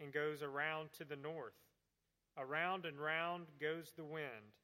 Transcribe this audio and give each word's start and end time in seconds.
and 0.00 0.12
goes 0.12 0.42
around 0.42 0.92
to 0.92 1.04
the 1.04 1.16
north. 1.16 1.54
Around 2.36 2.84
and 2.84 2.98
round 2.98 3.46
goes 3.60 3.92
the 3.96 4.04
wind, 4.04 4.54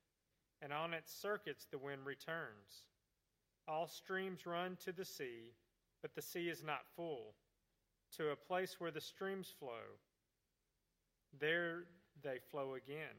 and 0.61 0.73
on 0.73 0.93
its 0.93 1.12
circuits 1.12 1.66
the 1.71 1.79
wind 1.79 2.05
returns. 2.05 2.84
All 3.69 3.87
streams 3.87 4.47
run 4.47 4.77
to 4.85 4.93
the 4.93 5.05
sea, 5.05 5.55
but 6.02 6.15
the 6.15 6.23
sea 6.23 6.48
is 6.48 6.65
not 6.65 6.88
full. 6.97 7.35
To 8.16 8.30
a 8.30 8.37
place 8.37 8.80
where 8.80 8.91
the 8.91 9.01
streams 9.01 9.52
flow, 9.57 9.98
there 11.38 11.85
they 12.23 12.38
flow 12.51 12.74
again. 12.74 13.16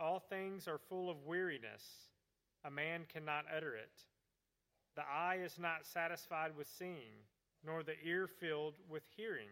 All 0.00 0.18
things 0.18 0.66
are 0.66 0.78
full 0.78 1.10
of 1.10 1.26
weariness. 1.26 1.84
A 2.64 2.70
man 2.70 3.02
cannot 3.12 3.44
utter 3.54 3.74
it. 3.74 3.92
The 4.96 5.02
eye 5.02 5.40
is 5.44 5.58
not 5.58 5.84
satisfied 5.86 6.56
with 6.56 6.66
seeing, 6.66 7.26
nor 7.64 7.82
the 7.82 7.94
ear 8.04 8.26
filled 8.26 8.74
with 8.88 9.02
hearing. 9.16 9.48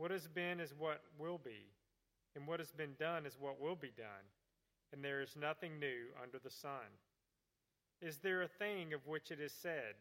What 0.00 0.12
has 0.12 0.26
been 0.26 0.60
is 0.60 0.72
what 0.78 1.02
will 1.18 1.36
be, 1.36 1.68
and 2.34 2.46
what 2.46 2.58
has 2.58 2.72
been 2.72 2.94
done 2.98 3.26
is 3.26 3.36
what 3.38 3.60
will 3.60 3.76
be 3.76 3.92
done, 3.94 4.32
and 4.94 5.04
there 5.04 5.20
is 5.20 5.36
nothing 5.36 5.78
new 5.78 6.06
under 6.22 6.38
the 6.38 6.48
sun. 6.48 6.88
Is 8.00 8.16
there 8.16 8.40
a 8.40 8.48
thing 8.48 8.94
of 8.94 9.06
which 9.06 9.30
it 9.30 9.40
is 9.40 9.52
said, 9.52 9.96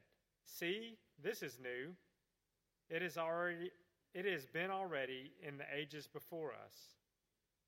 See, 0.45 0.95
this 1.21 1.43
is 1.43 1.59
new? 1.61 1.91
It 2.89 3.03
is 3.03 3.17
already 3.17 3.71
it 4.13 4.23
has 4.23 4.45
been 4.45 4.71
already 4.71 5.33
in 5.45 5.57
the 5.57 5.65
ages 5.77 6.07
before 6.07 6.53
us. 6.53 6.95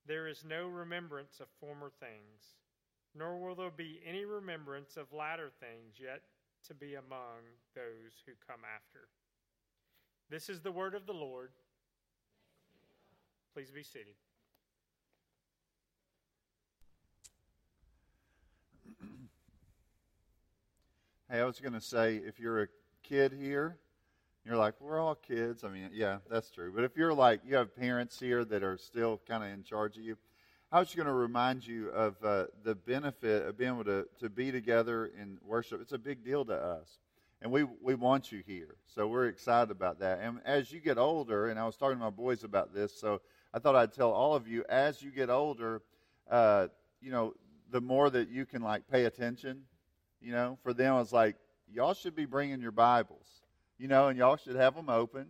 There 0.07 0.29
is 0.29 0.45
no 0.47 0.69
remembrance 0.69 1.41
of 1.41 1.47
former 1.59 1.91
things, 1.99 2.55
nor 3.13 3.39
will 3.39 3.55
there 3.55 3.71
be 3.75 3.99
any 4.07 4.23
remembrance 4.23 4.95
of 4.95 5.11
latter 5.11 5.51
things 5.59 5.99
yet 5.99 6.21
to 6.69 6.73
be 6.73 6.95
among 6.95 7.43
those 7.75 8.23
who 8.25 8.31
come 8.47 8.61
after. 8.63 9.09
This 10.29 10.47
is 10.47 10.61
the 10.61 10.71
word 10.71 10.95
of 10.95 11.05
the 11.05 11.13
Lord. 11.13 11.49
Please 13.53 13.69
be 13.69 13.83
seated. 13.83 14.13
Hey, 21.29 21.39
I 21.39 21.45
was 21.45 21.59
going 21.61 21.73
to 21.73 21.81
say 21.81 22.17
if 22.17 22.39
you're 22.41 22.63
a 22.63 22.67
kid 23.03 23.31
here, 23.31 23.77
you're 24.45 24.57
like, 24.57 24.73
we're 24.81 24.99
all 24.99 25.15
kids. 25.15 25.63
I 25.63 25.69
mean, 25.69 25.89
yeah, 25.93 26.17
that's 26.29 26.49
true. 26.49 26.73
But 26.75 26.83
if 26.83 26.97
you're 26.97 27.13
like, 27.13 27.41
you 27.45 27.55
have 27.55 27.73
parents 27.73 28.19
here 28.19 28.43
that 28.43 28.63
are 28.63 28.77
still 28.77 29.21
kind 29.27 29.43
of 29.43 29.49
in 29.49 29.63
charge 29.63 29.95
of 29.95 30.03
you, 30.03 30.17
I 30.73 30.79
was 30.79 30.93
going 30.93 31.07
to 31.07 31.13
remind 31.13 31.65
you 31.65 31.89
of 31.89 32.15
uh, 32.23 32.47
the 32.63 32.75
benefit 32.75 33.47
of 33.47 33.57
being 33.57 33.71
able 33.71 33.85
to, 33.85 34.07
to 34.19 34.29
be 34.29 34.51
together 34.51 35.11
in 35.19 35.37
worship. 35.41 35.81
It's 35.81 35.93
a 35.93 35.97
big 35.97 36.23
deal 36.23 36.43
to 36.45 36.53
us. 36.53 36.99
And 37.41 37.51
we, 37.51 37.65
we 37.81 37.95
want 37.95 38.31
you 38.31 38.43
here. 38.45 38.75
So 38.93 39.07
we're 39.07 39.27
excited 39.27 39.71
about 39.71 39.99
that. 39.99 40.19
And 40.21 40.41
as 40.45 40.71
you 40.71 40.79
get 40.79 40.97
older, 40.97 41.47
and 41.47 41.59
I 41.59 41.65
was 41.65 41.75
talking 41.75 41.97
to 41.97 42.03
my 42.03 42.09
boys 42.09 42.43
about 42.43 42.73
this, 42.73 42.99
so 42.99 43.21
I 43.53 43.59
thought 43.59 43.75
I'd 43.75 43.93
tell 43.93 44.11
all 44.11 44.35
of 44.35 44.47
you 44.47 44.63
as 44.69 45.01
you 45.01 45.11
get 45.11 45.29
older, 45.29 45.81
uh, 46.29 46.67
you 47.01 47.11
know, 47.11 47.33
the 47.69 47.81
more 47.81 48.09
that 48.09 48.29
you 48.29 48.45
can 48.45 48.61
like 48.61 48.87
pay 48.87 49.05
attention, 49.05 49.63
you 50.21 50.31
know, 50.31 50.57
for 50.63 50.73
them, 50.73 50.99
it's 50.99 51.11
like, 51.11 51.35
y'all 51.71 51.93
should 51.93 52.15
be 52.15 52.25
bringing 52.25 52.61
your 52.61 52.71
Bibles 52.71 53.41
you 53.81 53.87
know, 53.87 54.09
and 54.09 54.17
y'all 54.17 54.37
should 54.37 54.55
have 54.55 54.75
them 54.75 54.89
open. 54.89 55.25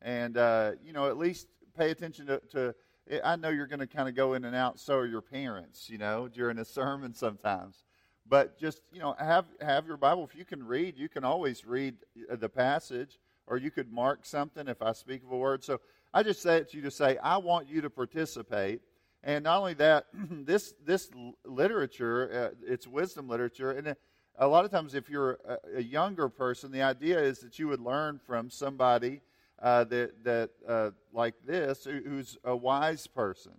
And, 0.00 0.38
uh, 0.38 0.72
you 0.82 0.94
know, 0.94 1.08
at 1.08 1.18
least 1.18 1.48
pay 1.76 1.90
attention 1.90 2.26
to, 2.26 2.40
to 2.52 2.74
I 3.22 3.36
know 3.36 3.50
you're 3.50 3.66
going 3.66 3.80
to 3.80 3.86
kind 3.86 4.08
of 4.08 4.14
go 4.14 4.32
in 4.32 4.46
and 4.46 4.56
out, 4.56 4.80
so 4.80 4.94
are 4.94 5.06
your 5.06 5.20
parents, 5.20 5.90
you 5.90 5.98
know, 5.98 6.26
during 6.26 6.58
a 6.58 6.64
sermon 6.64 7.12
sometimes. 7.12 7.84
But 8.26 8.58
just, 8.58 8.80
you 8.90 9.00
know, 9.00 9.14
have, 9.18 9.44
have 9.60 9.86
your 9.86 9.98
Bible. 9.98 10.24
If 10.24 10.34
you 10.34 10.46
can 10.46 10.66
read, 10.66 10.96
you 10.96 11.10
can 11.10 11.24
always 11.24 11.66
read 11.66 11.96
uh, 12.30 12.36
the 12.36 12.48
passage, 12.48 13.18
or 13.46 13.58
you 13.58 13.70
could 13.70 13.92
mark 13.92 14.24
something 14.24 14.66
if 14.66 14.80
I 14.80 14.92
speak 14.92 15.22
of 15.22 15.30
a 15.30 15.36
word. 15.36 15.62
So 15.62 15.80
I 16.12 16.22
just 16.22 16.42
say 16.42 16.56
it 16.58 16.70
to 16.70 16.76
you 16.76 16.82
to 16.84 16.90
say, 16.90 17.18
I 17.18 17.36
want 17.38 17.68
you 17.68 17.80
to 17.82 17.90
participate. 17.90 18.80
And 19.22 19.44
not 19.44 19.58
only 19.58 19.74
that, 19.74 20.06
this, 20.30 20.74
this 20.84 21.10
literature, 21.44 22.52
uh, 22.52 22.56
it's 22.66 22.86
wisdom 22.86 23.28
literature, 23.28 23.70
and 23.70 23.94
a 24.40 24.48
lot 24.48 24.64
of 24.64 24.70
times, 24.70 24.94
if 24.94 25.10
you're 25.10 25.38
a, 25.46 25.78
a 25.78 25.82
younger 25.82 26.28
person, 26.30 26.72
the 26.72 26.82
idea 26.82 27.20
is 27.20 27.40
that 27.40 27.58
you 27.58 27.68
would 27.68 27.80
learn 27.80 28.18
from 28.26 28.48
somebody 28.48 29.20
uh, 29.60 29.84
that 29.84 30.24
that 30.24 30.50
uh, 30.66 30.90
like 31.12 31.34
this, 31.44 31.84
who's 31.84 32.38
a 32.44 32.56
wise 32.56 33.06
person. 33.06 33.52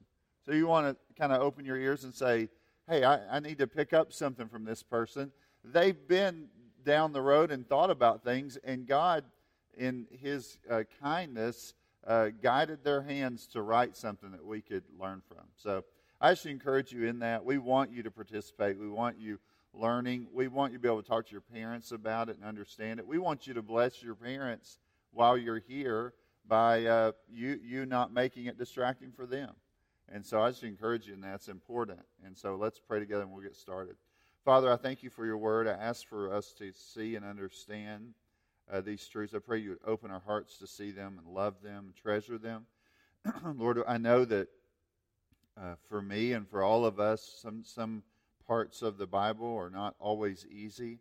So 0.43 0.51
you 0.51 0.65
want 0.65 0.87
to 0.87 1.19
kind 1.19 1.31
of 1.31 1.41
open 1.41 1.65
your 1.65 1.77
ears 1.77 2.03
and 2.03 2.13
say, 2.13 2.49
"Hey, 2.89 3.03
I, 3.03 3.37
I 3.37 3.39
need 3.39 3.59
to 3.59 3.67
pick 3.67 3.93
up 3.93 4.11
something 4.11 4.47
from 4.47 4.65
this 4.65 4.81
person." 4.81 5.31
They've 5.63 6.07
been 6.07 6.47
down 6.83 7.13
the 7.13 7.21
road 7.21 7.51
and 7.51 7.67
thought 7.67 7.91
about 7.91 8.23
things, 8.23 8.57
and 8.63 8.87
God, 8.87 9.23
in 9.77 10.07
His 10.09 10.57
uh, 10.67 10.83
kindness, 10.99 11.75
uh, 12.05 12.29
guided 12.41 12.83
their 12.83 13.01
hands 13.01 13.47
to 13.47 13.61
write 13.61 13.95
something 13.95 14.31
that 14.31 14.45
we 14.45 14.61
could 14.61 14.83
learn 14.99 15.21
from. 15.27 15.45
So 15.55 15.83
I 16.19 16.33
should 16.33 16.51
encourage 16.51 16.91
you 16.91 17.05
in 17.05 17.19
that. 17.19 17.43
We 17.45 17.57
want 17.57 17.91
you 17.91 18.03
to 18.03 18.11
participate. 18.11 18.79
We 18.79 18.89
want 18.89 19.19
you 19.19 19.39
learning. 19.73 20.27
We 20.33 20.47
want 20.47 20.71
you 20.71 20.77
to 20.77 20.81
be 20.81 20.87
able 20.87 21.01
to 21.01 21.07
talk 21.07 21.25
to 21.27 21.31
your 21.31 21.41
parents 21.41 21.91
about 21.91 22.29
it 22.29 22.37
and 22.37 22.45
understand 22.45 22.99
it. 22.99 23.07
We 23.07 23.17
want 23.17 23.47
you 23.47 23.53
to 23.53 23.61
bless 23.61 24.03
your 24.03 24.15
parents 24.15 24.79
while 25.11 25.37
you're 25.37 25.59
here 25.59 26.13
by 26.47 26.85
uh, 26.85 27.11
you, 27.31 27.59
you 27.63 27.85
not 27.85 28.13
making 28.13 28.47
it 28.47 28.57
distracting 28.57 29.11
for 29.11 29.25
them. 29.25 29.51
And 30.09 30.25
so 30.25 30.41
I 30.41 30.49
just 30.49 30.63
encourage 30.63 31.07
you, 31.07 31.13
and 31.13 31.23
that's 31.23 31.47
important. 31.47 31.99
And 32.25 32.37
so 32.37 32.55
let's 32.55 32.79
pray 32.79 32.99
together 32.99 33.21
and 33.21 33.31
we'll 33.31 33.43
get 33.43 33.55
started. 33.55 33.95
Father, 34.43 34.71
I 34.71 34.75
thank 34.75 35.03
you 35.03 35.09
for 35.09 35.25
your 35.25 35.37
word. 35.37 35.67
I 35.67 35.71
ask 35.73 36.07
for 36.07 36.33
us 36.33 36.51
to 36.53 36.71
see 36.73 37.15
and 37.15 37.23
understand 37.23 38.13
uh, 38.71 38.81
these 38.81 39.07
truths. 39.07 39.33
I 39.33 39.39
pray 39.39 39.59
you 39.59 39.69
would 39.69 39.79
open 39.85 40.11
our 40.11 40.21
hearts 40.25 40.57
to 40.57 40.67
see 40.67 40.91
them 40.91 41.19
and 41.23 41.33
love 41.33 41.61
them 41.61 41.85
and 41.85 41.95
treasure 41.95 42.37
them. 42.37 42.65
Lord, 43.55 43.81
I 43.87 43.97
know 43.97 44.25
that 44.25 44.47
uh, 45.59 45.75
for 45.87 46.01
me 46.01 46.33
and 46.33 46.47
for 46.47 46.63
all 46.63 46.85
of 46.85 46.99
us, 46.99 47.39
some, 47.41 47.63
some 47.63 48.03
parts 48.47 48.81
of 48.81 48.97
the 48.97 49.07
Bible 49.07 49.55
are 49.55 49.69
not 49.69 49.95
always 49.99 50.45
easy 50.49 50.99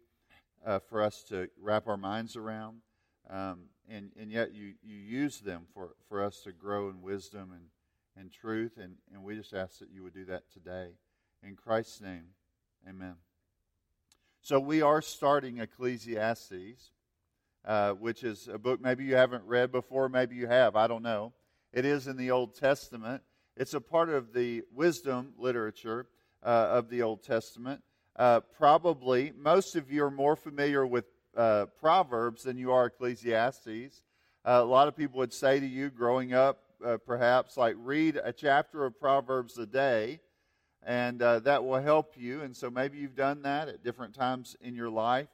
uh, 0.64 0.78
for 0.78 1.02
us 1.02 1.22
to 1.24 1.48
wrap 1.60 1.88
our 1.88 1.96
minds 1.96 2.36
around. 2.36 2.78
Um, 3.28 3.60
and, 3.88 4.10
and 4.18 4.30
yet 4.30 4.54
you, 4.54 4.74
you 4.82 4.96
use 4.96 5.40
them 5.40 5.62
for, 5.72 5.94
for 6.08 6.22
us 6.22 6.42
to 6.42 6.52
grow 6.52 6.88
in 6.88 7.02
wisdom 7.02 7.52
and, 7.52 7.64
and 8.16 8.32
truth. 8.32 8.78
And, 8.80 8.96
and 9.12 9.22
we 9.22 9.36
just 9.36 9.54
ask 9.54 9.78
that 9.78 9.90
you 9.90 10.02
would 10.02 10.14
do 10.14 10.24
that 10.26 10.50
today. 10.52 10.90
In 11.42 11.56
Christ's 11.56 12.00
name, 12.00 12.26
amen. 12.88 13.14
So 14.42 14.58
we 14.58 14.82
are 14.82 15.02
starting 15.02 15.58
Ecclesiastes, 15.58 16.92
uh, 17.64 17.92
which 17.92 18.24
is 18.24 18.48
a 18.48 18.58
book 18.58 18.80
maybe 18.80 19.04
you 19.04 19.16
haven't 19.16 19.44
read 19.44 19.70
before, 19.70 20.08
maybe 20.08 20.34
you 20.34 20.46
have, 20.46 20.76
I 20.76 20.86
don't 20.86 21.02
know. 21.02 21.32
It 21.72 21.84
is 21.84 22.06
in 22.06 22.16
the 22.16 22.30
Old 22.30 22.54
Testament. 22.54 23.22
It's 23.56 23.74
a 23.74 23.80
part 23.80 24.08
of 24.08 24.32
the 24.32 24.62
wisdom 24.72 25.34
literature 25.38 26.06
uh, 26.42 26.68
of 26.70 26.88
the 26.88 27.02
Old 27.02 27.22
Testament. 27.22 27.82
Uh, 28.16 28.40
probably 28.40 29.32
most 29.38 29.76
of 29.76 29.90
you 29.90 30.04
are 30.04 30.10
more 30.10 30.36
familiar 30.36 30.86
with 30.86 31.04
uh, 31.36 31.66
Proverbs 31.78 32.42
than 32.42 32.56
you 32.56 32.72
are 32.72 32.86
Ecclesiastes. 32.86 34.02
Uh, 34.44 34.50
a 34.50 34.64
lot 34.64 34.88
of 34.88 34.96
people 34.96 35.18
would 35.18 35.32
say 35.32 35.60
to 35.60 35.66
you 35.66 35.90
growing 35.90 36.32
up, 36.32 36.58
perhaps, 37.06 37.58
like, 37.58 37.76
read 37.78 38.18
a 38.24 38.32
chapter 38.32 38.86
of 38.86 38.98
Proverbs 38.98 39.58
a 39.58 39.66
day, 39.66 40.18
and 40.82 41.20
that 41.20 41.62
will 41.62 41.80
help 41.80 42.14
you. 42.16 42.40
And 42.40 42.56
so 42.56 42.70
maybe 42.70 42.96
you've 42.96 43.14
done 43.14 43.42
that 43.42 43.68
at 43.68 43.84
different 43.84 44.14
times 44.14 44.56
in 44.62 44.74
your 44.74 44.88
life. 44.88 45.28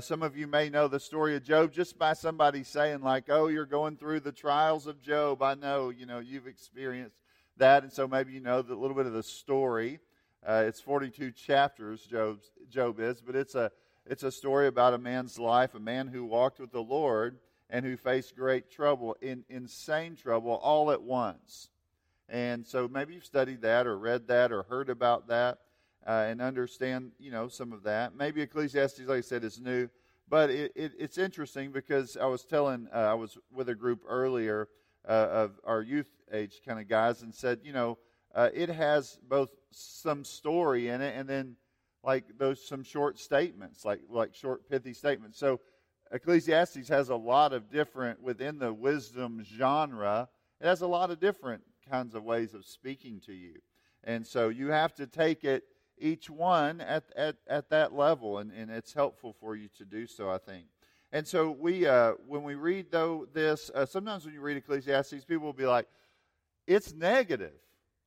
Some 0.00 0.22
of 0.22 0.36
you 0.36 0.46
may 0.46 0.68
know 0.68 0.86
the 0.86 1.00
story 1.00 1.34
of 1.34 1.42
Job 1.42 1.72
just 1.72 1.98
by 1.98 2.12
somebody 2.12 2.62
saying, 2.62 3.02
like, 3.02 3.24
oh, 3.28 3.48
you're 3.48 3.66
going 3.66 3.96
through 3.96 4.20
the 4.20 4.30
trials 4.30 4.86
of 4.86 5.02
Job. 5.02 5.42
I 5.42 5.54
know, 5.54 5.90
you 5.90 6.06
know, 6.06 6.20
you've 6.20 6.46
experienced 6.46 7.16
that. 7.56 7.82
And 7.82 7.92
so 7.92 8.06
maybe 8.06 8.32
you 8.32 8.40
know 8.40 8.60
a 8.60 8.74
little 8.74 8.94
bit 8.94 9.06
of 9.06 9.12
the 9.12 9.24
story. 9.24 9.98
Uh, 10.46 10.64
it's 10.66 10.80
42 10.80 11.32
chapters, 11.32 12.02
Job's, 12.02 12.50
Job 12.68 13.00
is, 13.00 13.20
but 13.20 13.34
it's 13.34 13.54
a, 13.56 13.72
it's 14.06 14.22
a 14.22 14.30
story 14.30 14.68
about 14.68 14.94
a 14.94 14.98
man's 14.98 15.38
life, 15.38 15.74
a 15.74 15.80
man 15.80 16.08
who 16.08 16.24
walked 16.24 16.60
with 16.60 16.72
the 16.72 16.82
Lord 16.82 17.38
and 17.68 17.84
who 17.84 17.96
faced 17.96 18.36
great 18.36 18.70
trouble, 18.70 19.16
in, 19.20 19.44
insane 19.48 20.14
trouble, 20.14 20.52
all 20.62 20.90
at 20.90 21.02
once. 21.02 21.70
And 22.28 22.66
so 22.66 22.86
maybe 22.86 23.14
you've 23.14 23.24
studied 23.24 23.62
that 23.62 23.86
or 23.86 23.98
read 23.98 24.28
that 24.28 24.52
or 24.52 24.62
heard 24.62 24.90
about 24.90 25.28
that 25.28 25.58
uh, 26.06 26.26
and 26.28 26.40
understand, 26.40 27.12
you 27.18 27.30
know, 27.30 27.48
some 27.48 27.72
of 27.72 27.82
that. 27.84 28.14
Maybe 28.14 28.42
Ecclesiastes, 28.42 29.00
like 29.00 29.18
I 29.18 29.20
said, 29.20 29.44
is 29.44 29.60
new. 29.60 29.88
But 30.28 30.50
it, 30.50 30.72
it, 30.74 30.92
it's 30.98 31.18
interesting 31.18 31.72
because 31.72 32.16
I 32.16 32.26
was 32.26 32.44
telling, 32.44 32.88
uh, 32.94 32.98
I 32.98 33.14
was 33.14 33.36
with 33.52 33.68
a 33.68 33.74
group 33.74 34.00
earlier 34.08 34.68
uh, 35.06 35.12
of 35.30 35.60
our 35.64 35.82
youth 35.82 36.08
age 36.32 36.60
kind 36.66 36.80
of 36.80 36.88
guys 36.88 37.22
and 37.22 37.34
said, 37.34 37.60
you 37.62 37.72
know, 37.72 37.98
uh, 38.34 38.48
it 38.54 38.68
has 38.70 39.18
both 39.28 39.50
some 39.70 40.24
story 40.24 40.88
in 40.88 41.00
it 41.00 41.14
and 41.16 41.28
then 41.28 41.56
like 42.02 42.24
those 42.38 42.66
some 42.66 42.82
short 42.82 43.18
statements, 43.18 43.84
like 43.84 44.00
like 44.08 44.34
short 44.34 44.68
pithy 44.68 44.94
statements. 44.94 45.38
So 45.38 45.60
Ecclesiastes 46.10 46.88
has 46.88 47.08
a 47.10 47.16
lot 47.16 47.52
of 47.52 47.70
different 47.70 48.22
within 48.22 48.58
the 48.58 48.72
wisdom 48.72 49.44
genre. 49.44 50.28
It 50.60 50.66
has 50.66 50.82
a 50.82 50.86
lot 50.86 51.10
of 51.10 51.20
different 51.20 51.62
kinds 51.88 52.14
of 52.14 52.24
ways 52.24 52.54
of 52.54 52.64
speaking 52.64 53.20
to 53.26 53.32
you, 53.32 53.54
and 54.04 54.26
so 54.26 54.48
you 54.48 54.68
have 54.68 54.94
to 54.96 55.06
take 55.06 55.44
it 55.44 55.64
each 56.02 56.28
one 56.28 56.80
at 56.80 57.04
at, 57.16 57.36
at 57.46 57.70
that 57.70 57.94
level, 57.94 58.38
and, 58.38 58.52
and 58.52 58.70
it's 58.70 58.92
helpful 58.92 59.34
for 59.40 59.56
you 59.56 59.68
to 59.78 59.84
do 59.84 60.06
so. 60.06 60.30
I 60.30 60.38
think. 60.38 60.66
And 61.14 61.26
so 61.28 61.50
we, 61.50 61.86
uh, 61.86 62.12
when 62.26 62.42
we 62.42 62.54
read 62.54 62.86
though 62.90 63.26
this, 63.34 63.70
uh, 63.74 63.84
sometimes 63.84 64.24
when 64.24 64.32
you 64.34 64.40
read 64.40 64.56
Ecclesiastes, 64.56 65.24
people 65.26 65.44
will 65.44 65.52
be 65.52 65.66
like, 65.66 65.86
"It's 66.66 66.94
negative." 66.94 67.52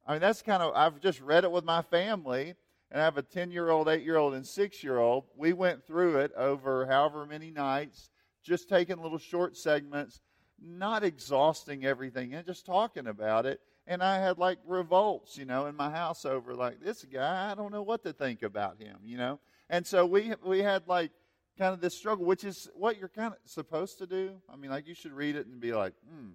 I 0.07 0.13
mean, 0.13 0.21
that's 0.21 0.41
kind 0.41 0.61
of 0.61 0.73
I've 0.75 0.99
just 0.99 1.21
read 1.21 1.43
it 1.43 1.51
with 1.51 1.63
my 1.63 1.81
family, 1.81 2.55
and 2.91 3.01
I 3.01 3.03
have 3.03 3.17
a 3.17 3.21
ten-year-old, 3.21 3.87
eight-year-old, 3.87 4.33
and 4.33 4.45
six-year-old. 4.45 5.25
We 5.35 5.53
went 5.53 5.85
through 5.85 6.17
it 6.19 6.31
over 6.35 6.85
however 6.85 7.25
many 7.25 7.51
nights, 7.51 8.09
just 8.43 8.69
taking 8.69 9.01
little 9.01 9.17
short 9.19 9.55
segments, 9.55 10.21
not 10.59 11.03
exhausting 11.03 11.85
everything, 11.85 12.33
and 12.33 12.45
just 12.45 12.65
talking 12.65 13.07
about 13.07 13.45
it. 13.45 13.61
And 13.87 14.01
I 14.01 14.17
had 14.17 14.37
like 14.37 14.57
revolts, 14.65 15.37
you 15.37 15.45
know, 15.45 15.67
in 15.67 15.75
my 15.75 15.91
house 15.91 16.25
over 16.25 16.55
like 16.55 16.79
this 16.81 17.03
guy. 17.03 17.51
I 17.51 17.55
don't 17.55 17.71
know 17.71 17.83
what 17.83 18.03
to 18.03 18.13
think 18.13 18.41
about 18.41 18.79
him, 18.79 18.97
you 19.03 19.17
know. 19.17 19.39
And 19.69 19.85
so 19.85 20.05
we 20.05 20.33
we 20.43 20.59
had 20.59 20.87
like 20.87 21.11
kind 21.57 21.73
of 21.73 21.81
this 21.81 21.95
struggle, 21.95 22.25
which 22.25 22.43
is 22.43 22.69
what 22.75 22.97
you're 22.97 23.09
kind 23.09 23.33
of 23.33 23.39
supposed 23.45 23.97
to 23.99 24.07
do. 24.07 24.41
I 24.51 24.55
mean, 24.55 24.71
like 24.71 24.87
you 24.87 24.95
should 24.95 25.13
read 25.13 25.35
it 25.35 25.47
and 25.47 25.59
be 25.59 25.73
like, 25.73 25.93
hmm, 26.07 26.31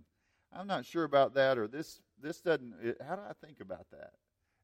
I'm 0.53 0.67
not 0.67 0.85
sure 0.85 1.05
about 1.05 1.35
that, 1.35 1.59
or 1.59 1.67
this 1.67 2.01
this 2.23 2.41
doesn't. 2.41 2.75
It, 2.83 2.99
how 3.07 3.17
do 3.17 3.23
I 3.29 3.33
think 3.45 3.61
about 3.61 3.87
that? 3.91 4.13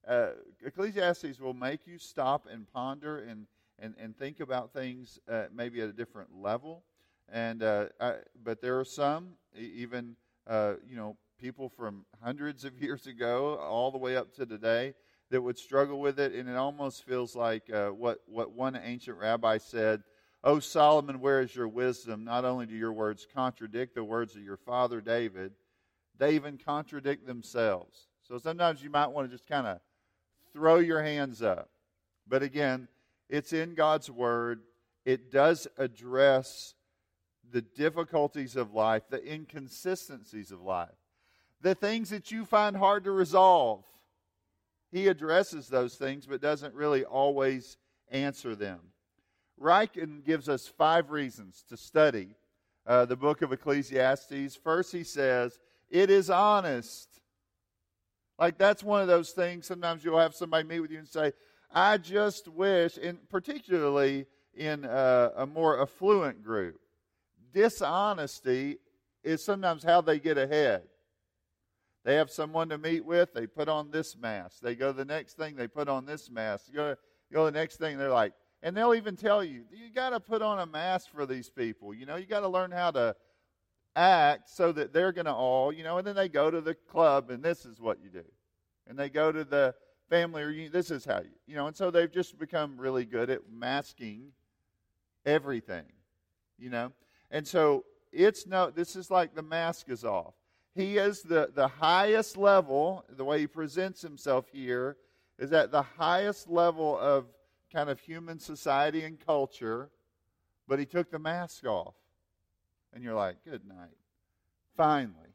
Uh, 0.07 0.31
Ecclesiastes 0.65 1.41
will 1.41 1.55
make 1.55 1.87
you 1.87 1.99
stop 1.99 2.47
and 2.51 2.71
ponder 2.73 3.19
and 3.19 3.47
and, 3.79 3.95
and 3.99 4.17
think 4.17 4.41
about 4.41 4.73
things 4.73 5.19
uh, 5.31 5.45
maybe 5.53 5.81
at 5.81 5.89
a 5.89 5.93
different 5.93 6.31
level. 6.35 6.83
And 7.29 7.63
uh, 7.63 7.87
I, 8.01 8.15
but 8.43 8.61
there 8.61 8.79
are 8.79 8.85
some 8.85 9.31
even 9.57 10.17
uh, 10.47 10.75
you 10.89 10.97
know 10.97 11.17
people 11.41 11.69
from 11.69 12.05
hundreds 12.23 12.65
of 12.65 12.81
years 12.81 13.07
ago 13.07 13.57
all 13.57 13.91
the 13.91 13.99
way 13.99 14.17
up 14.17 14.35
to 14.35 14.47
today 14.47 14.95
that 15.31 15.43
would 15.43 15.59
struggle 15.59 16.01
with 16.01 16.19
it, 16.21 16.33
and 16.33 16.49
it 16.49 16.57
almost 16.57 17.05
feels 17.05 17.35
like 17.35 17.71
uh, 17.71 17.89
what 17.89 18.19
what 18.27 18.53
one 18.53 18.79
ancient 18.83 19.19
rabbi 19.19 19.59
said 19.59 20.03
O 20.47 20.61
Solomon, 20.61 21.21
where 21.21 21.41
is 21.41 21.57
your 21.57 21.67
wisdom? 21.67 22.23
Not 22.23 22.45
only 22.45 22.67
do 22.67 22.77
your 22.77 22.93
words 22.93 23.27
contradict 23.35 23.97
the 23.97 24.05
words 24.05 24.37
of 24.37 24.43
your 24.43 24.57
father 24.57 25.01
David, 25.01 25.53
they 26.17 26.37
even 26.37 26.57
contradict 26.57 27.27
themselves. 27.27 28.07
So 28.23 28.39
sometimes 28.39 28.81
you 28.81 28.89
might 28.89 29.09
want 29.09 29.29
to 29.29 29.37
just 29.37 29.49
kind 29.49 29.67
of 29.67 29.81
throw 30.53 30.77
your 30.77 31.03
hands 31.03 31.43
up. 31.43 31.71
But 32.29 32.45
again, 32.45 32.87
it's 33.29 33.53
in 33.53 33.75
God's 33.75 34.09
Word. 34.09 34.61
It 35.05 35.33
does 35.33 35.67
address 35.79 36.75
the 37.51 37.63
difficulties 37.63 38.55
of 38.55 38.73
life, 38.73 39.03
the 39.11 39.33
inconsistencies 39.33 40.53
of 40.53 40.63
life, 40.63 40.95
the 41.61 41.75
things 41.75 42.11
that 42.11 42.31
you 42.31 42.45
find 42.45 42.77
hard 42.77 43.05
to 43.05 43.11
resolve. 43.11 43.85
He 44.93 45.09
addresses 45.09 45.69
those 45.69 45.95
things, 45.95 46.27
but 46.27 46.41
doesn't 46.41 46.75
really 46.75 47.05
always 47.05 47.77
answer 48.11 48.55
them. 48.55 48.81
Ryken 49.61 50.25
gives 50.25 50.49
us 50.49 50.67
five 50.67 51.11
reasons 51.11 51.65
to 51.69 51.77
study 51.77 52.29
uh, 52.87 53.05
the 53.05 53.17
book 53.17 53.43
of 53.43 53.53
Ecclesiastes. 53.53 54.57
First, 54.57 54.93
he 54.93 55.03
says, 55.03 55.59
it 55.91 56.11
is 56.11 56.31
honest. 56.31 57.21
Like, 58.39 58.59
that's 58.59 58.85
one 58.85 59.01
of 59.01 59.09
those 59.09 59.31
things. 59.31 59.67
Sometimes 59.67 60.05
you'll 60.05 60.19
have 60.19 60.35
somebody 60.35 60.69
meet 60.69 60.81
with 60.81 60.91
you 60.91 60.99
and 60.99 61.09
say, 61.09 61.33
I 61.73 61.99
just 61.99 62.49
wish, 62.49 62.99
and 63.03 63.19
particularly 63.29 64.27
in 64.55 64.85
a, 64.85 65.33
a 65.37 65.47
more 65.47 65.81
affluent 65.81 66.45
group, 66.45 66.79
dishonesty 67.53 68.79
is 69.25 69.45
sometimes 69.45 69.83
how 69.83 70.01
they 70.01 70.19
get 70.19 70.39
ahead. 70.39 70.83
They 72.07 72.15
have 72.15 72.31
someone 72.31 72.69
to 72.69 72.79
meet 72.79 73.05
with, 73.05 73.35
they 73.35 73.49
put 73.49 73.69
on 73.69 73.91
this 73.91 74.17
mask. 74.17 74.61
They 74.61 74.77
go 74.77 74.93
the 74.93 75.05
next 75.05 75.37
thing, 75.37 75.57
they 75.57 75.67
put 75.67 75.89
on 75.89 76.07
this 76.07 76.31
mask. 76.31 76.73
Go, 76.73 76.95
go 77.33 77.47
the 77.47 77.51
next 77.51 77.79
thing, 77.79 77.99
they're 77.99 78.11
like, 78.11 78.33
and 78.63 78.77
they'll 78.77 78.95
even 78.95 79.17
tell 79.17 79.43
you, 79.43 79.65
you 79.73 79.93
got 79.93 80.11
to 80.11 80.21
put 80.21 80.41
on 80.41 80.61
a 80.61 80.67
mask 80.67 81.11
for 81.13 81.27
these 81.27 81.51
people. 81.51 81.93
You 81.93 82.07
know, 82.07 82.15
you 82.15 82.25
got 82.25 82.41
to 82.41 82.49
learn 82.49 82.71
how 82.71 82.93
to 82.93 83.17
act 83.97 84.49
so 84.49 84.71
that 84.71 84.93
they're 84.93 85.11
going 85.11 85.25
to 85.25 85.33
all, 85.33 85.73
you 85.73 85.83
know, 85.83 85.99
and 85.99 86.07
then 86.07 86.15
they 86.15 86.29
go 86.29 86.49
to 86.49 86.61
the 86.61 86.77
club 86.77 87.31
and 87.31 87.43
this 87.43 87.67
is 87.67 87.81
what 87.81 87.99
you 88.01 88.09
do. 88.09 88.25
And 88.87 88.97
they 88.97 89.09
go 89.09 89.33
to 89.33 89.43
the 89.43 89.75
family 90.09 90.45
reunion, 90.45 90.71
this 90.71 90.93
is 90.93 91.05
how 91.05 91.23
you, 91.23 91.31
you 91.49 91.57
know, 91.57 91.67
and 91.67 91.75
so 91.75 91.91
they've 91.91 92.13
just 92.13 92.39
become 92.39 92.77
really 92.79 93.05
good 93.05 93.31
at 93.31 93.41
masking 93.51 94.29
everything, 95.25 95.87
you 96.57 96.71
know. 96.71 96.93
And 97.33 97.45
so 97.45 97.85
it's 98.13 98.47
no, 98.47 98.71
this 98.71 98.95
is 98.95 99.11
like 99.11 99.35
the 99.35 99.43
mask 99.43 99.89
is 99.89 100.05
off. 100.05 100.36
He 100.77 100.99
is 100.99 101.23
the, 101.23 101.51
the 101.55 101.69
highest 101.69 102.37
level, 102.37 103.07
the 103.09 103.25
way 103.25 103.41
he 103.41 103.47
presents 103.47 104.03
himself 104.03 104.47
here 104.53 104.99
is 105.39 105.51
at 105.53 105.71
the 105.71 105.81
highest 105.81 106.51
level 106.51 106.99
of 106.99 107.25
kind 107.73 107.89
of 107.89 107.99
human 107.99 108.39
society 108.39 109.03
and 109.03 109.19
culture, 109.19 109.89
but 110.69 110.79
he 110.79 110.85
took 110.85 111.11
the 111.11 111.19
mask 111.19 111.65
off. 111.65 111.95
And 112.93 113.03
you're 113.03 113.15
like, 113.15 113.37
good 113.43 113.67
night. 113.67 113.97
Finally, 114.77 115.35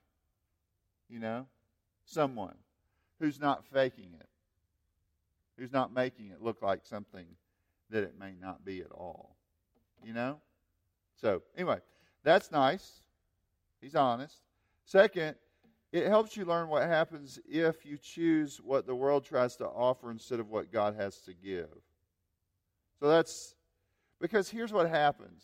you 1.10 1.20
know, 1.20 1.48
someone 2.06 2.56
who's 3.20 3.40
not 3.40 3.66
faking 3.66 4.14
it, 4.20 4.30
who's 5.58 5.72
not 5.72 5.92
making 5.92 6.30
it 6.30 6.42
look 6.42 6.62
like 6.62 6.82
something 6.84 7.26
that 7.90 8.04
it 8.04 8.14
may 8.20 8.34
not 8.40 8.64
be 8.64 8.82
at 8.82 8.92
all. 8.92 9.36
You 10.04 10.14
know? 10.14 10.38
So, 11.20 11.42
anyway, 11.58 11.80
that's 12.24 12.52
nice. 12.52 13.02
He's 13.82 13.96
honest. 13.96 14.38
Second, 14.86 15.36
it 15.92 16.08
helps 16.08 16.38
you 16.38 16.46
learn 16.46 16.70
what 16.70 16.84
happens 16.84 17.40
if 17.50 17.86
you 17.86 17.98
choose 17.98 18.62
what 18.64 18.88
the 18.88 18.96
world 18.96 19.26
tries 19.26 19.58
to 19.58 19.68
offer 19.68 20.10
instead 20.10 20.40
of 20.40 20.50
what 20.50 20.72
God 20.72 20.96
has 20.96 21.18
to 21.22 21.34
give. 21.34 21.70
So 23.00 23.08
that's 23.08 23.56
because 24.20 24.50
here's 24.50 24.72
what 24.72 24.90
happens. 24.90 25.44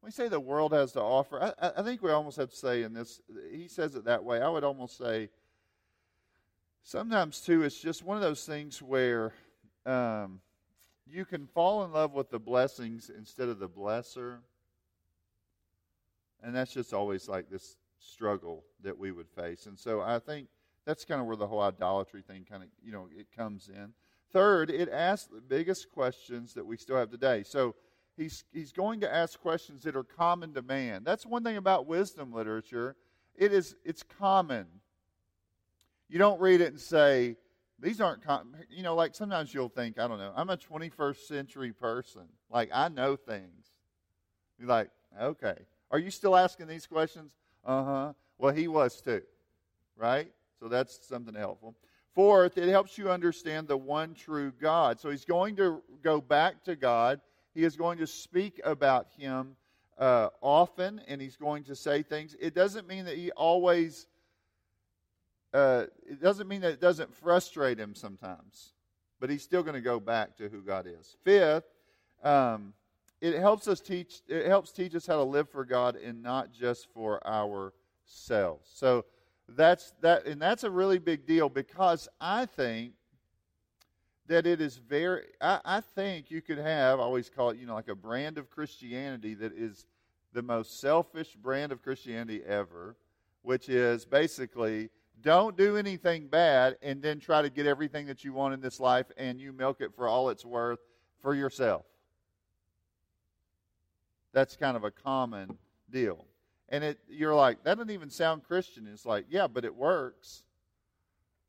When 0.00 0.08
we 0.08 0.12
say 0.12 0.28
the 0.28 0.38
world 0.38 0.72
has 0.72 0.92
to 0.92 1.00
offer, 1.00 1.54
I, 1.60 1.72
I 1.78 1.82
think 1.82 2.02
we 2.02 2.10
almost 2.10 2.36
have 2.36 2.50
to 2.50 2.56
say 2.56 2.82
in 2.82 2.92
this, 2.92 3.22
he 3.50 3.68
says 3.68 3.94
it 3.94 4.04
that 4.04 4.22
way. 4.22 4.42
I 4.42 4.48
would 4.48 4.64
almost 4.64 4.98
say 4.98 5.30
sometimes, 6.82 7.40
too, 7.40 7.62
it's 7.62 7.80
just 7.80 8.04
one 8.04 8.16
of 8.16 8.22
those 8.22 8.44
things 8.44 8.82
where 8.82 9.32
um, 9.86 10.40
you 11.06 11.24
can 11.24 11.46
fall 11.46 11.84
in 11.84 11.92
love 11.92 12.12
with 12.12 12.30
the 12.30 12.38
blessings 12.38 13.10
instead 13.16 13.48
of 13.48 13.58
the 13.58 13.68
blesser. 13.68 14.38
And 16.42 16.54
that's 16.54 16.72
just 16.72 16.92
always 16.92 17.28
like 17.28 17.48
this 17.48 17.76
struggle 18.06 18.64
that 18.82 18.98
we 18.98 19.12
would 19.12 19.28
face. 19.28 19.66
And 19.66 19.78
so 19.78 20.00
I 20.00 20.18
think 20.18 20.48
that's 20.84 21.04
kind 21.04 21.20
of 21.20 21.26
where 21.26 21.36
the 21.36 21.46
whole 21.46 21.60
idolatry 21.60 22.22
thing 22.22 22.46
kind 22.48 22.62
of, 22.62 22.68
you 22.82 22.92
know, 22.92 23.08
it 23.16 23.26
comes 23.36 23.68
in. 23.68 23.92
Third, 24.32 24.70
it 24.70 24.88
asks 24.88 25.28
the 25.28 25.40
biggest 25.40 25.90
questions 25.90 26.54
that 26.54 26.66
we 26.66 26.76
still 26.76 26.96
have 26.96 27.10
today. 27.10 27.42
So 27.42 27.74
he's, 28.16 28.44
he's 28.52 28.72
going 28.72 29.00
to 29.00 29.12
ask 29.12 29.40
questions 29.40 29.82
that 29.82 29.96
are 29.96 30.04
common 30.04 30.52
to 30.54 30.62
man. 30.62 31.02
That's 31.04 31.26
one 31.26 31.44
thing 31.44 31.56
about 31.56 31.86
wisdom 31.86 32.32
literature. 32.32 32.96
It 33.34 33.52
is, 33.52 33.76
it's 33.84 34.02
common. 34.18 34.66
You 36.08 36.18
don't 36.18 36.40
read 36.40 36.60
it 36.60 36.68
and 36.68 36.80
say, 36.80 37.36
these 37.78 38.00
aren't, 38.00 38.24
com-. 38.24 38.54
you 38.70 38.82
know, 38.82 38.94
like 38.94 39.14
sometimes 39.14 39.52
you'll 39.52 39.68
think, 39.68 39.98
I 39.98 40.08
don't 40.08 40.18
know, 40.18 40.32
I'm 40.34 40.50
a 40.50 40.56
21st 40.56 41.26
century 41.26 41.72
person. 41.72 42.22
Like, 42.50 42.70
I 42.72 42.88
know 42.88 43.16
things. 43.16 43.66
You're 44.58 44.68
like, 44.68 44.90
okay. 45.20 45.56
Are 45.90 45.98
you 45.98 46.10
still 46.10 46.36
asking 46.36 46.68
these 46.68 46.86
questions? 46.86 47.34
Uh 47.66 47.84
huh. 47.84 48.12
Well, 48.38 48.54
he 48.54 48.68
was 48.68 49.00
too, 49.00 49.22
right? 49.96 50.30
So 50.60 50.68
that's 50.68 51.06
something 51.06 51.34
helpful. 51.34 51.74
Fourth, 52.14 52.56
it 52.56 52.68
helps 52.70 52.96
you 52.96 53.10
understand 53.10 53.68
the 53.68 53.76
one 53.76 54.14
true 54.14 54.52
God. 54.58 55.00
So 55.00 55.10
he's 55.10 55.24
going 55.24 55.56
to 55.56 55.82
go 56.02 56.20
back 56.20 56.64
to 56.64 56.76
God. 56.76 57.20
He 57.54 57.64
is 57.64 57.76
going 57.76 57.98
to 57.98 58.06
speak 58.06 58.60
about 58.64 59.08
him 59.18 59.56
uh, 59.98 60.28
often, 60.40 61.00
and 61.08 61.20
he's 61.20 61.36
going 61.36 61.64
to 61.64 61.76
say 61.76 62.02
things. 62.02 62.36
It 62.40 62.54
doesn't 62.54 62.86
mean 62.86 63.04
that 63.06 63.16
he 63.16 63.32
always, 63.32 64.06
uh, 65.52 65.86
it 66.08 66.22
doesn't 66.22 66.48
mean 66.48 66.60
that 66.62 66.72
it 66.72 66.80
doesn't 66.80 67.14
frustrate 67.14 67.78
him 67.78 67.94
sometimes, 67.94 68.72
but 69.20 69.28
he's 69.28 69.42
still 69.42 69.62
going 69.62 69.74
to 69.74 69.80
go 69.80 69.98
back 69.98 70.36
to 70.36 70.48
who 70.48 70.62
God 70.62 70.86
is. 70.86 71.16
Fifth, 71.24 71.64
um, 72.22 72.72
it 73.20 73.38
helps 73.38 73.68
us 73.68 73.80
teach, 73.80 74.22
it 74.28 74.46
helps 74.46 74.72
teach 74.72 74.94
us 74.94 75.06
how 75.06 75.16
to 75.16 75.22
live 75.22 75.48
for 75.48 75.64
God 75.64 75.96
and 75.96 76.22
not 76.22 76.52
just 76.52 76.88
for 76.92 77.26
ourselves. 77.26 78.68
So, 78.72 79.04
that's 79.48 79.92
that 80.00 80.26
and 80.26 80.40
that's 80.40 80.64
a 80.64 80.70
really 80.70 80.98
big 80.98 81.26
deal 81.26 81.48
because 81.48 82.08
I 82.20 82.46
think 82.46 82.94
that 84.26 84.46
it 84.46 84.60
is 84.60 84.76
very 84.76 85.22
I, 85.40 85.60
I 85.64 85.80
think 85.80 86.30
you 86.30 86.42
could 86.42 86.58
have 86.58 86.98
I 86.98 87.02
always 87.02 87.30
call 87.30 87.50
it, 87.50 87.58
you 87.58 87.66
know, 87.66 87.74
like 87.74 87.88
a 87.88 87.94
brand 87.94 88.38
of 88.38 88.50
Christianity 88.50 89.34
that 89.34 89.52
is 89.52 89.86
the 90.32 90.42
most 90.42 90.80
selfish 90.80 91.34
brand 91.36 91.72
of 91.72 91.82
Christianity 91.82 92.42
ever, 92.44 92.96
which 93.42 93.68
is 93.68 94.04
basically 94.04 94.90
don't 95.22 95.56
do 95.56 95.76
anything 95.76 96.26
bad 96.26 96.76
and 96.82 97.00
then 97.00 97.18
try 97.18 97.40
to 97.40 97.48
get 97.48 97.66
everything 97.66 98.06
that 98.06 98.24
you 98.24 98.32
want 98.32 98.52
in 98.52 98.60
this 98.60 98.80
life 98.80 99.06
and 99.16 99.40
you 99.40 99.52
milk 99.52 99.80
it 99.80 99.94
for 99.94 100.08
all 100.08 100.28
it's 100.28 100.44
worth 100.44 100.80
for 101.22 101.34
yourself. 101.34 101.86
That's 104.36 104.54
kind 104.54 104.76
of 104.76 104.84
a 104.84 104.90
common 104.90 105.56
deal. 105.90 106.26
And 106.68 106.84
it 106.84 106.98
you're 107.08 107.34
like, 107.34 107.64
that 107.64 107.78
doesn't 107.78 107.90
even 107.90 108.10
sound 108.10 108.44
Christian. 108.44 108.86
It's 108.86 109.06
like, 109.06 109.24
yeah, 109.30 109.46
but 109.46 109.64
it 109.64 109.74
works. 109.74 110.42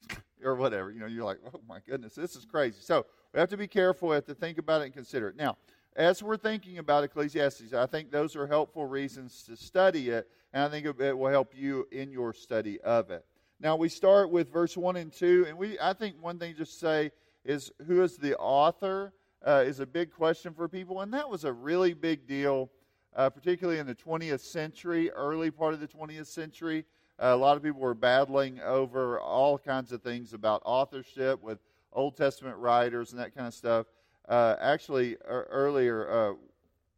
or 0.46 0.56
whatever. 0.56 0.90
You 0.90 1.02
know, 1.02 1.06
you're 1.06 1.26
like, 1.26 1.40
oh 1.54 1.60
my 1.68 1.80
goodness, 1.86 2.16
this 2.16 2.38
is 2.38 2.46
crazy. 2.46 2.78
So 2.80 3.06
we 3.34 3.42
have 3.42 3.50
to 3.50 3.58
be 3.58 3.68
careful. 3.68 4.08
We 4.08 4.16
have 4.16 4.24
to 4.28 4.34
think 4.34 4.58
about 4.58 4.80
it 4.80 4.86
and 4.86 4.94
consider 4.94 5.28
it. 5.28 5.36
Now, 5.36 5.58
as 5.98 6.24
we're 6.24 6.38
thinking 6.38 6.78
about 6.78 7.04
Ecclesiastes, 7.04 7.74
I 7.74 7.88
think 7.88 8.10
those 8.10 8.38
are 8.38 8.48
helpful 8.48 8.86
reasons 8.86 9.44
to 9.48 9.58
study 9.58 10.12
it, 10.12 10.30
and 10.54 10.64
I 10.64 10.70
think 10.70 10.86
it 10.86 11.18
will 11.18 11.30
help 11.30 11.52
you 11.54 11.90
in 11.92 12.10
your 12.10 12.32
study 12.32 12.80
of 12.80 13.12
it. 13.12 13.26
Now 13.60 13.76
we 13.76 13.90
start 13.90 14.30
with 14.30 14.50
verse 14.50 14.78
one 14.78 14.96
and 14.96 15.12
two, 15.12 15.44
and 15.46 15.58
we 15.58 15.78
I 15.78 15.92
think 15.92 16.16
one 16.22 16.40
thing 16.40 16.56
just 16.56 16.80
say 16.80 17.12
is 17.44 17.70
who 17.86 18.02
is 18.02 18.16
the 18.16 18.38
author 18.38 19.12
uh, 19.46 19.64
is 19.66 19.80
a 19.80 19.86
big 19.86 20.12
question 20.12 20.54
for 20.54 20.68
people, 20.68 21.02
and 21.02 21.14
that 21.14 21.30
was 21.30 21.44
a 21.44 21.54
really 21.54 21.94
big 21.94 22.28
deal, 22.28 22.70
uh, 23.18 23.32
particularly 23.32 23.80
in 23.80 23.88
the 23.88 23.96
20th 23.96 24.42
century, 24.42 25.12
early 25.12 25.50
part 25.50 25.74
of 25.74 25.80
the 25.80 25.88
20th 25.88 26.28
century. 26.28 26.86
Uh, 27.20 27.30
a 27.30 27.36
lot 27.36 27.58
of 27.58 27.64
people 27.64 27.82
were 27.82 27.96
battling 27.96 28.62
over 28.62 29.20
all 29.20 29.58
kinds 29.58 29.92
of 29.92 30.04
things 30.04 30.34
about 30.34 30.62
authorship 30.64 31.42
with 31.42 31.58
Old 31.92 32.16
Testament 32.16 32.56
writers 32.58 33.12
and 33.12 33.20
that 33.20 33.36
kind 33.36 33.48
of 33.48 33.56
stuff. 33.56 33.88
Uh, 34.30 34.56
actually, 34.62 35.16
er, 35.28 35.48
earlier, 35.50 36.38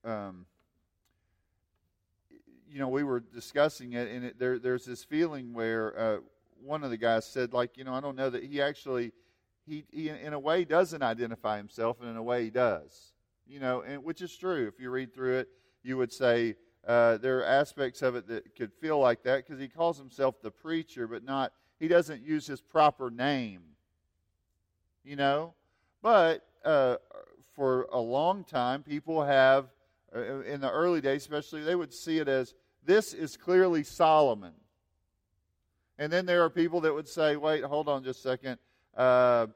uh, 0.05 0.09
um, 0.09 0.45
you 2.69 2.79
know, 2.79 2.89
we 2.89 3.03
were 3.03 3.21
discussing 3.21 3.93
it, 3.93 4.09
and 4.09 4.25
it, 4.25 4.39
there, 4.39 4.59
there's 4.59 4.85
this 4.85 5.05
feeling 5.05 5.53
where 5.53 5.97
uh, 5.97 6.17
one 6.61 6.83
of 6.83 6.89
the 6.89 6.97
guys 6.97 7.25
said, 7.25 7.53
like, 7.53 7.77
you 7.77 7.85
know, 7.85 7.93
I 7.93 8.01
don't 8.01 8.17
know 8.17 8.29
that 8.29 8.43
he 8.43 8.61
actually, 8.61 9.13
he, 9.65 9.85
he 9.89 10.09
in 10.09 10.33
a 10.33 10.39
way 10.39 10.65
doesn't 10.65 11.01
identify 11.01 11.55
himself, 11.55 12.01
and 12.01 12.09
in 12.09 12.17
a 12.17 12.23
way 12.23 12.43
he 12.43 12.49
does. 12.49 13.13
You 13.47 13.61
know, 13.61 13.81
and 13.81 14.03
which 14.03 14.21
is 14.21 14.35
true. 14.35 14.67
If 14.67 14.79
you 14.79 14.91
read 14.91 15.13
through 15.13 15.37
it, 15.37 15.49
you 15.83 15.97
would 15.97 16.11
say 16.11 16.55
uh, 16.87 17.17
there 17.17 17.39
are 17.39 17.45
aspects 17.45 18.01
of 18.01 18.15
it 18.15 18.27
that 18.27 18.55
could 18.55 18.73
feel 18.73 18.99
like 18.99 19.23
that 19.23 19.45
because 19.45 19.59
he 19.59 19.67
calls 19.67 19.97
himself 19.97 20.41
the 20.41 20.51
preacher, 20.51 21.07
but 21.07 21.23
not, 21.23 21.53
he 21.79 21.87
doesn't 21.87 22.25
use 22.25 22.47
his 22.47 22.61
proper 22.61 23.09
name. 23.09 23.61
You 25.03 25.15
know? 25.15 25.53
But 26.01 26.45
uh, 26.63 26.97
for 27.55 27.87
a 27.91 27.99
long 27.99 28.43
time, 28.43 28.83
people 28.83 29.23
have, 29.23 29.67
uh, 30.15 30.41
in 30.41 30.61
the 30.61 30.71
early 30.71 31.01
days 31.01 31.21
especially, 31.21 31.63
they 31.63 31.75
would 31.75 31.93
see 31.93 32.19
it 32.19 32.27
as 32.27 32.53
this 32.85 33.13
is 33.13 33.37
clearly 33.37 33.83
Solomon. 33.83 34.53
And 35.97 36.11
then 36.11 36.25
there 36.25 36.43
are 36.43 36.49
people 36.49 36.81
that 36.81 36.93
would 36.93 37.07
say, 37.07 37.35
wait, 37.35 37.63
hold 37.63 37.89
on 37.89 38.03
just 38.03 38.19
a 38.19 38.29
second. 38.29 38.57
Uh, 38.95 39.47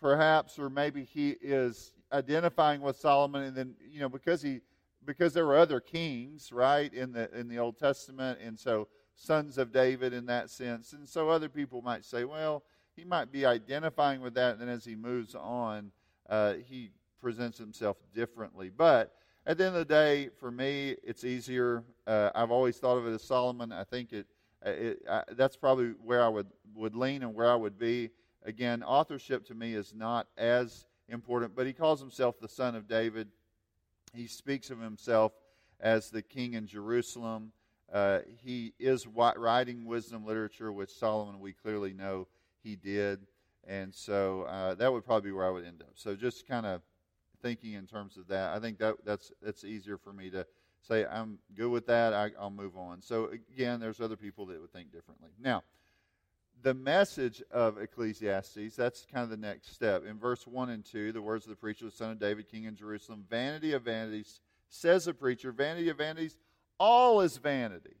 perhaps, 0.00 0.58
or 0.58 0.70
maybe 0.70 1.04
he 1.04 1.36
is 1.40 1.92
identifying 2.12 2.80
with 2.80 2.96
Solomon, 2.96 3.42
and 3.42 3.56
then, 3.56 3.74
you 3.90 4.00
know, 4.00 4.08
because 4.08 4.40
he 4.40 4.60
because 5.06 5.32
there 5.34 5.46
were 5.46 5.56
other 5.56 5.80
kings, 5.80 6.52
right, 6.52 6.92
in 6.92 7.12
the 7.12 7.32
in 7.38 7.48
the 7.48 7.58
Old 7.58 7.78
Testament, 7.78 8.38
and 8.44 8.58
so 8.58 8.88
sons 9.16 9.58
of 9.58 9.72
David 9.72 10.12
in 10.12 10.26
that 10.26 10.50
sense. 10.50 10.92
And 10.92 11.08
so 11.08 11.28
other 11.28 11.48
people 11.48 11.82
might 11.82 12.04
say, 12.04 12.24
well, 12.24 12.64
he 12.96 13.04
might 13.04 13.30
be 13.30 13.46
identifying 13.46 14.20
with 14.20 14.34
that, 14.34 14.52
and 14.52 14.60
then 14.60 14.68
as 14.68 14.84
he 14.84 14.94
moves 14.94 15.34
on, 15.34 15.92
uh, 16.28 16.54
he 16.54 16.90
presents 17.20 17.58
himself 17.58 17.96
differently. 18.14 18.70
But 18.70 19.14
at 19.46 19.58
the 19.58 19.66
end 19.66 19.76
of 19.76 19.86
the 19.86 19.94
day, 19.94 20.30
for 20.40 20.50
me, 20.50 20.96
it's 21.02 21.24
easier. 21.24 21.84
Uh, 22.06 22.30
I've 22.34 22.50
always 22.50 22.78
thought 22.78 22.96
of 22.96 23.06
it 23.06 23.12
as 23.12 23.22
Solomon. 23.22 23.72
I 23.72 23.84
think 23.84 24.12
it 24.12 24.26
uh, 24.64 24.70
it, 24.70 25.02
I, 25.08 25.22
that's 25.32 25.56
probably 25.56 25.88
where 26.02 26.22
I 26.24 26.28
would, 26.28 26.46
would 26.74 26.94
lean 26.94 27.22
and 27.22 27.34
where 27.34 27.50
I 27.50 27.54
would 27.54 27.78
be. 27.78 28.10
Again, 28.44 28.82
authorship 28.82 29.44
to 29.46 29.54
me 29.54 29.74
is 29.74 29.92
not 29.94 30.26
as 30.38 30.86
important, 31.08 31.54
but 31.54 31.66
he 31.66 31.72
calls 31.72 32.00
himself 32.00 32.38
the 32.40 32.48
son 32.48 32.74
of 32.74 32.88
David. 32.88 33.28
He 34.14 34.26
speaks 34.26 34.70
of 34.70 34.80
himself 34.80 35.32
as 35.80 36.10
the 36.10 36.22
king 36.22 36.54
in 36.54 36.66
Jerusalem. 36.66 37.52
Uh, 37.92 38.20
he 38.42 38.72
is 38.78 39.06
writing 39.06 39.84
wisdom 39.84 40.24
literature, 40.24 40.72
which 40.72 40.90
Solomon, 40.90 41.40
we 41.40 41.52
clearly 41.52 41.92
know 41.92 42.26
he 42.62 42.76
did. 42.76 43.26
And 43.66 43.94
so 43.94 44.42
uh, 44.42 44.74
that 44.74 44.92
would 44.92 45.04
probably 45.04 45.30
be 45.30 45.32
where 45.32 45.46
I 45.46 45.50
would 45.50 45.64
end 45.64 45.82
up. 45.82 45.92
So 45.94 46.14
just 46.14 46.46
kind 46.46 46.66
of 46.66 46.82
thinking 47.42 47.74
in 47.74 47.86
terms 47.86 48.16
of 48.16 48.28
that, 48.28 48.54
I 48.54 48.60
think 48.60 48.78
that 48.78 48.96
that's 49.04 49.32
that's 49.42 49.64
easier 49.64 49.98
for 49.98 50.12
me 50.12 50.30
to 50.30 50.46
say, 50.86 51.06
I'm 51.06 51.38
good 51.54 51.70
with 51.70 51.86
that, 51.86 52.12
I, 52.12 52.30
will 52.38 52.50
move 52.50 52.76
on. 52.76 53.00
So, 53.00 53.30
again, 53.30 53.80
there's 53.80 54.00
other 54.00 54.16
people 54.16 54.46
that 54.46 54.60
would 54.60 54.72
think 54.72 54.92
differently. 54.92 55.30
Now, 55.40 55.62
the 56.64 56.74
message 56.74 57.42
of 57.50 57.78
Ecclesiastes, 57.78 58.74
that's 58.74 59.06
kind 59.12 59.22
of 59.22 59.28
the 59.28 59.36
next 59.36 59.74
step. 59.74 60.04
In 60.08 60.18
verse 60.18 60.46
1 60.46 60.70
and 60.70 60.82
2, 60.82 61.12
the 61.12 61.20
words 61.20 61.44
of 61.44 61.50
the 61.50 61.56
preacher, 61.56 61.84
the 61.84 61.90
son 61.90 62.10
of 62.10 62.18
David, 62.18 62.48
king 62.50 62.64
in 62.64 62.74
Jerusalem, 62.74 63.26
vanity 63.28 63.74
of 63.74 63.82
vanities, 63.82 64.40
says 64.70 65.04
the 65.04 65.12
preacher, 65.12 65.52
vanity 65.52 65.90
of 65.90 65.98
vanities, 65.98 66.38
all 66.80 67.20
is 67.20 67.36
vanity. 67.36 67.96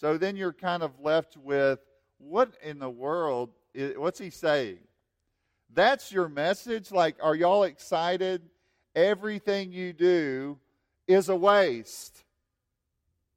So 0.00 0.16
then 0.16 0.34
you're 0.34 0.54
kind 0.54 0.82
of 0.82 0.98
left 0.98 1.36
with 1.36 1.78
what 2.16 2.54
in 2.62 2.78
the 2.78 2.90
world, 2.90 3.50
is, 3.74 3.98
what's 3.98 4.18
he 4.18 4.30
saying? 4.30 4.78
That's 5.74 6.10
your 6.10 6.30
message? 6.30 6.90
Like, 6.90 7.16
are 7.22 7.34
y'all 7.34 7.64
excited? 7.64 8.42
Everything 8.96 9.72
you 9.72 9.92
do 9.92 10.58
is 11.06 11.28
a 11.28 11.36
waste. 11.36 12.24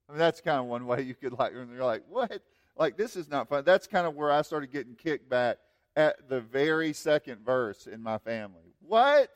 I 0.07 0.13
mean, 0.13 0.19
that's 0.19 0.39
kind 0.39 0.59
of 0.59 0.67
one 0.67 0.85
way 0.85 1.01
you 1.01 1.15
could 1.15 1.37
like, 1.37 1.51
you're 1.51 1.83
like, 1.83 2.03
what? 2.09 2.41
Like, 2.77 2.97
this 2.97 3.15
is 3.15 3.29
not 3.29 3.47
fun. 3.47 3.63
That's 3.65 3.87
kind 3.87 4.05
of 4.05 4.15
where 4.15 4.31
I 4.31 4.41
started 4.41 4.71
getting 4.71 4.95
kicked 4.95 5.29
back 5.29 5.57
at 5.95 6.29
the 6.29 6.41
very 6.41 6.93
second 6.93 7.45
verse 7.45 7.87
in 7.87 8.01
my 8.01 8.17
family. 8.17 8.73
What? 8.81 9.29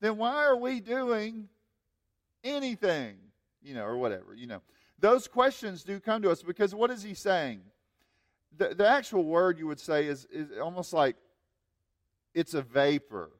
Then 0.00 0.16
why 0.16 0.44
are 0.44 0.56
we 0.56 0.80
doing 0.80 1.48
anything? 2.42 3.16
You 3.62 3.74
know, 3.74 3.84
or 3.84 3.96
whatever, 3.96 4.34
you 4.34 4.46
know. 4.46 4.62
Those 4.98 5.28
questions 5.28 5.84
do 5.84 6.00
come 6.00 6.22
to 6.22 6.30
us 6.30 6.42
because 6.42 6.74
what 6.74 6.90
is 6.90 7.02
he 7.02 7.14
saying? 7.14 7.60
The, 8.56 8.74
the 8.74 8.88
actual 8.88 9.24
word 9.24 9.58
you 9.58 9.66
would 9.66 9.78
say 9.78 10.06
is, 10.06 10.26
is 10.32 10.58
almost 10.58 10.92
like 10.92 11.16
it's 12.34 12.54
a 12.54 12.62
vapor 12.62 13.30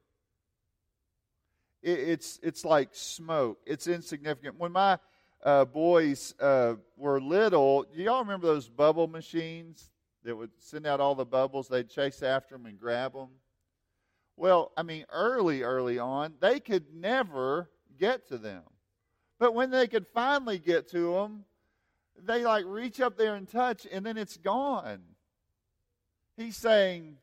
it, 1.81 1.99
it's 1.99 2.39
it's 2.43 2.65
like 2.65 2.89
smoke. 2.91 3.59
It's 3.65 3.87
insignificant. 3.87 4.59
When 4.59 4.71
my 4.71 4.99
uh, 5.43 5.65
boys 5.65 6.33
uh, 6.39 6.75
were 6.97 7.21
little, 7.21 7.85
do 7.95 8.01
y'all 8.01 8.19
remember 8.19 8.47
those 8.47 8.67
bubble 8.67 9.07
machines 9.07 9.89
that 10.23 10.35
would 10.35 10.51
send 10.57 10.85
out 10.85 10.99
all 10.99 11.15
the 11.15 11.25
bubbles? 11.25 11.67
They'd 11.67 11.89
chase 11.89 12.21
after 12.21 12.55
them 12.55 12.65
and 12.65 12.79
grab 12.79 13.13
them. 13.13 13.29
Well, 14.35 14.71
I 14.77 14.83
mean, 14.83 15.05
early, 15.11 15.63
early 15.63 15.99
on, 15.99 16.33
they 16.39 16.59
could 16.59 16.93
never 16.93 17.69
get 17.97 18.27
to 18.29 18.37
them. 18.37 18.63
But 19.37 19.53
when 19.53 19.69
they 19.69 19.87
could 19.87 20.07
finally 20.13 20.59
get 20.59 20.89
to 20.91 21.13
them, 21.13 21.45
they 22.17 22.43
like 22.43 22.65
reach 22.67 22.99
up 22.99 23.17
there 23.17 23.35
and 23.35 23.47
touch, 23.47 23.87
and 23.89 24.05
then 24.05 24.17
it's 24.17 24.37
gone. 24.37 25.01
He's 26.35 26.57
saying, 26.57 27.17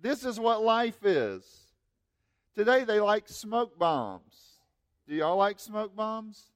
This 0.00 0.24
is 0.24 0.40
what 0.40 0.62
life 0.62 1.04
is. 1.04 1.44
Today 2.54 2.84
they 2.84 3.00
like 3.00 3.28
smoke 3.28 3.78
bombs. 3.78 4.58
Do 5.06 5.14
y'all 5.14 5.36
like 5.36 5.60
smoke 5.60 5.94
bombs? 5.94 6.50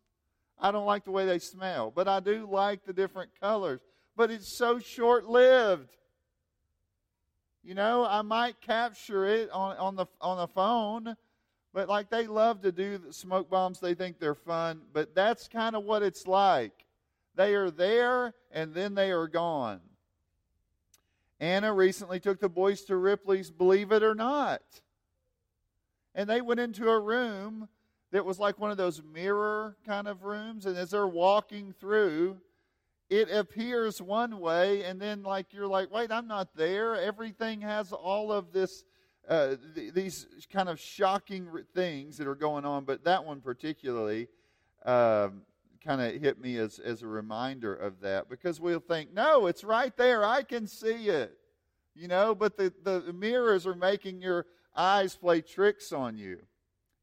I 0.63 0.71
don't 0.71 0.87
like 0.87 1.05
the 1.05 1.11
way 1.11 1.27
they 1.27 1.41
smell, 1.41 1.91
but 1.91 2.07
I 2.07 2.21
do 2.21 2.49
like 2.49 2.85
the 2.85 2.93
different 2.93 3.31
colors. 3.41 3.81
But 4.17 4.31
it's 4.31 4.57
so 4.57 4.79
short 4.79 5.27
lived. 5.27 5.91
You 7.65 7.75
know, 7.75 8.07
I 8.09 8.23
might 8.23 8.61
capture 8.61 9.27
it 9.27 9.51
on, 9.51 9.77
on 9.77 9.97
the 9.97 10.07
on 10.21 10.37
the 10.39 10.47
phone, 10.47 11.17
but 11.75 11.89
like 11.89 12.11
they 12.11 12.29
love 12.29 12.63
to 12.63 12.71
do 12.71 12.99
the 12.99 13.13
smoke 13.13 13.51
bombs, 13.51 13.81
they 13.81 13.95
think 13.95 14.21
they're 14.21 14.35
fun, 14.35 14.83
but 14.93 15.15
that's 15.15 15.49
kind 15.49 15.75
of 15.75 15.85
what 15.85 16.03
it's 16.03 16.27
like. 16.27 16.87
They 17.35 17.55
are 17.55 17.71
there 17.71 18.35
and 18.53 18.73
then 18.73 18.95
they 18.95 19.11
are 19.11 19.27
gone. 19.27 19.81
Anna 21.41 21.73
recently 21.73 22.21
took 22.21 22.39
the 22.39 22.49
boys 22.49 22.83
to 22.83 22.97
Ripley's 22.97 23.51
Believe 23.51 23.91
It 23.91 24.05
or 24.05 24.15
Not. 24.15 24.63
And 26.15 26.29
they 26.29 26.41
went 26.41 26.61
into 26.61 26.89
a 26.89 27.01
room 27.01 27.69
that 28.13 28.25
was 28.25 28.39
like 28.39 28.59
one 28.59 28.71
of 28.71 28.77
those 28.77 29.03
mirror 29.03 29.77
kind 29.87 30.07
of 30.07 30.23
rooms. 30.23 30.67
And 30.67 30.77
as 30.77 30.91
they're 30.91 31.07
walking 31.07 31.75
through, 31.81 32.39
it 33.11 33.31
appears 33.31 34.01
one 34.01 34.39
way, 34.39 34.85
and 34.85 35.01
then 35.01 35.23
like 35.23 35.53
you're 35.53 35.67
like, 35.67 35.91
wait, 35.93 36.11
I'm 36.11 36.27
not 36.27 36.55
there. 36.55 36.95
Everything 36.95 37.61
has 37.63 37.93
all 37.93 38.33
of 38.33 38.53
this, 38.53 38.85
uh, 39.29 39.57
th- 39.75 39.93
these 39.93 40.27
kind 40.51 40.69
of 40.69 40.79
shocking 40.81 41.49
things 41.75 42.17
that 42.19 42.27
are 42.27 42.35
going 42.35 42.65
on. 42.65 42.85
But 42.85 43.05
that 43.05 43.25
one 43.25 43.41
particularly 43.41 44.29
um, 44.87 45.43
kind 45.85 46.01
of 46.01 46.21
hit 46.23 46.41
me 46.41 46.57
as 46.57 46.79
as 46.79 47.03
a 47.03 47.07
reminder 47.07 47.75
of 47.75 48.01
that 48.01 48.31
because 48.31 48.61
we'll 48.61 48.81
think, 48.81 49.13
no, 49.13 49.47
it's 49.47 49.65
right 49.65 49.95
there. 49.97 50.25
I 50.25 50.43
can 50.43 50.67
see 50.67 51.09
it, 51.09 51.37
you 51.95 52.09
know. 52.09 52.35
But 52.35 52.57
the 52.57 52.73
the 52.83 53.13
mirrors 53.13 53.67
are 53.67 53.75
making 53.75 54.23
your 54.23 54.47
eyes 54.75 55.17
play 55.17 55.43
tricks 55.43 55.93
on 55.93 56.17
you. 56.17 56.39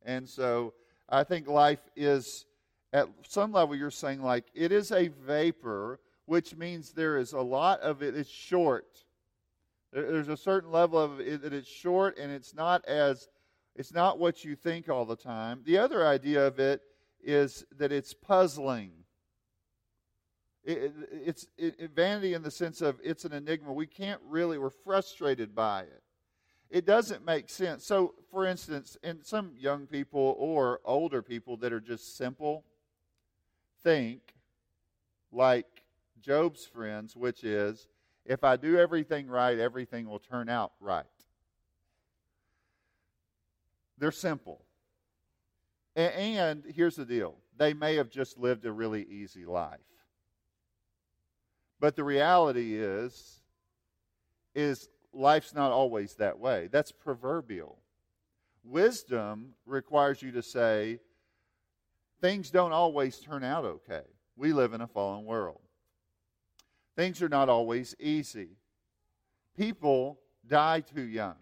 And 0.04 0.28
so 0.28 0.74
I 1.10 1.24
think 1.24 1.48
life 1.48 1.82
is 1.96 2.46
at 2.94 3.08
some 3.28 3.52
level, 3.52 3.76
you're 3.76 3.92
saying, 3.92 4.22
like, 4.22 4.46
it 4.54 4.72
is 4.72 4.92
a 4.92 5.10
vapor, 5.10 6.00
which 6.26 6.56
means 6.56 6.92
there 6.92 7.18
is 7.18 7.34
a 7.34 7.42
lot 7.42 7.80
of 7.82 8.02
it, 8.02 8.16
it's 8.16 8.30
short. 8.30 8.88
There's 9.92 10.28
a 10.28 10.38
certain 10.38 10.72
level 10.72 11.00
of 11.00 11.20
it 11.20 11.42
that 11.42 11.54
it's 11.54 11.68
short 11.68 12.18
and 12.18 12.32
it's 12.32 12.54
not 12.54 12.86
as 12.86 13.28
it's 13.76 13.94
not 13.94 14.20
what 14.20 14.44
you 14.44 14.56
think 14.56 14.90
all 14.90 15.06
the 15.06 15.16
time. 15.16 15.62
The 15.64 15.78
other 15.78 16.06
idea 16.06 16.46
of 16.46 16.60
it 16.60 16.82
is 17.24 17.66
that 17.78 17.92
it's 17.92 18.14
puzzling. 18.14 18.92
It, 20.64 20.94
it's 21.12 21.48
it, 21.58 21.92
vanity 21.96 22.34
in 22.34 22.44
the 22.44 22.52
sense 22.52 22.82
of 22.82 23.00
it's 23.04 23.26
an 23.26 23.32
enigma. 23.32 23.72
We 23.72 23.88
can't 23.88 24.22
really, 24.28 24.58
we're 24.58 24.70
frustrated 24.70 25.56
by 25.56 25.84
it. 25.84 26.04
It 26.70 26.86
doesn't 26.86 27.26
make 27.26 27.50
sense. 27.50 27.84
So, 27.84 28.14
for 28.30 28.46
instance, 28.46 28.96
in 29.04 29.24
some 29.24 29.54
young 29.58 29.88
people 29.88 30.36
or 30.38 30.80
older 30.86 31.22
people 31.22 31.58
that 31.58 31.74
are 31.74 31.80
just 31.80 32.16
simple, 32.16 32.64
think 33.84 34.22
like 35.32 35.84
Job's 36.22 36.66
friends, 36.66 37.16
which 37.16 37.44
is 37.44 37.88
if 38.26 38.44
I 38.44 38.56
do 38.56 38.78
everything 38.78 39.28
right, 39.28 39.58
everything 39.58 40.08
will 40.08 40.20
turn 40.20 40.50
out 40.50 40.74
right. 40.80 41.06
They're 43.98 44.12
simple. 44.12 44.62
And 45.96 46.64
here's 46.74 46.96
the 46.96 47.06
deal 47.06 47.36
they 47.58 47.74
may 47.74 47.96
have 47.96 48.10
just 48.10 48.38
lived 48.38 48.66
a 48.66 48.72
really 48.72 49.04
easy 49.04 49.46
life. 49.46 49.80
But 51.80 51.96
the 51.96 52.04
reality 52.04 52.76
is, 52.76 53.42
is 54.54 54.88
life's 55.14 55.54
not 55.54 55.72
always 55.72 56.16
that 56.16 56.40
way. 56.40 56.70
That's 56.72 56.92
proverbial. 56.92 57.78
Wisdom 58.64 59.54
requires 59.66 60.22
you 60.22 60.32
to 60.34 60.44
say, 60.44 61.00
things 62.22 62.52
don't 62.52 62.72
always 62.72 63.18
turn 63.20 63.44
out 63.44 63.66
okay. 63.66 64.04
We 64.36 64.54
live 64.54 64.74
in 64.74 64.82
a 64.82 64.88
fallen 64.88 65.26
world. 65.26 65.62
Things 66.96 67.22
are 67.22 67.30
not 67.30 67.50
always 67.50 67.96
easy. 68.00 68.58
People 69.58 70.20
die 70.48 70.82
too 70.82 71.02
young. 71.02 71.36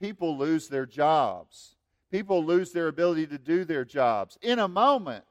People 0.00 0.36
lose 0.36 0.68
their 0.68 0.86
jobs. 0.86 1.76
People 2.10 2.44
lose 2.44 2.72
their 2.72 2.88
ability 2.88 3.26
to 3.28 3.38
do 3.38 3.64
their 3.64 3.84
jobs 3.84 4.36
in 4.42 4.58
a 4.58 4.68
moment, 4.68 5.24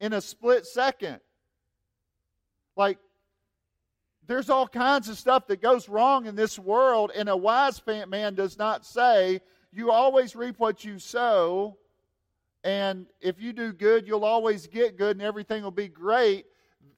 in 0.00 0.12
a 0.12 0.20
split 0.20 0.66
second. 0.66 1.20
Like, 2.76 2.98
there's 4.26 4.50
all 4.50 4.66
kinds 4.66 5.08
of 5.08 5.16
stuff 5.16 5.46
that 5.46 5.62
goes 5.62 5.88
wrong 5.88 6.26
in 6.26 6.34
this 6.34 6.58
world, 6.58 7.12
and 7.14 7.28
a 7.28 7.36
wise 7.36 7.80
man 8.08 8.34
does 8.34 8.58
not 8.58 8.84
say, 8.84 9.40
You 9.72 9.90
always 9.90 10.34
reap 10.34 10.58
what 10.58 10.84
you 10.84 10.98
sow, 10.98 11.76
and 12.64 13.06
if 13.20 13.40
you 13.40 13.52
do 13.52 13.72
good, 13.72 14.06
you'll 14.06 14.24
always 14.24 14.66
get 14.66 14.96
good, 14.96 15.16
and 15.16 15.22
everything 15.22 15.62
will 15.62 15.70
be 15.70 15.88
great. 15.88 16.46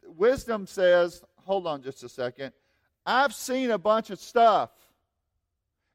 Wisdom 0.06 0.66
says, 0.66 1.22
Hold 1.44 1.66
on 1.66 1.82
just 1.82 2.02
a 2.02 2.08
second. 2.08 2.52
I've 3.04 3.34
seen 3.34 3.70
a 3.70 3.78
bunch 3.78 4.10
of 4.10 4.18
stuff, 4.18 4.70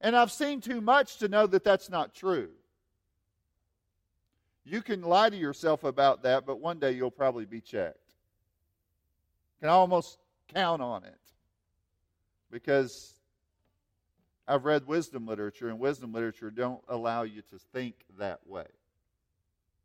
and 0.01 0.15
I've 0.15 0.31
seen 0.31 0.61
too 0.61 0.81
much 0.81 1.17
to 1.17 1.27
know 1.27 1.47
that 1.47 1.63
that's 1.63 1.89
not 1.89 2.13
true. 2.13 2.49
You 4.65 4.81
can 4.81 5.01
lie 5.01 5.29
to 5.29 5.35
yourself 5.35 5.83
about 5.83 6.23
that, 6.23 6.45
but 6.45 6.59
one 6.59 6.79
day 6.79 6.91
you'll 6.91 7.11
probably 7.11 7.45
be 7.45 7.59
checked 7.59 7.97
can 9.63 9.69
almost 9.69 10.17
count 10.53 10.81
on 10.81 11.05
it 11.05 11.15
because 12.53 13.15
I've 14.47 14.65
read 14.65 14.87
wisdom 14.87 15.25
literature, 15.25 15.69
and 15.69 15.79
wisdom 15.79 16.13
literature 16.13 16.51
don't 16.51 16.81
allow 16.87 17.23
you 17.23 17.41
to 17.41 17.57
think 17.73 17.95
that 18.17 18.39
way. 18.47 18.65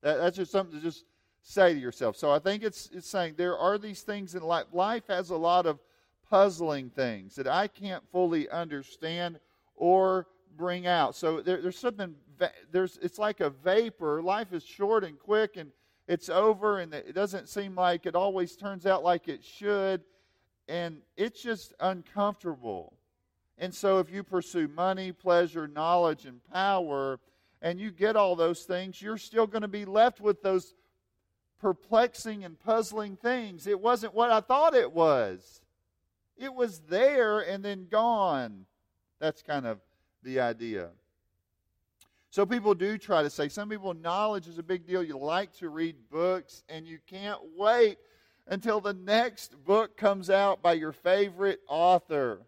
That, 0.03 0.19
that's 0.19 0.37
just 0.37 0.53
something 0.53 0.79
to 0.79 0.83
just 0.83 1.05
say 1.43 1.75
to 1.75 1.81
yourself. 1.81 2.17
So 2.17 2.31
I 2.31 2.39
think 2.39 2.63
it's, 2.63 2.91
it's 2.93 3.09
saying 3.09 3.35
there 3.37 3.57
are 3.59 3.79
these 3.79 4.03
things 4.03 4.35
in 4.35 4.43
life. 4.43 4.67
Life 4.73 5.05
has 5.09 5.31
a 5.31 5.37
lot 5.37 5.67
of 5.67 5.81
puzzling 6.31 6.91
things 6.91 7.35
that 7.37 7.49
I 7.49 7.69
can't 7.69 8.05
fully 8.13 8.49
understand 8.51 9.41
or 9.75 10.27
bring 10.57 10.87
out. 10.87 11.17
So 11.17 11.41
there, 11.41 11.63
there's 11.63 11.79
something, 11.79 12.15
there's, 12.71 12.99
it's 13.03 13.19
like 13.19 13.41
a 13.41 13.51
vapor. 13.51 14.23
Life 14.23 14.53
is 14.53 14.65
short 14.65 15.05
and 15.05 15.19
quick, 15.19 15.57
and 15.57 15.71
it's 16.09 16.31
over 16.31 16.81
and 16.81 16.93
it 16.95 17.15
doesn't 17.15 17.51
seem 17.51 17.75
like 17.75 18.07
it 18.07 18.15
always 18.15 18.57
turns 18.57 18.87
out 18.87 19.05
like 19.05 19.29
it 19.29 19.45
should. 19.45 20.03
And 20.69 20.99
it's 21.17 21.43
just 21.43 21.73
uncomfortable. 21.81 22.93
And 23.57 23.75
so 23.75 23.99
if 23.99 24.11
you 24.11 24.23
pursue 24.23 24.69
money, 24.69 25.13
pleasure, 25.13 25.67
knowledge, 25.67 26.27
and 26.27 26.45
power, 26.53 27.19
and 27.61 27.81
you 27.81 27.91
get 27.91 28.15
all 28.15 28.37
those 28.37 28.63
things, 28.63 29.03
you're 29.03 29.19
still 29.19 29.47
going 29.47 29.63
to 29.63 29.69
be 29.69 29.85
left 29.85 30.21
with 30.21 30.43
those 30.43 30.75
perplexing 31.59 32.45
and 32.45 32.59
puzzling 32.61 33.17
things. 33.17 33.67
It 33.67 33.81
wasn't 33.81 34.15
what 34.15 34.31
I 34.31 34.41
thought 34.41 34.75
it 34.75 34.93
was. 34.93 35.63
It 36.37 36.55
was 36.55 36.81
there 36.89 37.41
and 37.41 37.65
then 37.65 37.89
gone. 37.91 38.67
That's 39.19 39.43
kind 39.43 39.67
of 39.67 39.81
the 40.23 40.39
idea. 40.39 40.91
So 42.31 42.47
people 42.47 42.75
do 42.75 42.99
try 42.99 43.23
to 43.23 43.31
say, 43.31 43.49
some 43.49 43.69
people, 43.71 43.95
knowledge 43.95 44.47
is 44.47 44.59
a 44.59 44.63
big 44.63 44.87
deal. 44.87 45.03
You 45.03 45.19
like 45.19 45.53
to 45.55 45.71
read 45.71 45.97
books, 46.11 46.63
and 46.69 46.87
you 46.87 46.99
can't 47.09 47.41
wait 47.57 47.99
until 48.49 48.81
the 48.81 48.95
next 48.95 49.55
book 49.65 49.97
comes 49.97 50.31
out 50.31 50.63
by 50.63 50.73
your 50.73 50.93
favorite 50.93 51.61
author. 51.69 52.41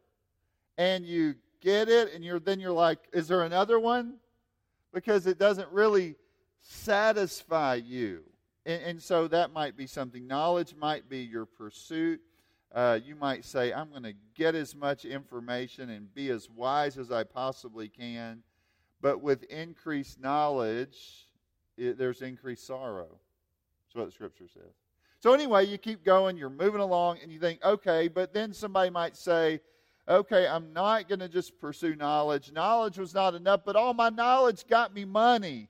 And 0.77 1.05
you 1.05 1.35
get 1.61 1.89
it, 1.89 2.13
and 2.15 2.25
you're 2.25 2.41
then 2.41 2.59
you're 2.59 2.73
like, 2.73 2.99
is 3.13 3.29
there 3.29 3.43
another 3.43 3.79
one? 3.79 4.15
Because 4.93 5.27
it 5.27 5.39
doesn't 5.39 5.71
really 5.71 6.17
satisfy 6.61 7.75
you. 7.75 8.23
And, 8.67 8.83
and 8.83 9.03
so 9.03 9.29
that 9.29 9.53
might 9.53 9.77
be 9.77 9.87
something. 9.87 10.27
Knowledge 10.27 10.75
might 10.75 11.09
be 11.09 11.19
your 11.19 11.45
pursuit. 11.45 12.21
Uh, 12.75 12.99
you 13.05 13.15
might 13.15 13.45
say, 13.45 13.73
I'm 13.73 13.91
going 13.91 14.05
to 14.05 14.15
get 14.35 14.55
as 14.55 14.75
much 14.75 15.05
information 15.05 15.91
and 15.91 16.13
be 16.15 16.31
as 16.31 16.49
wise 16.49 16.97
as 16.99 17.11
I 17.11 17.25
possibly 17.25 17.89
can 17.89 18.43
but 19.01 19.23
with 19.23 19.45
increased 19.45 20.21
knowledge, 20.21 21.29
it, 21.77 21.99
there's 21.99 22.23
increased 22.23 22.67
sorrow. 22.67 23.09
That's 23.87 23.95
what 23.97 24.07
the 24.07 24.13
scripture 24.13 24.49
says. 24.53 24.73
So, 25.21 25.35
anyway, 25.35 25.67
you 25.67 25.77
keep 25.77 26.03
going, 26.03 26.39
you're 26.39 26.49
moving 26.49 26.81
along, 26.81 27.19
and 27.23 27.31
you 27.31 27.39
think, 27.39 27.63
okay, 27.63 28.09
but 28.09 28.33
then 28.33 28.55
somebody 28.55 28.89
might 28.89 29.17
say, 29.17 29.61
okay, 30.09 30.47
I'm 30.47 30.73
not 30.73 31.09
going 31.09 31.19
to 31.21 31.29
just 31.29 31.59
pursue 31.61 31.95
knowledge. 31.95 32.53
Knowledge 32.53 32.99
was 32.99 33.15
not 33.15 33.35
enough, 33.35 33.61
but 33.65 33.77
all 33.77 33.93
my 33.93 34.09
knowledge 34.09 34.67
got 34.67 34.95
me 34.95 35.05
money. 35.05 35.69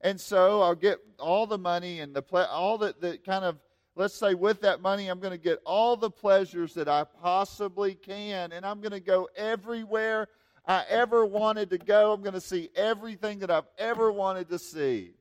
And 0.00 0.20
so 0.20 0.62
I'll 0.62 0.74
get 0.76 0.98
all 1.18 1.46
the 1.46 1.58
money 1.58 2.00
and 2.00 2.14
the 2.14 2.22
ple- 2.22 2.46
all 2.50 2.78
the, 2.78 2.94
the 3.00 3.18
kind 3.18 3.44
of, 3.44 3.58
let's 3.96 4.14
say, 4.14 4.34
with 4.34 4.60
that 4.60 4.80
money, 4.80 5.08
I'm 5.08 5.18
going 5.18 5.32
to 5.32 5.38
get 5.38 5.60
all 5.66 5.96
the 5.96 6.10
pleasures 6.10 6.74
that 6.74 6.88
I 6.88 7.04
possibly 7.04 7.94
can, 7.94 8.52
and 8.52 8.64
I'm 8.64 8.80
going 8.80 8.92
to 8.92 9.00
go 9.00 9.28
everywhere 9.36 10.28
I 10.66 10.84
ever 10.88 11.26
wanted 11.26 11.70
to 11.70 11.78
go. 11.78 12.12
I'm 12.12 12.22
going 12.22 12.34
to 12.34 12.40
see 12.40 12.70
everything 12.76 13.40
that 13.40 13.50
I've 13.50 13.68
ever 13.78 14.12
wanted 14.12 14.48
to 14.50 14.58
see. 14.58 15.14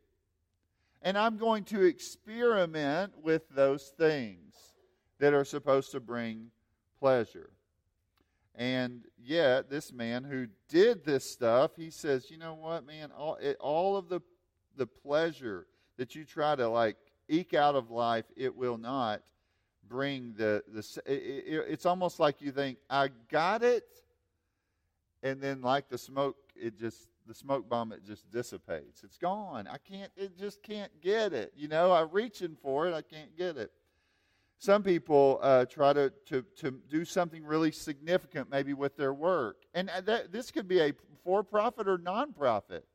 And 1.03 1.17
I'm 1.17 1.37
going 1.37 1.65
to 1.65 1.83
experiment 1.83 3.13
with 3.21 3.43
those 3.49 3.91
things 3.97 4.55
that 5.19 5.33
are 5.33 5.43
supposed 5.43 5.91
to 5.91 5.99
bring 5.99 6.47
pleasure. 6.97 7.49
And 8.55 9.03
yet, 9.21 9.69
this 9.69 9.91
man 9.91 10.23
who 10.23 10.47
did 10.69 11.03
this 11.03 11.29
stuff, 11.29 11.71
he 11.75 11.89
says, 11.89 12.31
you 12.31 12.37
know 12.37 12.53
what, 12.53 12.85
man, 12.85 13.11
all, 13.11 13.35
it, 13.35 13.57
all 13.59 13.97
of 13.97 14.07
the, 14.07 14.21
the 14.77 14.87
pleasure 14.87 15.67
that 15.97 16.15
you 16.15 16.23
try 16.23 16.55
to 16.55 16.69
like 16.69 16.97
eke 17.27 17.53
out 17.53 17.75
of 17.75 17.91
life, 17.91 18.25
it 18.37 18.55
will 18.55 18.77
not 18.77 19.21
bring 19.87 20.33
the, 20.37 20.63
the 20.67 21.01
it, 21.05 21.43
it, 21.47 21.65
it's 21.67 21.85
almost 21.85 22.19
like 22.19 22.41
you 22.41 22.51
think, 22.51 22.77
I 22.89 23.09
got 23.29 23.63
it, 23.63 23.85
and 25.21 25.41
then 25.41 25.61
like 25.61 25.89
the 25.89 25.97
smoke 25.97 26.37
it 26.55 26.77
just 26.77 27.07
the 27.27 27.33
smoke 27.33 27.69
bomb 27.69 27.91
it 27.91 28.05
just 28.05 28.29
dissipates. 28.31 29.03
It's 29.03 29.17
gone. 29.17 29.67
I 29.67 29.77
can't 29.77 30.11
it 30.15 30.37
just 30.37 30.61
can't 30.63 30.91
get 31.01 31.33
it 31.33 31.53
you 31.55 31.67
know? 31.67 31.91
I'm 31.91 32.09
reaching 32.11 32.55
for 32.61 32.87
it 32.87 32.93
i 32.93 33.01
can't 33.01 33.37
get 33.37 33.57
it. 33.57 33.71
Some 34.59 34.83
people 34.83 35.39
uh, 35.41 35.65
try 35.65 35.91
to, 35.91 36.13
to, 36.27 36.43
to 36.57 36.79
do 36.89 37.03
something 37.03 37.43
really 37.43 37.71
significant 37.71 38.49
maybe 38.49 38.73
with 38.73 38.95
their 38.95 39.13
work. 39.13 39.57
And 39.73 39.89
uh, 39.89 40.01
that, 40.01 40.31
this 40.31 40.51
could 40.51 40.67
be 40.67 40.79
a 40.79 40.93
for-profit 41.23 41.87
or 41.87 41.97
non-profit 41.97 42.85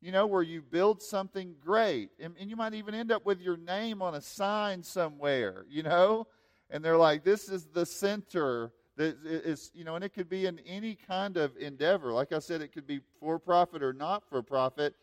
you 0.00 0.10
know 0.10 0.26
where 0.26 0.42
you 0.42 0.60
build 0.60 1.00
something 1.00 1.54
great. 1.60 2.10
And, 2.18 2.34
and 2.40 2.50
you 2.50 2.56
might 2.56 2.74
even 2.74 2.92
end 2.92 3.12
up 3.12 3.24
with 3.24 3.40
your 3.40 3.56
name 3.56 4.02
on 4.02 4.14
a 4.14 4.20
sign 4.20 4.82
somewhere 4.82 5.64
you 5.68 5.82
know? 5.82 6.26
And 6.70 6.84
they're 6.84 6.96
like 6.96 7.24
this 7.24 7.48
is 7.48 7.66
the 7.66 7.86
center 7.86 8.72
that 8.96 9.16
is, 9.24 9.70
you 9.74 9.84
know, 9.84 9.94
and 9.94 10.04
it 10.04 10.10
could 10.10 10.28
be 10.28 10.46
in 10.46 10.58
any 10.60 10.94
kind 10.94 11.36
of 11.36 11.56
endeavor. 11.56 12.12
Like 12.12 12.32
I 12.32 12.38
said, 12.38 12.60
it 12.60 12.72
could 12.72 12.86
be 12.86 13.00
for 13.18 13.38
profit 13.38 13.82
or 13.82 13.92
not 13.92 14.28
for 14.28 14.42
profit. 14.42 14.94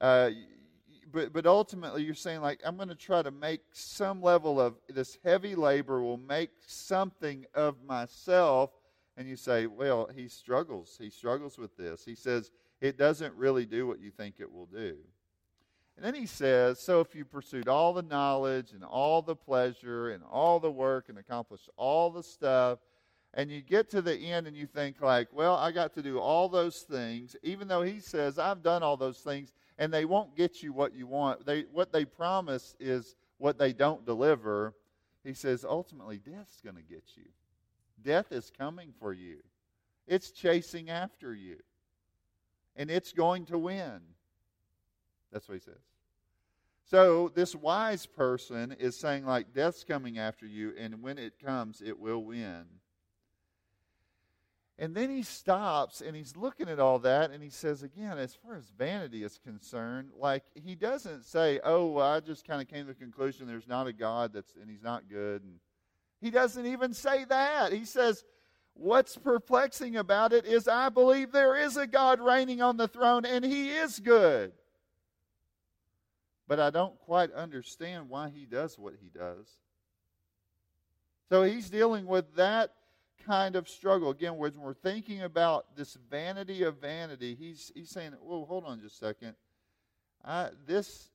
Uh, 0.00 0.30
but 1.12 1.32
but 1.32 1.46
ultimately, 1.46 2.02
you're 2.02 2.14
saying 2.14 2.40
like 2.40 2.60
I'm 2.64 2.76
going 2.76 2.88
to 2.88 2.94
try 2.94 3.22
to 3.22 3.30
make 3.30 3.60
some 3.72 4.22
level 4.22 4.60
of 4.60 4.74
this 4.88 5.18
heavy 5.24 5.54
labor 5.54 6.02
will 6.02 6.18
make 6.18 6.50
something 6.66 7.46
of 7.54 7.76
myself. 7.84 8.70
And 9.18 9.26
you 9.26 9.36
say, 9.36 9.66
well, 9.66 10.10
he 10.14 10.28
struggles. 10.28 10.96
He 11.00 11.08
struggles 11.08 11.56
with 11.56 11.74
this. 11.76 12.04
He 12.04 12.14
says 12.14 12.50
it 12.80 12.98
doesn't 12.98 13.34
really 13.34 13.64
do 13.64 13.86
what 13.86 14.00
you 14.00 14.10
think 14.10 14.36
it 14.38 14.52
will 14.52 14.66
do. 14.66 14.96
And 15.96 16.04
then 16.04 16.14
he 16.14 16.26
says, 16.26 16.78
So 16.78 17.00
if 17.00 17.14
you 17.14 17.24
pursued 17.24 17.68
all 17.68 17.94
the 17.94 18.02
knowledge 18.02 18.72
and 18.72 18.84
all 18.84 19.22
the 19.22 19.36
pleasure 19.36 20.10
and 20.10 20.22
all 20.30 20.60
the 20.60 20.70
work 20.70 21.08
and 21.08 21.18
accomplished 21.18 21.70
all 21.76 22.10
the 22.10 22.22
stuff, 22.22 22.78
and 23.34 23.50
you 23.50 23.60
get 23.60 23.90
to 23.90 24.02
the 24.02 24.16
end 24.16 24.46
and 24.46 24.56
you 24.56 24.66
think, 24.66 25.00
like, 25.00 25.28
well, 25.32 25.56
I 25.56 25.72
got 25.72 25.94
to 25.94 26.02
do 26.02 26.18
all 26.18 26.48
those 26.48 26.80
things, 26.80 27.36
even 27.42 27.68
though 27.68 27.82
he 27.82 28.00
says, 28.00 28.38
I've 28.38 28.62
done 28.62 28.82
all 28.82 28.96
those 28.96 29.18
things, 29.18 29.52
and 29.78 29.92
they 29.92 30.04
won't 30.04 30.36
get 30.36 30.62
you 30.62 30.72
what 30.72 30.94
you 30.94 31.06
want. 31.06 31.44
They, 31.44 31.64
what 31.72 31.92
they 31.92 32.04
promise 32.04 32.74
is 32.80 33.14
what 33.38 33.58
they 33.58 33.72
don't 33.72 34.06
deliver. 34.06 34.74
He 35.22 35.34
says, 35.34 35.64
ultimately, 35.68 36.18
death's 36.18 36.60
going 36.62 36.76
to 36.76 36.82
get 36.82 37.04
you. 37.14 37.24
Death 38.02 38.32
is 38.32 38.50
coming 38.56 38.92
for 38.98 39.12
you, 39.12 39.38
it's 40.06 40.30
chasing 40.30 40.90
after 40.90 41.34
you, 41.34 41.56
and 42.76 42.90
it's 42.90 43.12
going 43.12 43.46
to 43.46 43.58
win. 43.58 44.00
That's 45.32 45.48
what 45.48 45.54
he 45.54 45.60
says. 45.60 45.74
So 46.88 47.32
this 47.34 47.54
wise 47.56 48.06
person 48.06 48.76
is 48.78 48.96
saying, 48.96 49.26
like, 49.26 49.52
death's 49.52 49.82
coming 49.82 50.18
after 50.18 50.46
you, 50.46 50.72
and 50.78 51.02
when 51.02 51.18
it 51.18 51.34
comes, 51.44 51.82
it 51.84 51.98
will 51.98 52.22
win. 52.22 52.64
And 54.78 54.94
then 54.94 55.08
he 55.08 55.22
stops 55.22 56.02
and 56.02 56.14
he's 56.14 56.36
looking 56.36 56.68
at 56.68 56.78
all 56.78 56.98
that 56.98 57.30
and 57.30 57.42
he 57.42 57.48
says, 57.48 57.82
again, 57.82 58.18
as 58.18 58.34
far 58.34 58.56
as 58.56 58.70
vanity 58.76 59.24
is 59.24 59.38
concerned, 59.42 60.10
like 60.18 60.44
he 60.54 60.74
doesn't 60.74 61.24
say, 61.24 61.60
oh, 61.64 61.86
well, 61.86 62.06
I 62.06 62.20
just 62.20 62.46
kind 62.46 62.60
of 62.60 62.68
came 62.68 62.86
to 62.86 62.92
the 62.92 62.94
conclusion 62.94 63.46
there's 63.46 63.66
not 63.66 63.86
a 63.86 63.92
God 63.92 64.34
that's 64.34 64.54
and 64.60 64.68
he's 64.68 64.82
not 64.82 65.08
good. 65.08 65.42
And 65.42 65.54
he 66.20 66.30
doesn't 66.30 66.66
even 66.66 66.92
say 66.92 67.24
that. 67.24 67.72
He 67.72 67.86
says, 67.86 68.22
what's 68.74 69.16
perplexing 69.16 69.96
about 69.96 70.34
it 70.34 70.44
is 70.44 70.68
I 70.68 70.90
believe 70.90 71.32
there 71.32 71.56
is 71.56 71.78
a 71.78 71.86
God 71.86 72.20
reigning 72.20 72.60
on 72.60 72.76
the 72.76 72.88
throne 72.88 73.24
and 73.24 73.46
he 73.46 73.70
is 73.70 73.98
good. 73.98 74.52
But 76.46 76.60
I 76.60 76.68
don't 76.68 76.98
quite 77.00 77.32
understand 77.32 78.10
why 78.10 78.28
he 78.28 78.44
does 78.44 78.78
what 78.78 78.92
he 79.00 79.08
does. 79.08 79.48
So 81.30 81.44
he's 81.44 81.70
dealing 81.70 82.06
with 82.06 82.36
that 82.36 82.72
kind 83.24 83.56
of 83.56 83.68
struggle. 83.68 84.10
Again, 84.10 84.36
when 84.36 84.52
we're 84.58 84.74
thinking 84.74 85.22
about 85.22 85.76
this 85.76 85.96
vanity 86.10 86.62
of 86.62 86.80
vanity, 86.80 87.34
he's, 87.34 87.72
he's 87.74 87.90
saying, 87.90 88.12
well, 88.22 88.44
hold 88.44 88.64
on 88.64 88.80
just 88.80 89.02
a 89.02 89.06
second. 89.06 89.34
I, 90.24 90.50
this 90.66 91.10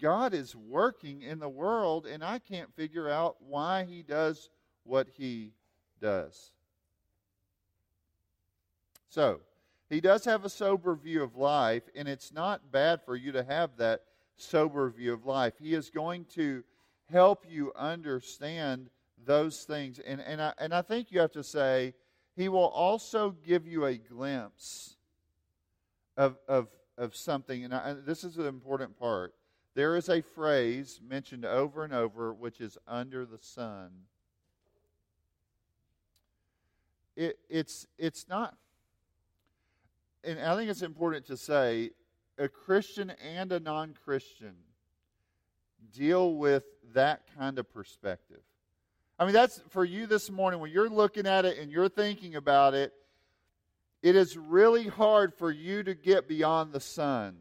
God 0.00 0.34
is 0.34 0.56
working 0.56 1.22
in 1.22 1.38
the 1.38 1.48
world, 1.48 2.06
and 2.06 2.24
I 2.24 2.38
can't 2.38 2.74
figure 2.74 3.08
out 3.08 3.36
why 3.40 3.84
he 3.84 4.02
does 4.02 4.50
what 4.84 5.08
he 5.16 5.52
does. 6.00 6.52
So, 9.08 9.40
he 9.88 10.00
does 10.00 10.24
have 10.24 10.44
a 10.44 10.48
sober 10.48 10.94
view 10.94 11.22
of 11.22 11.36
life, 11.36 11.82
and 11.94 12.08
it's 12.08 12.32
not 12.32 12.72
bad 12.72 13.02
for 13.04 13.16
you 13.16 13.32
to 13.32 13.42
have 13.42 13.76
that 13.76 14.02
sober 14.36 14.88
view 14.88 15.12
of 15.12 15.26
life. 15.26 15.54
He 15.60 15.74
is 15.74 15.90
going 15.90 16.26
to 16.36 16.62
help 17.10 17.44
you 17.48 17.72
understand 17.76 18.88
those 19.24 19.64
things. 19.64 19.98
And, 19.98 20.20
and, 20.20 20.40
I, 20.40 20.52
and 20.58 20.74
I 20.74 20.82
think 20.82 21.10
you 21.10 21.20
have 21.20 21.32
to 21.32 21.44
say, 21.44 21.94
He 22.36 22.48
will 22.48 22.68
also 22.68 23.30
give 23.44 23.66
you 23.66 23.86
a 23.86 23.96
glimpse 23.96 24.96
of, 26.16 26.36
of, 26.48 26.68
of 26.98 27.14
something. 27.14 27.64
And, 27.64 27.74
I, 27.74 27.90
and 27.90 28.06
this 28.06 28.24
is 28.24 28.38
an 28.38 28.46
important 28.46 28.98
part. 28.98 29.34
There 29.74 29.96
is 29.96 30.08
a 30.08 30.20
phrase 30.20 31.00
mentioned 31.06 31.44
over 31.44 31.84
and 31.84 31.92
over, 31.92 32.32
which 32.32 32.60
is 32.60 32.76
under 32.86 33.24
the 33.24 33.38
sun. 33.38 33.90
It, 37.16 37.38
it's, 37.48 37.86
it's 37.98 38.26
not, 38.28 38.56
and 40.24 40.40
I 40.40 40.56
think 40.56 40.70
it's 40.70 40.82
important 40.82 41.26
to 41.26 41.36
say 41.36 41.90
a 42.38 42.48
Christian 42.48 43.10
and 43.10 43.52
a 43.52 43.60
non 43.60 43.94
Christian 44.04 44.54
deal 45.94 46.34
with 46.34 46.64
that 46.94 47.22
kind 47.38 47.58
of 47.58 47.72
perspective. 47.72 48.42
I 49.20 49.26
mean, 49.26 49.34
that's 49.34 49.60
for 49.68 49.84
you 49.84 50.06
this 50.06 50.30
morning 50.30 50.60
when 50.60 50.70
you're 50.70 50.88
looking 50.88 51.26
at 51.26 51.44
it 51.44 51.58
and 51.58 51.70
you're 51.70 51.90
thinking 51.90 52.36
about 52.36 52.72
it. 52.72 52.94
It 54.02 54.16
is 54.16 54.34
really 54.34 54.88
hard 54.88 55.34
for 55.34 55.50
you 55.50 55.82
to 55.82 55.94
get 55.94 56.26
beyond 56.26 56.72
the 56.72 56.80
sun. 56.80 57.36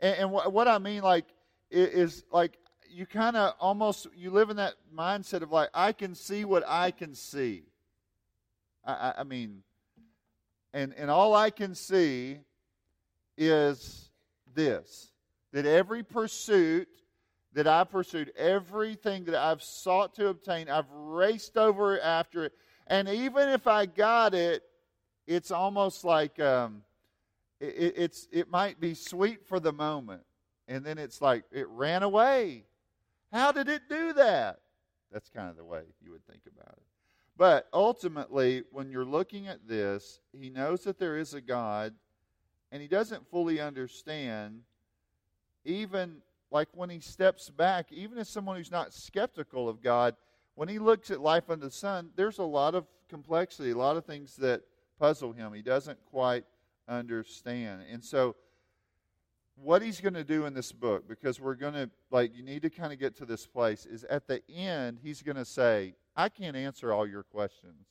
And, 0.00 0.16
and 0.18 0.30
what, 0.32 0.52
what 0.52 0.66
I 0.66 0.78
mean, 0.78 1.02
like, 1.02 1.26
is 1.70 2.24
like 2.32 2.58
you 2.90 3.06
kind 3.06 3.36
of 3.36 3.54
almost 3.60 4.08
you 4.16 4.30
live 4.30 4.50
in 4.50 4.56
that 4.56 4.74
mindset 4.92 5.42
of 5.42 5.52
like 5.52 5.68
I 5.72 5.92
can 5.92 6.16
see 6.16 6.44
what 6.44 6.64
I 6.66 6.90
can 6.90 7.14
see. 7.14 7.62
I, 8.84 8.92
I, 8.92 9.14
I 9.18 9.22
mean, 9.24 9.62
and 10.72 10.92
and 10.94 11.10
all 11.10 11.34
I 11.34 11.50
can 11.50 11.76
see 11.76 12.38
is 13.36 14.10
this: 14.52 15.12
that 15.52 15.64
every 15.64 16.02
pursuit 16.02 16.88
that 17.56 17.66
I 17.66 17.84
pursued, 17.84 18.32
everything 18.36 19.24
that 19.24 19.34
I've 19.34 19.62
sought 19.62 20.14
to 20.16 20.28
obtain, 20.28 20.68
I've 20.68 20.90
raced 20.92 21.56
over 21.56 21.98
after 21.98 22.44
it. 22.44 22.52
And 22.86 23.08
even 23.08 23.48
if 23.48 23.66
I 23.66 23.86
got 23.86 24.34
it, 24.34 24.62
it's 25.26 25.50
almost 25.50 26.04
like 26.04 26.38
um, 26.38 26.82
it, 27.58 27.94
it's, 27.96 28.28
it 28.30 28.50
might 28.50 28.78
be 28.78 28.92
sweet 28.92 29.48
for 29.48 29.58
the 29.58 29.72
moment. 29.72 30.20
And 30.68 30.84
then 30.84 30.98
it's 30.98 31.22
like 31.22 31.44
it 31.50 31.66
ran 31.68 32.02
away. 32.02 32.64
How 33.32 33.52
did 33.52 33.70
it 33.70 33.88
do 33.88 34.12
that? 34.12 34.60
That's 35.10 35.30
kind 35.30 35.48
of 35.48 35.56
the 35.56 35.64
way 35.64 35.80
you 36.04 36.12
would 36.12 36.26
think 36.26 36.42
about 36.46 36.74
it. 36.76 36.84
But 37.38 37.68
ultimately, 37.72 38.64
when 38.70 38.90
you're 38.90 39.06
looking 39.06 39.46
at 39.46 39.66
this, 39.66 40.20
he 40.38 40.50
knows 40.50 40.84
that 40.84 40.98
there 40.98 41.16
is 41.16 41.32
a 41.32 41.40
God, 41.40 41.94
and 42.70 42.82
he 42.82 42.88
doesn't 42.88 43.30
fully 43.30 43.60
understand 43.60 44.60
even 45.64 46.20
like 46.56 46.68
when 46.72 46.88
he 46.88 47.00
steps 47.00 47.50
back, 47.50 47.92
even 47.92 48.16
as 48.16 48.30
someone 48.30 48.56
who's 48.56 48.70
not 48.70 48.94
skeptical 48.94 49.68
of 49.68 49.82
God, 49.82 50.16
when 50.54 50.70
he 50.70 50.78
looks 50.78 51.10
at 51.10 51.20
life 51.20 51.50
under 51.50 51.66
the 51.66 51.70
sun, 51.70 52.08
there's 52.16 52.38
a 52.38 52.44
lot 52.44 52.74
of 52.74 52.86
complexity, 53.10 53.72
a 53.72 53.76
lot 53.76 53.98
of 53.98 54.06
things 54.06 54.36
that 54.36 54.62
puzzle 54.98 55.32
him. 55.32 55.52
He 55.52 55.60
doesn't 55.60 55.98
quite 56.06 56.44
understand. 56.88 57.82
And 57.92 58.02
so, 58.02 58.36
what 59.56 59.82
he's 59.82 60.00
going 60.00 60.14
to 60.14 60.24
do 60.24 60.46
in 60.46 60.54
this 60.54 60.72
book, 60.72 61.06
because 61.06 61.38
we're 61.38 61.56
going 61.56 61.74
to, 61.74 61.90
like, 62.10 62.34
you 62.34 62.42
need 62.42 62.62
to 62.62 62.70
kind 62.70 62.90
of 62.90 62.98
get 62.98 63.14
to 63.16 63.26
this 63.26 63.46
place, 63.46 63.84
is 63.84 64.04
at 64.04 64.26
the 64.26 64.40
end, 64.50 64.98
he's 65.02 65.20
going 65.20 65.36
to 65.36 65.44
say, 65.44 65.94
I 66.16 66.30
can't 66.30 66.56
answer 66.56 66.90
all 66.90 67.06
your 67.06 67.22
questions. 67.22 67.86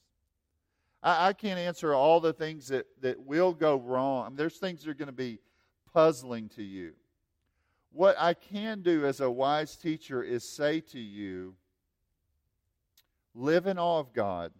I, 1.03 1.27
I 1.27 1.33
can't 1.33 1.59
answer 1.59 1.93
all 1.93 2.19
the 2.19 2.33
things 2.33 2.69
that, 2.69 2.87
that 3.01 3.19
will 3.19 3.53
go 3.53 3.75
wrong. 3.75 4.25
I 4.25 4.29
mean, 4.29 4.37
there's 4.37 4.57
things 4.57 4.83
that 4.83 4.89
are 4.89 4.95
going 4.95 5.05
to 5.05 5.11
be 5.11 5.37
puzzling 5.93 6.49
to 6.55 6.63
you. 6.63 6.93
What 7.95 8.17
I 8.19 8.33
can 8.33 8.81
do 8.81 9.05
as 9.05 9.21
a 9.21 9.31
wise 9.31 9.77
teacher 9.77 10.21
is 10.21 10.43
say 10.43 10.81
to 10.81 10.99
you, 10.99 11.55
live 13.33 13.67
in 13.67 13.79
awe 13.79 13.99
of 13.99 14.11
God 14.11 14.51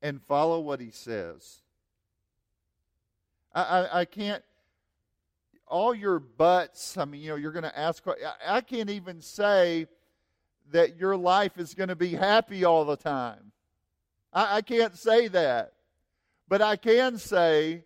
and 0.00 0.22
follow 0.22 0.58
what 0.60 0.80
He 0.80 0.90
says. 0.90 1.60
I, 3.54 3.62
I, 3.62 4.00
I 4.00 4.04
can't, 4.06 4.42
all 5.66 5.94
your 5.94 6.18
buts, 6.18 6.96
I 6.96 7.04
mean, 7.04 7.20
you 7.20 7.28
know, 7.28 7.36
you're 7.36 7.52
going 7.52 7.64
to 7.64 7.78
ask, 7.78 8.02
I, 8.08 8.14
I 8.56 8.60
can't 8.62 8.88
even 8.88 9.20
say 9.20 9.86
that 10.70 10.96
your 10.96 11.14
life 11.14 11.58
is 11.58 11.74
going 11.74 11.90
to 11.90 11.96
be 11.96 12.12
happy 12.12 12.64
all 12.64 12.86
the 12.86 12.96
time. 12.96 13.52
I, 14.32 14.56
I 14.56 14.62
can't 14.62 14.96
say 14.96 15.28
that. 15.28 15.74
But 16.48 16.62
I 16.62 16.76
can 16.76 17.18
say 17.18 17.84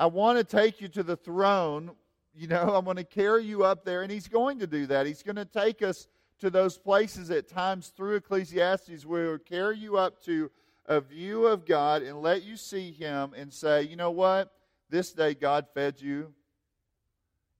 I 0.00 0.06
want 0.06 0.38
to 0.38 0.44
take 0.44 0.80
you 0.80 0.88
to 0.88 1.02
the 1.02 1.14
throne. 1.14 1.90
You 2.34 2.48
know, 2.48 2.74
I'm 2.74 2.86
going 2.86 2.96
to 2.96 3.04
carry 3.04 3.44
you 3.44 3.64
up 3.64 3.84
there. 3.84 4.02
And 4.02 4.10
he's 4.10 4.28
going 4.28 4.58
to 4.60 4.66
do 4.66 4.86
that. 4.86 5.06
He's 5.06 5.22
going 5.22 5.36
to 5.36 5.44
take 5.44 5.82
us 5.82 6.08
to 6.38 6.48
those 6.48 6.78
places 6.78 7.30
at 7.30 7.48
times 7.48 7.88
through 7.88 8.16
Ecclesiastes 8.16 9.04
where 9.04 9.26
he'll 9.26 9.38
carry 9.38 9.76
you 9.76 9.98
up 9.98 10.24
to 10.24 10.50
a 10.86 11.02
view 11.02 11.46
of 11.46 11.66
God 11.66 12.02
and 12.02 12.22
let 12.22 12.42
you 12.42 12.56
see 12.56 12.92
him 12.92 13.34
and 13.36 13.52
say, 13.52 13.82
you 13.82 13.94
know 13.94 14.10
what? 14.10 14.50
This 14.88 15.12
day 15.12 15.34
God 15.34 15.66
fed 15.74 16.00
you. 16.00 16.32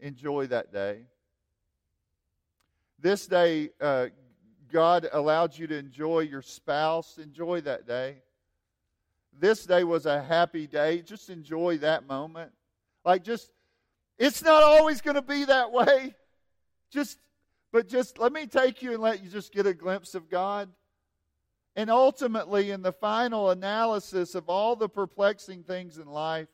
Enjoy 0.00 0.46
that 0.46 0.72
day. 0.72 1.02
This 2.98 3.26
day, 3.26 3.68
uh, 3.82 4.06
God 4.72 5.10
allowed 5.12 5.58
you 5.58 5.66
to 5.66 5.76
enjoy 5.76 6.20
your 6.20 6.40
spouse. 6.40 7.18
Enjoy 7.18 7.60
that 7.60 7.86
day 7.86 8.16
this 9.40 9.64
day 9.64 9.84
was 9.84 10.06
a 10.06 10.22
happy 10.22 10.66
day. 10.66 11.00
Just 11.00 11.30
enjoy 11.30 11.78
that 11.78 12.06
moment. 12.06 12.52
Like, 13.04 13.24
just, 13.24 13.50
it's 14.18 14.42
not 14.42 14.62
always 14.62 15.00
going 15.00 15.16
to 15.16 15.22
be 15.22 15.46
that 15.46 15.72
way. 15.72 16.14
Just, 16.90 17.18
but 17.72 17.88
just 17.88 18.18
let 18.18 18.32
me 18.32 18.46
take 18.46 18.82
you 18.82 18.92
and 18.92 19.02
let 19.02 19.22
you 19.22 19.30
just 19.30 19.52
get 19.52 19.66
a 19.66 19.72
glimpse 19.72 20.14
of 20.14 20.28
God. 20.28 20.68
And 21.76 21.88
ultimately, 21.88 22.70
in 22.70 22.82
the 22.82 22.92
final 22.92 23.50
analysis 23.50 24.34
of 24.34 24.48
all 24.48 24.76
the 24.76 24.88
perplexing 24.88 25.62
things 25.62 25.98
in 25.98 26.06
life, 26.06 26.48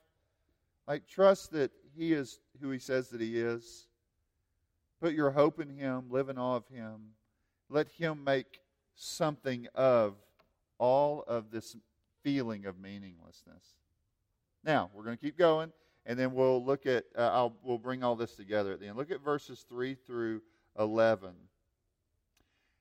like, 0.87 1.09
trust 1.09 1.51
that 1.53 1.73
He 1.97 2.13
is 2.13 2.39
who 2.61 2.71
He 2.71 2.79
says 2.79 3.09
that 3.09 3.21
He 3.21 3.39
is. 3.39 3.89
Put 5.01 5.15
your 5.15 5.31
hope 5.31 5.59
in 5.59 5.69
Him, 5.69 6.05
live 6.11 6.29
in 6.29 6.39
awe 6.39 6.57
of 6.57 6.69
Him. 6.69 7.13
Let 7.69 7.89
Him 7.89 8.23
make 8.23 8.61
something 8.95 9.67
of 9.75 10.15
all 10.79 11.25
of 11.27 11.51
this 11.51 11.77
feeling 12.27 12.67
of 12.67 12.77
meaninglessness. 12.81 13.63
Now, 14.65 14.91
we're 14.93 15.05
going 15.05 15.17
to 15.17 15.23
keep 15.25 15.39
going. 15.39 15.71
and 16.07 16.19
then 16.19 16.35
we'll 16.35 16.65
look 16.65 16.85
at, 16.85 17.05
uh, 17.17 17.31
I'll, 17.33 17.55
we'll 17.63 17.79
bring 17.79 18.03
all 18.03 18.17
this 18.17 18.35
together 18.35 18.73
at 18.73 18.81
the 18.81 18.89
end. 18.89 18.97
Look 18.97 19.13
at 19.13 19.23
verses 19.23 19.65
3 19.69 19.95
through 19.95 20.43
11. 20.77 21.31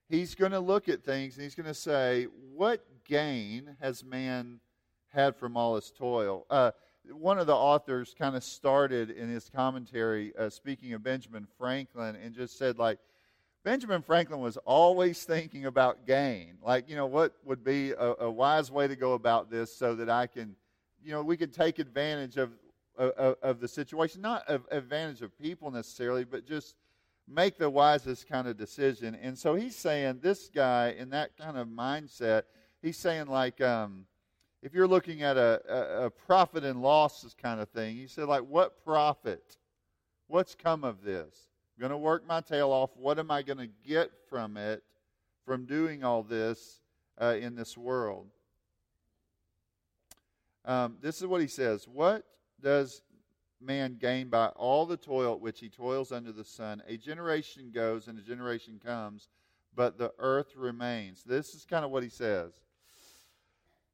He's 0.09 0.33
going 0.33 0.51
to 0.51 0.59
look 0.59 0.89
at 0.89 1.03
things 1.03 1.35
and 1.35 1.43
he's 1.43 1.53
going 1.53 1.67
to 1.67 1.75
say, 1.75 2.25
What 2.55 2.83
gain 3.03 3.77
has 3.79 4.03
man 4.03 4.61
had 5.09 5.35
from 5.35 5.55
all 5.55 5.75
his 5.75 5.91
toil? 5.91 6.47
Uh, 6.49 6.71
one 7.11 7.37
of 7.37 7.45
the 7.45 7.55
authors 7.55 8.15
kind 8.17 8.35
of 8.35 8.43
started 8.43 9.11
in 9.11 9.29
his 9.29 9.47
commentary 9.47 10.35
uh, 10.39 10.49
speaking 10.49 10.93
of 10.93 11.03
Benjamin 11.03 11.45
Franklin 11.59 12.15
and 12.15 12.33
just 12.33 12.57
said, 12.57 12.79
like, 12.79 12.97
Benjamin 13.65 14.03
Franklin 14.03 14.41
was 14.41 14.57
always 14.57 15.23
thinking 15.23 15.65
about 15.65 16.05
gain. 16.05 16.59
Like, 16.63 16.87
you 16.87 16.95
know, 16.95 17.07
what 17.07 17.33
would 17.43 17.63
be 17.63 17.93
a, 17.93 18.13
a 18.19 18.31
wise 18.31 18.69
way 18.69 18.87
to 18.87 18.95
go 18.95 19.13
about 19.13 19.49
this 19.49 19.75
so 19.75 19.95
that 19.95 20.07
I 20.07 20.27
can, 20.27 20.55
you 21.03 21.11
know, 21.11 21.23
we 21.23 21.35
could 21.35 21.51
take 21.51 21.79
advantage 21.79 22.37
of, 22.37 22.51
of, 22.95 23.37
of 23.41 23.59
the 23.59 23.67
situation, 23.67 24.21
not 24.21 24.47
of 24.47 24.67
advantage 24.69 25.23
of 25.23 25.35
people 25.39 25.71
necessarily, 25.71 26.25
but 26.25 26.45
just 26.45 26.75
make 27.27 27.57
the 27.57 27.67
wisest 27.67 28.29
kind 28.29 28.47
of 28.47 28.55
decision. 28.55 29.17
And 29.19 29.35
so 29.35 29.55
he's 29.55 29.75
saying, 29.75 30.19
this 30.21 30.47
guy 30.53 30.95
in 30.95 31.09
that 31.09 31.35
kind 31.35 31.57
of 31.57 31.67
mindset, 31.67 32.43
he's 32.83 32.97
saying, 32.97 33.25
like, 33.25 33.61
um, 33.61 34.05
if 34.61 34.75
you're 34.75 34.87
looking 34.87 35.23
at 35.23 35.37
a, 35.37 35.59
a, 35.67 36.05
a 36.05 36.09
profit 36.11 36.63
and 36.63 36.83
losses 36.83 37.33
kind 37.33 37.59
of 37.59 37.69
thing, 37.69 37.95
he 37.95 38.05
said, 38.05 38.25
like, 38.25 38.43
what 38.43 38.83
profit? 38.85 39.57
What's 40.27 40.53
come 40.53 40.83
of 40.83 41.03
this? 41.03 41.47
I'm 41.75 41.81
going 41.81 41.91
to 41.91 41.97
work 41.97 42.25
my 42.25 42.39
tail 42.39 42.71
off. 42.71 42.91
What 42.95 43.19
am 43.19 43.29
I 43.29 43.41
going 43.41 43.57
to 43.57 43.69
get 43.85 44.11
from 44.29 44.55
it, 44.55 44.81
from 45.43 45.65
doing 45.65 46.05
all 46.05 46.23
this 46.23 46.79
uh, 47.21 47.35
in 47.39 47.55
this 47.55 47.77
world? 47.77 48.27
Um, 50.63 50.97
this 51.01 51.21
is 51.21 51.27
what 51.27 51.41
he 51.41 51.47
says 51.47 51.87
What 51.87 52.23
does 52.61 53.01
man 53.61 53.97
gain 53.99 54.29
by 54.29 54.47
all 54.47 54.85
the 54.85 54.97
toil 54.97 55.33
at 55.33 55.41
which 55.41 55.59
he 55.59 55.69
toils 55.69 56.11
under 56.13 56.31
the 56.31 56.45
sun? 56.45 56.81
A 56.87 56.95
generation 56.95 57.71
goes 57.73 58.07
and 58.07 58.17
a 58.17 58.21
generation 58.21 58.79
comes, 58.83 59.27
but 59.75 59.97
the 59.97 60.13
earth 60.17 60.55
remains. 60.55 61.23
This 61.23 61.53
is 61.53 61.65
kind 61.65 61.83
of 61.83 61.91
what 61.91 62.03
he 62.03 62.09
says. 62.09 62.53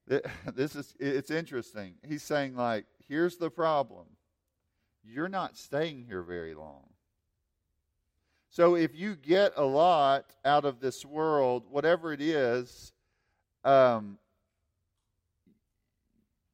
This 0.54 0.76
is 0.76 0.94
it's 1.00 1.32
interesting. 1.32 1.96
He's 2.08 2.24
saying 2.24 2.56
like, 2.56 2.86
here's 3.08 3.38
the 3.38 3.50
problem. 3.50 4.06
You're 5.04 5.30
not 5.30 5.58
staying 5.58 6.04
here 6.04 6.22
very 6.22 6.54
long. 6.54 6.91
So 8.52 8.76
if 8.76 8.94
you 8.94 9.16
get 9.16 9.54
a 9.56 9.64
lot 9.64 10.26
out 10.44 10.66
of 10.66 10.82
this 10.82 11.06
world, 11.06 11.64
whatever 11.70 12.12
it 12.12 12.20
is, 12.20 12.92
um, 13.64 14.18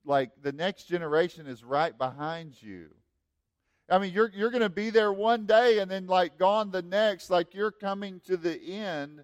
like 0.05 0.29
the 0.43 0.51
next 0.51 0.83
generation 0.83 1.47
is 1.47 1.63
right 1.63 1.97
behind 1.97 2.61
you. 2.61 2.89
I 3.89 3.97
mean, 3.97 4.13
you're 4.13 4.31
you're 4.35 4.51
going 4.51 4.61
to 4.61 4.69
be 4.69 4.91
there 4.91 5.11
one 5.11 5.47
day 5.47 5.79
and 5.79 5.89
then 5.89 6.05
like 6.05 6.37
gone 6.37 6.69
the 6.69 6.83
next. 6.83 7.31
Like 7.31 7.55
you're 7.55 7.71
coming 7.71 8.21
to 8.27 8.37
the 8.37 8.61
end. 8.61 9.23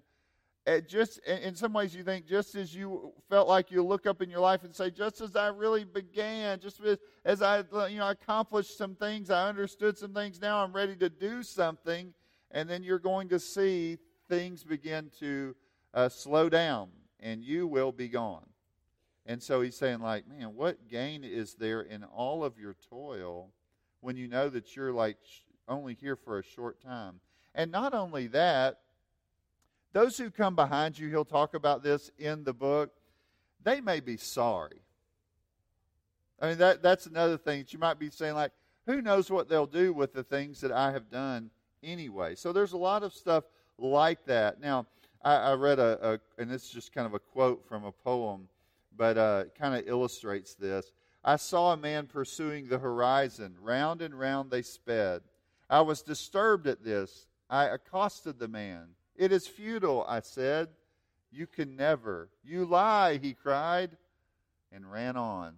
It 0.66 0.88
just 0.88 1.20
in 1.20 1.54
some 1.54 1.74
ways, 1.74 1.94
you 1.94 2.02
think 2.02 2.26
just 2.26 2.56
as 2.56 2.74
you 2.74 3.12
felt 3.30 3.46
like 3.46 3.70
you 3.70 3.84
look 3.84 4.04
up 4.04 4.20
in 4.20 4.28
your 4.28 4.40
life 4.40 4.64
and 4.64 4.74
say, 4.74 4.90
just 4.90 5.20
as 5.20 5.36
I 5.36 5.48
really 5.48 5.84
began, 5.84 6.58
just 6.58 6.80
as 7.24 7.40
I 7.40 7.58
you 7.88 7.98
know 7.98 8.08
accomplished 8.10 8.76
some 8.76 8.96
things, 8.96 9.30
I 9.30 9.48
understood 9.48 9.96
some 9.96 10.12
things. 10.12 10.40
Now 10.40 10.64
I'm 10.64 10.72
ready 10.72 10.96
to 10.96 11.08
do 11.08 11.44
something 11.44 12.12
and 12.54 12.70
then 12.70 12.84
you're 12.84 13.00
going 13.00 13.28
to 13.28 13.38
see 13.38 13.98
things 14.28 14.62
begin 14.62 15.10
to 15.18 15.54
uh, 15.92 16.08
slow 16.08 16.48
down, 16.48 16.88
and 17.20 17.42
you 17.42 17.66
will 17.66 17.92
be 17.92 18.08
gone. 18.08 18.46
And 19.26 19.42
so 19.42 19.60
he's 19.60 19.76
saying, 19.76 20.00
like, 20.00 20.26
man, 20.28 20.54
what 20.54 20.88
gain 20.88 21.24
is 21.24 21.54
there 21.54 21.80
in 21.80 22.04
all 22.04 22.44
of 22.44 22.58
your 22.58 22.76
toil 22.88 23.50
when 24.00 24.16
you 24.16 24.28
know 24.28 24.48
that 24.48 24.76
you're 24.76 24.92
like 24.92 25.16
only 25.66 25.94
here 25.94 26.14
for 26.14 26.38
a 26.38 26.44
short 26.44 26.80
time? 26.80 27.20
And 27.54 27.72
not 27.72 27.92
only 27.92 28.28
that, 28.28 28.80
those 29.92 30.16
who 30.16 30.30
come 30.30 30.54
behind 30.54 30.98
you, 30.98 31.08
he'll 31.08 31.24
talk 31.24 31.54
about 31.54 31.82
this 31.82 32.10
in 32.18 32.44
the 32.44 32.54
book, 32.54 32.92
they 33.62 33.80
may 33.80 34.00
be 34.00 34.16
sorry. 34.16 34.82
I 36.40 36.48
mean, 36.50 36.58
that, 36.58 36.82
that's 36.82 37.06
another 37.06 37.38
thing 37.38 37.60
that 37.60 37.72
you 37.72 37.78
might 37.78 37.98
be 37.98 38.10
saying, 38.10 38.34
like, 38.34 38.52
who 38.86 39.00
knows 39.00 39.30
what 39.30 39.48
they'll 39.48 39.66
do 39.66 39.92
with 39.92 40.12
the 40.12 40.22
things 40.22 40.60
that 40.60 40.70
I 40.70 40.92
have 40.92 41.10
done 41.10 41.50
anyway. 41.84 42.34
So 42.34 42.52
there's 42.52 42.72
a 42.72 42.78
lot 42.78 43.02
of 43.02 43.12
stuff 43.12 43.44
like 43.78 44.24
that. 44.26 44.60
Now, 44.60 44.86
I, 45.22 45.36
I 45.36 45.52
read 45.54 45.78
a, 45.78 45.98
a, 46.12 46.40
and 46.40 46.50
this 46.50 46.64
is 46.64 46.70
just 46.70 46.92
kind 46.92 47.06
of 47.06 47.14
a 47.14 47.18
quote 47.18 47.64
from 47.68 47.84
a 47.84 47.92
poem, 47.92 48.48
but 48.96 49.18
uh, 49.18 49.44
kind 49.58 49.74
of 49.74 49.88
illustrates 49.88 50.54
this. 50.54 50.92
I 51.24 51.36
saw 51.36 51.72
a 51.72 51.76
man 51.76 52.06
pursuing 52.06 52.68
the 52.68 52.78
horizon. 52.78 53.54
Round 53.60 54.02
and 54.02 54.18
round 54.18 54.50
they 54.50 54.62
sped. 54.62 55.22
I 55.70 55.80
was 55.80 56.02
disturbed 56.02 56.66
at 56.66 56.84
this. 56.84 57.26
I 57.48 57.66
accosted 57.66 58.38
the 58.38 58.48
man. 58.48 58.88
It 59.16 59.32
is 59.32 59.46
futile, 59.46 60.04
I 60.06 60.20
said. 60.20 60.68
You 61.30 61.46
can 61.46 61.76
never. 61.76 62.28
You 62.44 62.64
lie, 62.64 63.18
he 63.18 63.32
cried, 63.32 63.96
and 64.70 64.90
ran 64.90 65.16
on. 65.16 65.54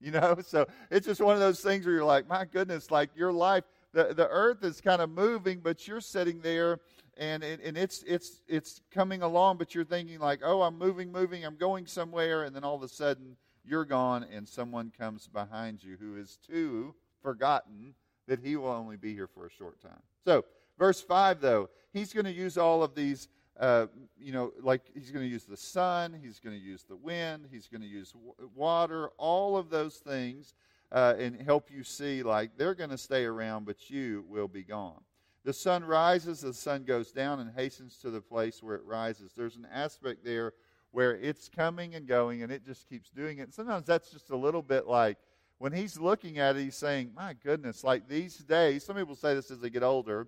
You 0.00 0.12
know, 0.12 0.38
so 0.46 0.66
it's 0.90 1.06
just 1.06 1.20
one 1.20 1.34
of 1.34 1.40
those 1.40 1.60
things 1.60 1.84
where 1.84 1.94
you're 1.94 2.04
like, 2.04 2.28
my 2.28 2.44
goodness, 2.44 2.90
like 2.90 3.10
your 3.16 3.32
life, 3.32 3.64
the, 3.96 4.12
the 4.12 4.28
earth 4.28 4.62
is 4.62 4.82
kind 4.82 5.00
of 5.00 5.08
moving, 5.08 5.60
but 5.60 5.88
you're 5.88 6.02
sitting 6.02 6.40
there 6.42 6.80
and, 7.16 7.42
it, 7.42 7.60
and 7.64 7.78
it's, 7.78 8.04
it's, 8.06 8.42
it's 8.46 8.82
coming 8.90 9.22
along, 9.22 9.56
but 9.56 9.74
you're 9.74 9.86
thinking 9.86 10.20
like, 10.20 10.40
oh, 10.44 10.60
I'm 10.60 10.78
moving, 10.78 11.10
moving, 11.10 11.46
I'm 11.46 11.56
going 11.56 11.86
somewhere, 11.86 12.42
and 12.42 12.54
then 12.54 12.62
all 12.62 12.76
of 12.76 12.82
a 12.82 12.88
sudden 12.88 13.38
you're 13.64 13.86
gone 13.86 14.26
and 14.30 14.46
someone 14.46 14.92
comes 14.98 15.28
behind 15.28 15.82
you 15.82 15.96
who 15.98 16.16
is 16.16 16.38
too 16.46 16.94
forgotten 17.22 17.94
that 18.28 18.38
he 18.38 18.56
will 18.56 18.68
only 18.68 18.98
be 18.98 19.14
here 19.14 19.26
for 19.26 19.46
a 19.46 19.50
short 19.50 19.80
time. 19.80 20.02
So, 20.26 20.44
verse 20.78 21.00
5, 21.00 21.40
though, 21.40 21.70
he's 21.94 22.12
going 22.12 22.26
to 22.26 22.32
use 22.32 22.58
all 22.58 22.82
of 22.82 22.94
these, 22.94 23.28
uh, 23.58 23.86
you 24.20 24.32
know, 24.32 24.52
like 24.60 24.82
he's 24.92 25.10
going 25.10 25.24
to 25.24 25.30
use 25.30 25.44
the 25.44 25.56
sun, 25.56 26.14
he's 26.22 26.38
going 26.38 26.54
to 26.54 26.62
use 26.62 26.82
the 26.82 26.96
wind, 26.96 27.46
he's 27.50 27.66
going 27.66 27.80
to 27.80 27.88
use 27.88 28.12
w- 28.12 28.34
water, 28.54 29.08
all 29.16 29.56
of 29.56 29.70
those 29.70 29.96
things 29.96 30.52
uh, 30.92 31.14
and 31.18 31.40
help 31.40 31.70
you 31.70 31.82
see 31.82 32.22
like 32.22 32.56
they're 32.56 32.74
going 32.74 32.90
to 32.90 32.98
stay 32.98 33.24
around, 33.24 33.66
but 33.66 33.90
you 33.90 34.24
will 34.28 34.48
be 34.48 34.62
gone. 34.62 35.00
The 35.44 35.52
sun 35.52 35.84
rises, 35.84 36.40
the 36.40 36.52
sun 36.52 36.84
goes 36.84 37.12
down 37.12 37.40
and 37.40 37.50
hastens 37.54 37.98
to 37.98 38.10
the 38.10 38.20
place 38.20 38.62
where 38.62 38.74
it 38.74 38.84
rises. 38.84 39.32
There's 39.36 39.56
an 39.56 39.66
aspect 39.72 40.24
there 40.24 40.54
where 40.90 41.16
it's 41.16 41.48
coming 41.48 41.94
and 41.94 42.06
going 42.06 42.42
and 42.42 42.50
it 42.50 42.64
just 42.64 42.88
keeps 42.88 43.10
doing 43.10 43.38
it. 43.38 43.42
And 43.42 43.54
sometimes 43.54 43.86
that's 43.86 44.10
just 44.10 44.30
a 44.30 44.36
little 44.36 44.62
bit 44.62 44.86
like 44.86 45.18
when 45.58 45.72
he's 45.72 45.98
looking 45.98 46.38
at 46.38 46.56
it, 46.56 46.64
he's 46.64 46.76
saying, 46.76 47.12
My 47.14 47.34
goodness, 47.34 47.84
like 47.84 48.08
these 48.08 48.38
days, 48.38 48.84
some 48.84 48.96
people 48.96 49.14
say 49.14 49.34
this 49.34 49.50
as 49.50 49.60
they 49.60 49.70
get 49.70 49.82
older. 49.82 50.26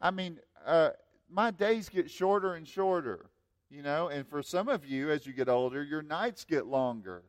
I 0.00 0.10
mean, 0.10 0.38
uh, 0.64 0.90
my 1.30 1.50
days 1.50 1.88
get 1.88 2.10
shorter 2.10 2.54
and 2.54 2.66
shorter, 2.66 3.30
you 3.70 3.82
know, 3.82 4.08
and 4.08 4.26
for 4.26 4.42
some 4.42 4.68
of 4.68 4.84
you, 4.84 5.10
as 5.10 5.26
you 5.26 5.32
get 5.32 5.48
older, 5.48 5.82
your 5.82 6.02
nights 6.02 6.44
get 6.44 6.66
longer 6.66 7.24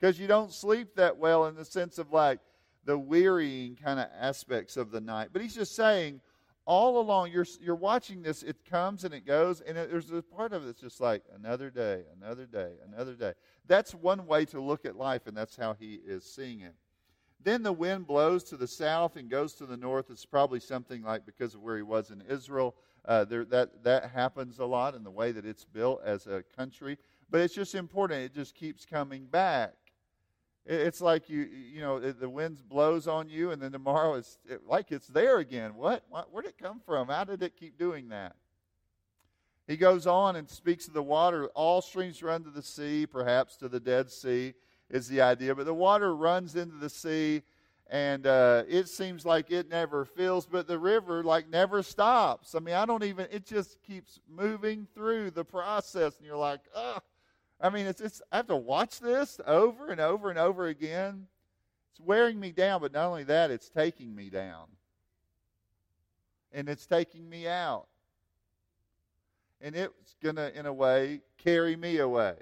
because 0.00 0.18
you 0.18 0.26
don't 0.26 0.52
sleep 0.52 0.94
that 0.96 1.18
well 1.18 1.46
in 1.46 1.54
the 1.54 1.64
sense 1.64 1.98
of 1.98 2.12
like 2.12 2.40
the 2.84 2.96
wearying 2.98 3.76
kind 3.76 4.00
of 4.00 4.06
aspects 4.18 4.76
of 4.76 4.90
the 4.90 5.00
night. 5.00 5.28
But 5.32 5.42
he's 5.42 5.54
just 5.54 5.76
saying, 5.76 6.20
all 6.64 7.00
along, 7.00 7.32
you're, 7.32 7.46
you're 7.60 7.74
watching 7.74 8.22
this, 8.22 8.42
it 8.42 8.56
comes 8.70 9.04
and 9.04 9.12
it 9.12 9.26
goes, 9.26 9.60
and 9.60 9.76
it, 9.76 9.90
there's 9.90 10.10
a 10.12 10.22
part 10.22 10.52
of 10.52 10.62
it 10.62 10.66
that's 10.66 10.80
just 10.80 11.00
like 11.00 11.22
another 11.34 11.70
day, 11.70 12.02
another 12.20 12.46
day, 12.46 12.72
another 12.86 13.14
day. 13.14 13.32
That's 13.66 13.94
one 13.94 14.26
way 14.26 14.44
to 14.46 14.60
look 14.60 14.84
at 14.84 14.96
life, 14.96 15.26
and 15.26 15.36
that's 15.36 15.56
how 15.56 15.74
he 15.74 15.94
is 16.06 16.24
seeing 16.24 16.60
it. 16.60 16.74
Then 17.42 17.62
the 17.62 17.72
wind 17.72 18.06
blows 18.06 18.44
to 18.44 18.56
the 18.56 18.66
south 18.66 19.16
and 19.16 19.30
goes 19.30 19.54
to 19.54 19.66
the 19.66 19.76
north. 19.76 20.10
It's 20.10 20.26
probably 20.26 20.60
something 20.60 21.02
like 21.02 21.24
because 21.24 21.54
of 21.54 21.62
where 21.62 21.76
he 21.76 21.82
was 21.82 22.10
in 22.10 22.22
Israel. 22.28 22.74
Uh, 23.06 23.24
there, 23.24 23.46
that, 23.46 23.82
that 23.82 24.10
happens 24.10 24.58
a 24.58 24.64
lot 24.64 24.94
in 24.94 25.02
the 25.02 25.10
way 25.10 25.32
that 25.32 25.46
it's 25.46 25.64
built 25.64 26.02
as 26.04 26.26
a 26.26 26.44
country. 26.54 26.98
But 27.30 27.40
it's 27.40 27.54
just 27.54 27.74
important. 27.74 28.20
It 28.20 28.34
just 28.34 28.54
keeps 28.54 28.84
coming 28.84 29.24
back. 29.24 29.72
It's 30.66 31.00
like 31.00 31.28
you, 31.28 31.40
you 31.40 31.80
know, 31.80 31.98
the 31.98 32.28
wind 32.28 32.58
blows 32.68 33.08
on 33.08 33.28
you, 33.28 33.50
and 33.50 33.60
then 33.60 33.72
tomorrow 33.72 34.14
it's 34.14 34.38
like 34.66 34.92
it's 34.92 35.08
there 35.08 35.38
again. 35.38 35.74
What? 35.74 36.04
Where'd 36.30 36.46
it 36.46 36.58
come 36.58 36.80
from? 36.84 37.08
How 37.08 37.24
did 37.24 37.42
it 37.42 37.56
keep 37.56 37.78
doing 37.78 38.08
that? 38.10 38.36
He 39.66 39.76
goes 39.76 40.06
on 40.06 40.36
and 40.36 40.48
speaks 40.48 40.88
of 40.88 40.94
the 40.94 41.02
water. 41.02 41.46
All 41.54 41.80
streams 41.80 42.22
run 42.22 42.42
to 42.44 42.50
the 42.50 42.62
sea, 42.62 43.06
perhaps 43.06 43.56
to 43.58 43.68
the 43.68 43.80
Dead 43.80 44.10
Sea 44.10 44.54
is 44.90 45.08
the 45.08 45.20
idea. 45.20 45.54
But 45.54 45.64
the 45.64 45.74
water 45.74 46.14
runs 46.14 46.56
into 46.56 46.76
the 46.76 46.90
sea, 46.90 47.42
and 47.88 48.26
uh, 48.26 48.64
it 48.68 48.88
seems 48.88 49.24
like 49.24 49.50
it 49.50 49.68
never 49.68 50.04
fills, 50.04 50.46
but 50.46 50.66
the 50.66 50.78
river 50.78 51.24
like 51.24 51.48
never 51.48 51.82
stops. 51.82 52.54
I 52.54 52.58
mean, 52.58 52.74
I 52.74 52.84
don't 52.84 53.04
even. 53.04 53.26
It 53.30 53.46
just 53.46 53.82
keeps 53.82 54.20
moving 54.28 54.86
through 54.94 55.30
the 55.30 55.44
process, 55.44 56.18
and 56.18 56.26
you're 56.26 56.36
like, 56.36 56.60
oh, 56.74 56.98
I 57.60 57.68
mean, 57.68 57.86
it's, 57.86 58.00
it's, 58.00 58.22
I 58.32 58.36
have 58.36 58.46
to 58.46 58.56
watch 58.56 59.00
this 59.00 59.38
over 59.46 59.90
and 59.90 60.00
over 60.00 60.30
and 60.30 60.38
over 60.38 60.66
again. 60.68 61.26
It's 61.92 62.00
wearing 62.00 62.40
me 62.40 62.52
down, 62.52 62.80
but 62.80 62.92
not 62.92 63.06
only 63.06 63.24
that, 63.24 63.50
it's 63.50 63.68
taking 63.68 64.14
me 64.14 64.30
down. 64.30 64.66
And 66.52 66.68
it's 66.68 66.86
taking 66.86 67.28
me 67.28 67.46
out. 67.46 67.86
And 69.60 69.76
it's 69.76 70.16
going 70.22 70.36
to, 70.36 70.58
in 70.58 70.64
a 70.64 70.72
way, 70.72 71.20
carry 71.36 71.76
me 71.76 71.98
away. 71.98 72.36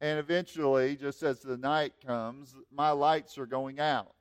And 0.00 0.18
eventually, 0.18 0.96
just 0.96 1.22
as 1.22 1.40
the 1.40 1.56
night 1.56 1.92
comes, 2.04 2.56
my 2.74 2.90
lights 2.90 3.36
are 3.38 3.46
going 3.46 3.78
out. 3.78 4.14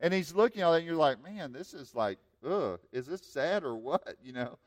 And 0.00 0.12
he's 0.12 0.34
looking 0.34 0.62
at 0.62 0.72
it, 0.72 0.76
and 0.78 0.86
you're 0.86 0.96
like, 0.96 1.22
man, 1.22 1.52
this 1.52 1.72
is 1.72 1.94
like, 1.94 2.18
ugh, 2.46 2.78
is 2.92 3.06
this 3.06 3.22
sad 3.22 3.64
or 3.64 3.76
what? 3.76 4.16
You 4.22 4.32
know, 4.32 4.58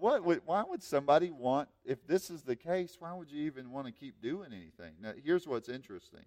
what 0.00 0.24
would, 0.24 0.42
why 0.44 0.64
would 0.68 0.82
somebody 0.82 1.30
want, 1.30 1.68
if 1.84 2.06
this 2.06 2.30
is 2.30 2.42
the 2.42 2.56
case, 2.56 2.96
why 2.98 3.14
would 3.14 3.30
you 3.30 3.44
even 3.44 3.70
want 3.70 3.86
to 3.86 3.92
keep 3.92 4.20
doing 4.20 4.52
anything? 4.52 4.94
Now, 5.00 5.12
here's 5.24 5.46
what's 5.46 5.68
interesting. 5.68 6.24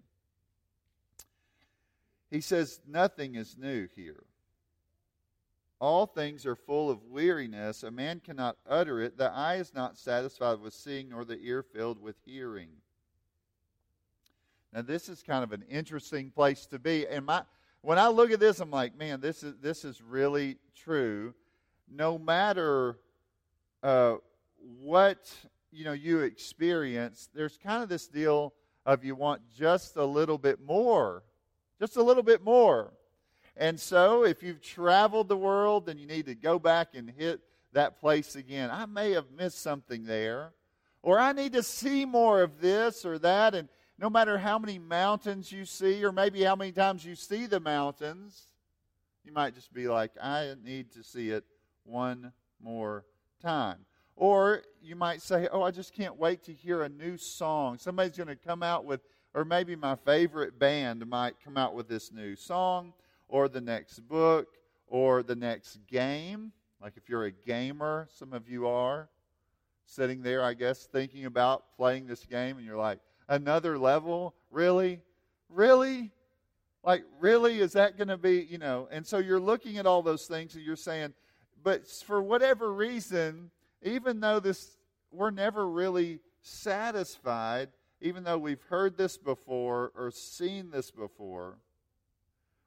He 2.30 2.40
says, 2.40 2.80
nothing 2.86 3.34
is 3.34 3.56
new 3.58 3.88
here. 3.94 4.24
All 5.80 6.06
things 6.06 6.46
are 6.46 6.54
full 6.54 6.90
of 6.90 7.04
weariness. 7.04 7.82
A 7.82 7.90
man 7.90 8.20
cannot 8.20 8.56
utter 8.68 9.00
it. 9.00 9.18
The 9.18 9.30
eye 9.32 9.56
is 9.56 9.74
not 9.74 9.98
satisfied 9.98 10.60
with 10.60 10.74
seeing, 10.74 11.08
nor 11.08 11.24
the 11.24 11.38
ear 11.40 11.62
filled 11.62 12.00
with 12.00 12.16
hearing. 12.24 12.68
Now, 14.72 14.82
this 14.82 15.08
is 15.08 15.22
kind 15.22 15.44
of 15.44 15.52
an 15.52 15.64
interesting 15.68 16.30
place 16.30 16.66
to 16.66 16.78
be. 16.78 17.06
And 17.06 17.26
my, 17.26 17.42
when 17.82 17.98
I 17.98 18.08
look 18.08 18.30
at 18.30 18.40
this, 18.40 18.60
I'm 18.60 18.70
like, 18.70 18.96
man, 18.96 19.20
this 19.20 19.42
is, 19.42 19.56
this 19.60 19.84
is 19.84 20.00
really 20.00 20.56
true. 20.74 21.34
No 21.90 22.16
matter 22.16 22.96
uh, 23.82 24.16
what 24.80 25.30
you 25.70 25.84
know 25.84 25.92
you 25.92 26.20
experience, 26.20 27.28
there's 27.34 27.58
kind 27.58 27.82
of 27.82 27.88
this 27.88 28.06
deal 28.06 28.52
of 28.84 29.04
you 29.04 29.14
want 29.14 29.42
just 29.56 29.96
a 29.96 30.04
little 30.04 30.38
bit 30.38 30.60
more, 30.60 31.22
just 31.78 31.96
a 31.96 32.02
little 32.02 32.22
bit 32.22 32.42
more. 32.42 32.92
And 33.56 33.78
so, 33.78 34.24
if 34.24 34.42
you've 34.42 34.62
traveled 34.62 35.28
the 35.28 35.36
world, 35.36 35.86
then 35.86 35.98
you 35.98 36.06
need 36.06 36.26
to 36.26 36.34
go 36.34 36.58
back 36.58 36.94
and 36.94 37.10
hit 37.10 37.40
that 37.72 38.00
place 38.00 38.34
again. 38.36 38.70
I 38.70 38.86
may 38.86 39.12
have 39.12 39.30
missed 39.30 39.60
something 39.60 40.04
there, 40.04 40.52
or 41.02 41.18
I 41.18 41.32
need 41.32 41.52
to 41.52 41.62
see 41.62 42.04
more 42.04 42.42
of 42.42 42.60
this 42.60 43.04
or 43.04 43.18
that. 43.18 43.54
And 43.54 43.68
no 43.98 44.08
matter 44.08 44.38
how 44.38 44.58
many 44.58 44.78
mountains 44.78 45.52
you 45.52 45.64
see, 45.64 46.04
or 46.04 46.12
maybe 46.12 46.42
how 46.42 46.56
many 46.56 46.72
times 46.72 47.04
you 47.04 47.14
see 47.14 47.46
the 47.46 47.60
mountains, 47.60 48.42
you 49.24 49.32
might 49.32 49.54
just 49.54 49.72
be 49.72 49.86
like, 49.86 50.12
I 50.20 50.54
need 50.64 50.92
to 50.92 51.02
see 51.02 51.30
it 51.30 51.44
one 51.84 52.32
more 52.60 53.04
time. 53.42 53.78
Or 54.16 54.62
you 54.80 54.96
might 54.96 55.22
say, 55.22 55.48
Oh, 55.52 55.62
I 55.62 55.70
just 55.70 55.94
can't 55.94 56.16
wait 56.16 56.42
to 56.44 56.52
hear 56.52 56.82
a 56.82 56.88
new 56.88 57.16
song. 57.16 57.78
Somebody's 57.78 58.16
going 58.16 58.28
to 58.28 58.36
come 58.36 58.62
out 58.62 58.84
with, 58.84 59.00
or 59.34 59.44
maybe 59.44 59.76
my 59.76 59.96
favorite 59.96 60.58
band 60.58 61.06
might 61.06 61.34
come 61.44 61.56
out 61.56 61.74
with 61.74 61.88
this 61.88 62.12
new 62.12 62.36
song, 62.36 62.92
or 63.28 63.48
the 63.48 63.60
next 63.60 64.00
book, 64.00 64.48
or 64.86 65.22
the 65.22 65.36
next 65.36 65.78
game. 65.86 66.52
Like 66.80 66.94
if 66.96 67.08
you're 67.08 67.24
a 67.24 67.32
gamer, 67.32 68.08
some 68.12 68.32
of 68.32 68.48
you 68.48 68.66
are 68.66 69.08
sitting 69.84 70.22
there, 70.22 70.42
I 70.42 70.54
guess, 70.54 70.86
thinking 70.86 71.24
about 71.24 71.76
playing 71.76 72.06
this 72.06 72.24
game, 72.24 72.56
and 72.58 72.66
you're 72.66 72.76
like, 72.76 72.98
Another 73.28 73.78
level? 73.78 74.34
Really? 74.50 75.00
Really? 75.48 76.10
Like, 76.84 77.04
really? 77.20 77.60
Is 77.60 77.72
that 77.72 77.96
going 77.96 78.08
to 78.08 78.16
be, 78.16 78.42
you 78.42 78.58
know? 78.58 78.88
And 78.90 79.06
so 79.06 79.18
you're 79.18 79.40
looking 79.40 79.78
at 79.78 79.86
all 79.86 80.02
those 80.02 80.26
things 80.26 80.54
and 80.54 80.64
you're 80.64 80.76
saying, 80.76 81.14
but 81.62 81.86
for 81.86 82.22
whatever 82.22 82.72
reason, 82.72 83.50
even 83.82 84.20
though 84.20 84.40
this, 84.40 84.76
we're 85.10 85.30
never 85.30 85.68
really 85.68 86.20
satisfied, 86.42 87.68
even 88.00 88.24
though 88.24 88.38
we've 88.38 88.62
heard 88.62 88.96
this 88.96 89.16
before 89.16 89.92
or 89.96 90.10
seen 90.10 90.70
this 90.70 90.90
before, 90.90 91.58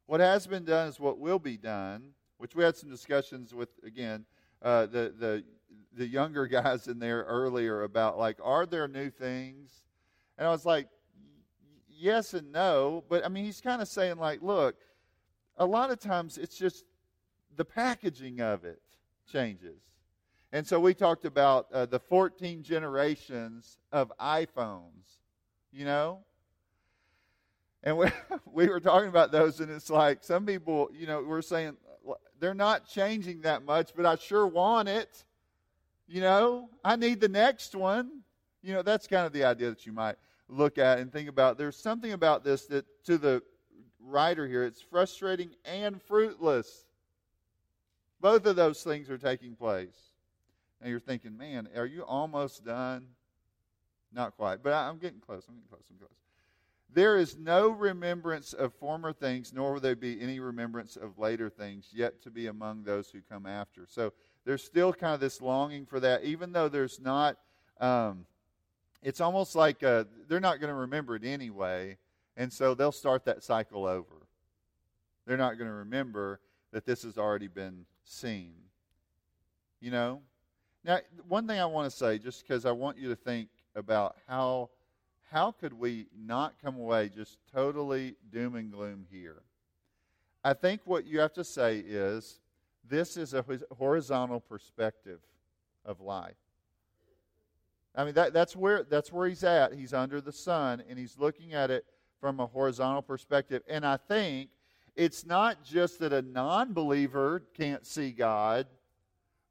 what 0.08 0.20
has 0.20 0.48
been 0.48 0.66
done 0.66 0.88
is 0.88 1.00
what 1.00 1.20
will 1.20 1.40
be 1.40 1.58
done, 1.58 2.12
which 2.38 2.56
we 2.56 2.64
had 2.64 2.76
some 2.76 2.90
discussions 2.90 3.54
with, 3.54 3.70
again, 3.84 4.26
uh, 4.62 4.86
the, 4.86 5.14
the, 5.18 5.44
the 5.94 6.08
younger 6.08 6.48
guys 6.48 6.88
in 6.88 7.00
there 7.00 7.24
earlier 7.24 7.84
about, 7.84 8.18
like, 8.18 8.38
are 8.44 8.66
there 8.66 8.88
new 8.88 9.10
things? 9.10 9.72
And 10.38 10.48
I 10.48 10.52
was 10.52 10.66
like, 10.66 10.88
yes 11.90 12.34
and 12.34 12.52
no. 12.52 13.04
But 13.10 13.26
I 13.26 13.30
mean, 13.30 13.46
he's 13.46 13.62
kind 13.62 13.82
of 13.82 13.88
saying, 13.88 14.18
like, 14.18 14.42
look, 14.42 14.76
a 15.58 15.66
lot 15.66 15.92
of 15.92 16.00
times 16.00 16.38
it's 16.38 16.58
just 16.58 16.86
the 17.56 17.66
packaging 17.66 18.42
of 18.42 18.66
it 18.66 18.82
changes. 19.32 19.82
And 20.52 20.66
so 20.66 20.80
we 20.80 20.94
talked 20.94 21.26
about 21.26 21.68
uh, 21.74 21.86
the 21.86 22.00
14 22.00 22.64
generations 22.64 23.78
of 23.92 24.12
iPhones, 24.20 25.18
you 25.72 25.86
know? 25.86 26.20
And 27.84 27.98
we, 27.98 28.08
we 28.46 28.68
were 28.68 28.80
talking 28.80 29.10
about 29.10 29.32
those, 29.32 29.60
and 29.60 29.70
it's 29.72 29.90
like 29.90 30.24
some 30.24 30.46
people, 30.46 30.90
you 30.94 31.08
know, 31.08 31.24
we're 31.24 31.42
saying 31.42 31.78
they're 32.40 32.54
not 32.54 32.88
changing 32.88 33.42
that 33.42 33.66
much, 33.66 33.92
but 33.96 34.06
I 34.06 34.16
sure 34.16 34.48
want 34.48 34.90
it. 34.90 35.24
You 36.08 36.22
know, 36.22 36.70
I 36.84 36.96
need 36.96 37.20
the 37.20 37.30
next 37.30 37.76
one. 37.76 38.22
You 38.62 38.74
know, 38.74 38.82
that's 38.82 39.08
kind 39.08 39.26
of 39.26 39.34
the 39.34 39.44
idea 39.44 39.70
that 39.70 39.86
you 39.86 39.92
might 39.92 40.16
look 40.48 40.78
at 40.78 41.00
and 41.00 41.12
think 41.12 41.30
about. 41.30 41.58
There's 41.58 41.78
something 41.78 42.14
about 42.14 42.44
this 42.44 42.66
that, 42.68 42.86
to 43.06 43.18
the 43.18 43.42
writer 44.00 44.48
here, 44.48 44.64
it's 44.64 44.82
frustrating 44.82 45.52
and 45.66 46.02
fruitless. 46.02 46.85
Both 48.26 48.48
of 48.48 48.56
those 48.56 48.82
things 48.82 49.08
are 49.12 49.20
taking 49.20 49.54
place. 49.56 49.96
And 50.82 50.90
you're 50.90 51.00
thinking, 51.00 51.38
man, 51.38 51.70
are 51.76 51.86
you 51.86 52.04
almost 52.04 52.66
done? 52.66 53.10
Not 54.12 54.36
quite, 54.36 54.64
but 54.64 54.74
I'm 54.74 54.98
getting 54.98 55.20
close. 55.20 55.46
I'm 55.48 55.54
getting 55.54 55.70
close. 55.70 55.84
I'm 55.92 55.98
close. 56.00 56.10
There 56.92 57.18
is 57.18 57.38
no 57.38 57.70
remembrance 57.70 58.54
of 58.54 58.74
former 58.74 59.14
things, 59.14 59.54
nor 59.54 59.74
will 59.74 59.80
there 59.80 59.96
be 59.96 60.20
any 60.20 60.40
remembrance 60.40 60.96
of 60.96 61.20
later 61.20 61.52
things 61.52 61.90
yet 61.94 62.20
to 62.24 62.32
be 62.32 62.48
among 62.48 62.84
those 62.84 63.12
who 63.12 63.22
come 63.22 63.46
after. 63.46 63.86
So 63.88 64.12
there's 64.44 64.64
still 64.64 64.92
kind 64.92 65.14
of 65.14 65.20
this 65.20 65.40
longing 65.40 65.86
for 65.86 66.00
that, 66.00 66.24
even 66.24 66.52
though 66.52 66.68
there's 66.68 67.00
not. 67.00 67.38
Um, 67.80 68.26
it's 69.04 69.22
almost 69.22 69.54
like 69.54 69.84
uh, 69.84 70.06
they're 70.28 70.40
not 70.40 70.60
going 70.60 70.74
to 70.74 70.80
remember 70.80 71.16
it 71.16 71.24
anyway, 71.24 72.00
and 72.36 72.52
so 72.52 72.74
they'll 72.74 72.92
start 72.92 73.26
that 73.26 73.44
cycle 73.44 73.86
over. 73.86 74.26
They're 75.28 75.38
not 75.38 75.60
going 75.60 75.70
to 75.70 75.76
remember 75.76 76.40
that 76.72 76.88
this 76.88 77.04
has 77.04 77.20
already 77.20 77.50
been 77.50 77.86
seen. 78.06 78.54
You 79.82 79.92
know? 79.92 80.22
Now, 80.84 81.00
one 81.28 81.48
thing 81.48 81.60
I 81.60 81.66
want 81.66 81.92
to 81.92 81.96
say, 81.96 82.18
just 82.18 82.48
because 82.48 82.66
I 82.66 82.72
want 82.72 82.98
you 82.98 83.10
to 83.10 83.16
think 83.16 83.50
about 83.76 84.16
how 84.28 84.70
how 85.32 85.52
could 85.52 85.74
we 85.74 86.08
not 86.16 86.54
come 86.64 86.78
away 86.78 87.10
just 87.10 87.40
totally 87.52 88.16
doom 88.32 88.56
and 88.56 88.72
gloom 88.72 89.06
here? 89.12 89.42
I 90.44 90.54
think 90.54 90.82
what 90.86 91.06
you 91.06 91.20
have 91.20 91.34
to 91.34 91.44
say 91.44 91.80
is 91.80 92.40
this 92.88 93.18
is 93.18 93.34
a 93.34 93.44
horizontal 93.76 94.40
perspective 94.40 95.20
of 95.84 96.00
life. 96.00 96.36
I 97.96 98.06
mean 98.06 98.14
that, 98.14 98.34
that's 98.34 98.56
where 98.56 98.84
that's 98.84 99.12
where 99.12 99.28
he's 99.28 99.44
at. 99.44 99.74
He's 99.74 99.94
under 99.94 100.22
the 100.22 100.32
sun 100.32 100.84
and 100.88 101.00
he's 101.00 101.18
looking 101.18 101.54
at 101.54 101.72
it 101.72 101.86
from 102.20 102.40
a 102.40 102.46
horizontal 102.46 103.02
perspective. 103.02 103.64
And 103.68 103.86
I 103.86 103.98
think 103.98 104.50
it's 104.96 105.26
not 105.26 105.64
just 105.64 106.00
that 106.00 106.14
a 106.14 106.22
non-believer 106.22 107.44
can't 107.56 107.86
see 107.86 108.12
God 108.12 108.68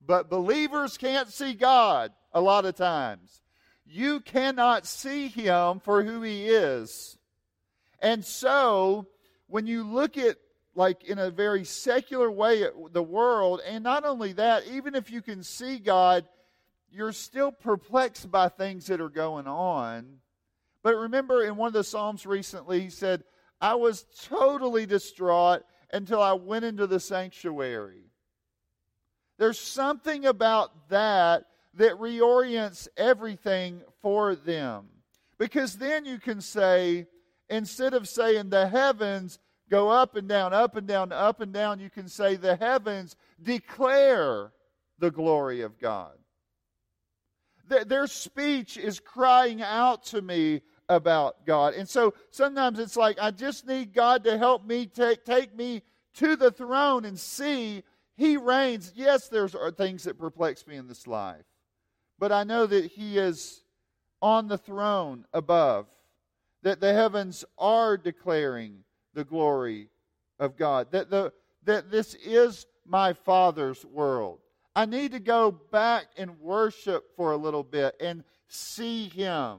but 0.06 0.28
believers 0.28 0.98
can't 0.98 1.28
see 1.32 1.54
God 1.54 2.12
a 2.32 2.40
lot 2.40 2.64
of 2.64 2.74
times. 2.74 3.42
You 3.86 4.20
cannot 4.20 4.86
see 4.86 5.28
Him 5.28 5.80
for 5.80 6.02
who 6.02 6.22
He 6.22 6.46
is. 6.46 7.18
And 8.00 8.24
so, 8.24 9.06
when 9.46 9.66
you 9.66 9.84
look 9.84 10.18
at, 10.18 10.36
like, 10.74 11.04
in 11.04 11.18
a 11.18 11.30
very 11.30 11.64
secular 11.64 12.30
way 12.30 12.66
the 12.92 13.02
world, 13.02 13.60
and 13.66 13.84
not 13.84 14.04
only 14.04 14.32
that, 14.34 14.66
even 14.66 14.94
if 14.94 15.10
you 15.10 15.22
can 15.22 15.42
see 15.42 15.78
God, 15.78 16.26
you're 16.90 17.12
still 17.12 17.52
perplexed 17.52 18.30
by 18.30 18.48
things 18.48 18.86
that 18.86 19.00
are 19.00 19.08
going 19.08 19.46
on. 19.46 20.18
But 20.82 20.96
remember, 20.96 21.44
in 21.44 21.56
one 21.56 21.68
of 21.68 21.72
the 21.72 21.84
Psalms 21.84 22.26
recently, 22.26 22.80
he 22.80 22.90
said, 22.90 23.24
I 23.64 23.76
was 23.76 24.04
totally 24.24 24.84
distraught 24.84 25.62
until 25.90 26.20
I 26.20 26.34
went 26.34 26.66
into 26.66 26.86
the 26.86 27.00
sanctuary. 27.00 28.10
There's 29.38 29.58
something 29.58 30.26
about 30.26 30.90
that 30.90 31.46
that 31.72 31.94
reorients 31.94 32.88
everything 32.98 33.80
for 34.02 34.34
them. 34.34 34.84
Because 35.38 35.78
then 35.78 36.04
you 36.04 36.18
can 36.18 36.42
say, 36.42 37.06
instead 37.48 37.94
of 37.94 38.06
saying 38.06 38.50
the 38.50 38.68
heavens 38.68 39.38
go 39.70 39.88
up 39.88 40.14
and 40.14 40.28
down, 40.28 40.52
up 40.52 40.76
and 40.76 40.86
down, 40.86 41.10
up 41.10 41.40
and 41.40 41.54
down, 41.54 41.80
you 41.80 41.88
can 41.88 42.06
say 42.06 42.36
the 42.36 42.56
heavens 42.56 43.16
declare 43.42 44.52
the 44.98 45.10
glory 45.10 45.62
of 45.62 45.80
God. 45.80 46.12
Their 47.66 48.08
speech 48.08 48.76
is 48.76 49.00
crying 49.00 49.62
out 49.62 50.04
to 50.08 50.20
me 50.20 50.60
about 50.88 51.46
God. 51.46 51.74
And 51.74 51.88
so 51.88 52.14
sometimes 52.30 52.78
it's 52.78 52.96
like, 52.96 53.18
I 53.20 53.30
just 53.30 53.66
need 53.66 53.92
God 53.94 54.24
to 54.24 54.36
help 54.36 54.66
me 54.66 54.86
take, 54.86 55.24
take 55.24 55.54
me 55.54 55.82
to 56.14 56.36
the 56.36 56.50
throne 56.50 57.04
and 57.04 57.18
see 57.18 57.82
he 58.16 58.36
reigns. 58.36 58.92
Yes, 58.94 59.28
there's 59.28 59.56
things 59.76 60.04
that 60.04 60.18
perplex 60.18 60.66
me 60.66 60.76
in 60.76 60.86
this 60.86 61.06
life, 61.06 61.44
but 62.18 62.30
I 62.30 62.44
know 62.44 62.66
that 62.66 62.92
He 62.92 63.18
is 63.18 63.64
on 64.22 64.46
the 64.48 64.58
throne 64.58 65.26
above, 65.32 65.88
that 66.62 66.80
the 66.80 66.92
heavens 66.92 67.44
are 67.58 67.96
declaring 67.96 68.84
the 69.14 69.24
glory 69.24 69.88
of 70.38 70.56
God, 70.56 70.92
that, 70.92 71.10
the, 71.10 71.32
that 71.64 71.90
this 71.90 72.14
is 72.14 72.66
my 72.86 73.12
Father's 73.12 73.84
world. 73.84 74.38
I 74.76 74.86
need 74.86 75.12
to 75.12 75.20
go 75.20 75.50
back 75.50 76.06
and 76.16 76.40
worship 76.40 77.16
for 77.16 77.32
a 77.32 77.36
little 77.36 77.62
bit 77.62 77.96
and 78.00 78.24
see 78.48 79.08
Him. 79.08 79.58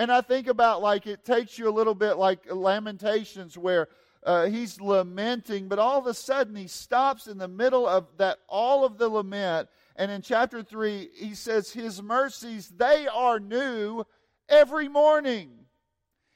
And 0.00 0.10
I 0.10 0.22
think 0.22 0.46
about 0.46 0.80
like 0.80 1.06
it 1.06 1.26
takes 1.26 1.58
you 1.58 1.68
a 1.68 1.70
little 1.70 1.94
bit 1.94 2.14
like 2.14 2.50
Lamentations, 2.50 3.58
where 3.58 3.88
uh, 4.24 4.46
he's 4.46 4.80
lamenting, 4.80 5.68
but 5.68 5.78
all 5.78 5.98
of 5.98 6.06
a 6.06 6.14
sudden 6.14 6.56
he 6.56 6.68
stops 6.68 7.26
in 7.26 7.36
the 7.36 7.46
middle 7.46 7.86
of 7.86 8.06
that, 8.16 8.38
all 8.48 8.86
of 8.86 8.96
the 8.96 9.10
lament. 9.10 9.68
And 9.96 10.10
in 10.10 10.22
chapter 10.22 10.62
3, 10.62 11.10
he 11.14 11.34
says, 11.34 11.70
His 11.70 12.00
mercies, 12.00 12.72
they 12.74 13.08
are 13.08 13.38
new 13.38 14.06
every 14.48 14.88
morning. 14.88 15.50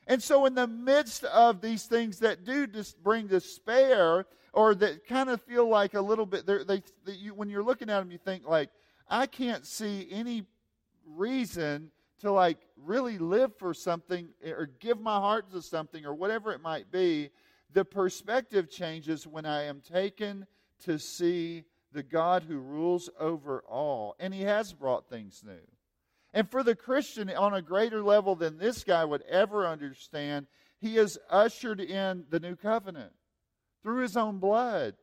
And 0.07 0.23
so, 0.23 0.45
in 0.45 0.55
the 0.55 0.67
midst 0.67 1.25
of 1.25 1.63
these 1.63 1.85
things 1.85 2.19
that 2.19 2.45
do 2.45 2.67
just 2.67 3.03
bring 3.03 3.29
despair, 3.29 4.27
or 4.53 4.75
that 4.75 5.07
kind 5.07 5.31
of 5.31 5.41
feel 5.41 5.67
like 5.67 5.95
a 5.95 6.03
little 6.03 6.27
bit, 6.27 6.47
they, 6.47 6.83
you, 7.07 7.33
when 7.33 7.49
you're 7.49 7.65
looking 7.65 7.89
at 7.89 8.01
them, 8.01 8.11
you 8.11 8.19
think 8.19 8.47
like, 8.47 8.69
I 9.09 9.25
can't 9.25 9.65
see 9.65 10.07
any 10.11 10.45
reason 11.07 11.91
to 12.21 12.31
like 12.31 12.59
really 12.77 13.19
live 13.19 13.57
for 13.57 13.75
something 13.75 14.29
eh, 14.43 14.51
or 14.51 14.67
give 14.81 15.01
my 15.01 15.17
heart 15.17 15.51
to 15.53 15.63
something 15.63 16.05
or 16.05 16.15
whatever 16.15 16.53
it 16.53 16.61
might 16.61 16.91
be. 16.91 17.31
The 17.73 17.85
perspective 17.85 18.71
changes 18.71 19.27
when 19.27 19.47
I 19.47 19.65
am 19.65 19.81
taken 19.81 20.47
to 20.85 20.99
see 20.99 21.65
the 21.93 22.03
God 22.03 22.45
who 22.45 22.59
rules 22.59 23.09
over 23.19 23.63
all, 23.69 24.17
and 24.19 24.35
He 24.35 24.43
has 24.43 24.73
brought 24.73 25.09
things 25.09 25.43
new. 25.45 25.53
And 26.35 26.51
for 26.51 26.65
the 26.65 26.75
Christian, 26.75 27.31
on 27.31 27.55
a 27.55 27.63
greater 27.63 28.03
level 28.03 28.35
than 28.35 28.59
this 28.59 28.83
guy 28.83 29.05
would 29.05 29.23
ever 29.23 29.67
understand, 29.67 30.49
he 30.81 30.97
has 30.97 31.17
ushered 31.31 31.81
in 31.81 32.25
the 32.29 32.41
new 32.41 32.57
covenant 32.57 33.13
through 33.83 34.03
his 34.03 34.17
own 34.17 34.39
blood. 34.39 34.97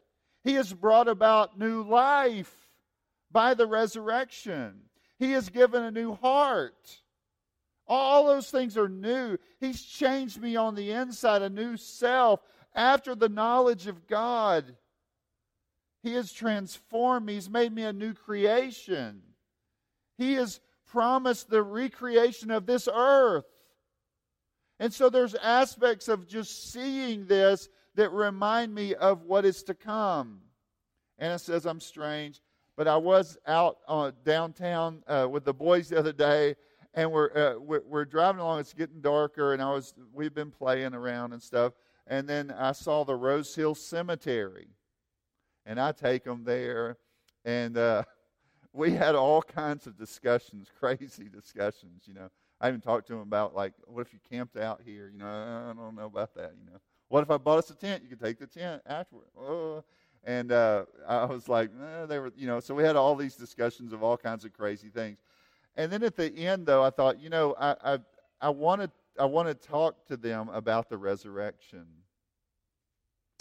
He 0.44 0.56
has 0.56 0.74
brought 0.74 1.08
about 1.08 1.58
new 1.58 1.84
life 1.84 2.54
by 3.32 3.54
the 3.54 3.66
resurrection. 3.66 4.82
He 5.18 5.32
has 5.32 5.50
given 5.50 5.84
a 5.84 5.92
new 5.92 6.14
heart. 6.16 7.00
All 7.94 8.26
those 8.26 8.50
things 8.50 8.78
are 8.78 8.88
new. 8.88 9.38
He's 9.60 9.84
changed 9.84 10.42
me 10.42 10.56
on 10.56 10.76
the 10.76 10.92
inside, 10.92 11.42
a 11.42 11.50
new 11.50 11.76
self 11.76 12.40
after 12.74 13.16
the 13.16 13.28
knowledge 13.28 13.86
of 13.86 14.08
God. 14.08 14.78
He 16.02 16.14
has 16.14 16.32
transformed 16.32 17.26
me. 17.26 17.34
He's 17.34 17.50
made 17.50 17.74
me 17.74 17.84
a 17.84 17.92
new 17.92 18.14
creation. 18.14 19.22
He 20.18 20.36
has 20.36 20.62
promised 20.88 21.50
the 21.50 21.62
recreation 21.62 22.50
of 22.50 22.66
this 22.66 22.88
earth. 22.88 23.44
And 24.80 24.94
so 24.94 25.10
there's 25.10 25.36
aspects 25.36 26.08
of 26.08 26.30
just 26.30 26.72
seeing 26.72 27.26
this 27.26 27.68
that 27.96 28.14
remind 28.14 28.74
me 28.74 28.96
of 28.96 29.24
what 29.24 29.44
is 29.44 29.64
to 29.64 29.74
come. 29.74 30.40
Anna 31.20 31.38
says 31.38 31.66
I'm 31.66 31.82
strange, 31.82 32.40
but 32.78 32.88
I 32.88 32.96
was 32.96 33.38
out 33.46 33.80
uh, 33.86 34.12
downtown 34.24 35.04
uh, 35.08 35.28
with 35.30 35.44
the 35.44 35.54
boys 35.54 35.90
the 35.90 36.00
other 36.00 36.14
day, 36.14 36.56
and 36.94 37.12
we're, 37.12 37.32
uh, 37.36 37.60
we're, 37.60 37.82
we're 37.86 38.06
driving 38.06 38.42
along. 38.42 38.60
It's 38.60 38.74
getting 38.74 39.02
darker, 39.02 39.54
and 39.54 39.62
I 39.62 39.72
was 39.72 39.94
we've 40.14 40.34
been 40.34 40.52
playing 40.52 40.94
around 40.94 41.34
and 41.34 41.42
stuff. 41.42 41.74
And 42.08 42.28
then 42.28 42.52
I 42.52 42.74
saw 42.74 43.06
the 43.06 43.16
Rose 43.16 43.56
Hill 43.56 43.76
Cemetery, 43.76 44.68
and 45.66 45.80
I 45.80 45.92
take 45.92 46.24
them 46.24 46.44
there, 46.44 46.98
and 47.46 47.78
uh, 47.78 48.04
we 48.74 48.92
had 48.92 49.16
all 49.16 49.42
kinds 49.42 49.88
of 49.88 49.98
discussions, 49.98 50.68
crazy 50.80 51.30
discussions. 51.30 52.04
You 52.06 52.16
know, 52.16 52.30
I 52.60 52.68
even 52.68 52.82
talked 52.82 53.08
to 53.08 53.14
him 53.14 53.22
about 53.22 53.56
like, 53.56 53.74
what 53.86 54.02
if 54.02 54.14
you 54.14 54.20
camped 54.30 54.58
out 54.58 54.82
here? 54.86 55.10
You 55.12 55.20
know, 55.20 55.26
I 55.26 55.74
don't 55.74 55.96
know 55.96 56.06
about 56.06 56.34
that. 56.36 56.54
You 56.60 56.72
know, 56.72 56.80
what 57.08 57.22
if 57.22 57.32
I 57.32 57.38
bought 57.38 57.60
us 57.60 57.70
a 57.70 57.76
tent? 57.76 58.04
You 58.04 58.10
could 58.10 58.22
take 58.22 58.40
the 58.40 58.48
tent 58.48 58.82
afterward. 58.86 59.28
Oh. 59.40 59.84
And 60.24 60.52
uh, 60.52 60.86
I 61.08 61.26
was 61.26 61.50
like, 61.50 61.72
eh, 61.72 62.06
they 62.06 62.20
were, 62.20 62.32
you 62.36 62.46
know. 62.46 62.60
So 62.60 62.76
we 62.76 62.84
had 62.84 62.96
all 62.96 63.16
these 63.16 63.36
discussions 63.36 63.92
of 63.92 64.04
all 64.04 64.18
kinds 64.18 64.46
of 64.46 64.54
crazy 64.54 64.90
things. 64.90 65.18
And 65.76 65.92
then 65.92 66.04
at 66.04 66.16
the 66.16 66.36
end, 66.36 66.66
though, 66.66 66.84
I 66.84 66.90
thought, 66.90 67.20
you 67.20 67.30
know, 67.30 67.56
I 67.60 68.00
I, 68.42 68.50
want 68.50 68.82
to 68.82 68.92
I 69.20 69.26
want 69.26 69.48
to 69.48 69.54
talk 69.54 70.06
to 70.08 70.18
them 70.18 70.50
about 70.50 70.90
the 70.90 70.98
resurrection. 70.98 71.86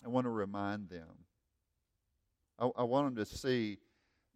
I 0.04 0.08
want 0.08 0.24
to 0.24 0.30
remind 0.30 0.88
them. 0.88 1.08
I, 2.58 2.70
I 2.76 2.82
want 2.84 3.14
them 3.14 3.24
to 3.24 3.30
see 3.30 3.78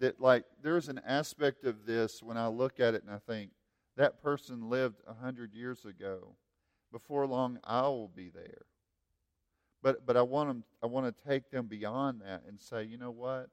that 0.01 0.21
like 0.21 0.45
there's 0.63 0.89
an 0.89 1.01
aspect 1.07 1.65
of 1.65 1.87
this 1.87 2.23
when 2.23 2.37
I 2.37 2.49
look 2.49 2.81
at 2.81 2.95
it 2.95 3.03
and 3.05 3.15
I 3.15 3.19
think 3.19 3.51
that 3.97 4.23
person 4.23 4.69
lived 4.69 5.01
a 5.07 5.15
hundred 5.15 5.55
years 5.55 5.85
ago. 5.85 6.35
Before 6.91 7.27
long, 7.27 7.59
I 7.65 7.83
will 7.83 8.09
be 8.15 8.29
there. 8.29 8.63
But 9.83 10.07
but 10.07 10.17
I 10.17 10.23
want 10.23 10.49
them. 10.49 10.65
I 10.83 10.87
want 10.87 11.07
to 11.07 11.29
take 11.29 11.51
them 11.51 11.67
beyond 11.67 12.23
that 12.23 12.43
and 12.49 12.61
say, 12.61 12.85
you 12.85 12.97
know 12.97 13.11
what? 13.11 13.51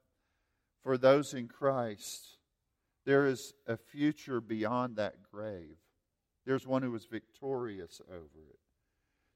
For 0.82 0.98
those 0.98 1.34
in 1.34 1.46
Christ, 1.46 2.38
there 3.04 3.26
is 3.26 3.54
a 3.66 3.76
future 3.76 4.40
beyond 4.40 4.96
that 4.96 5.16
grave. 5.30 5.76
There's 6.44 6.66
one 6.66 6.82
who 6.82 6.94
is 6.94 7.04
victorious 7.04 8.00
over 8.08 8.48
it. 8.50 8.58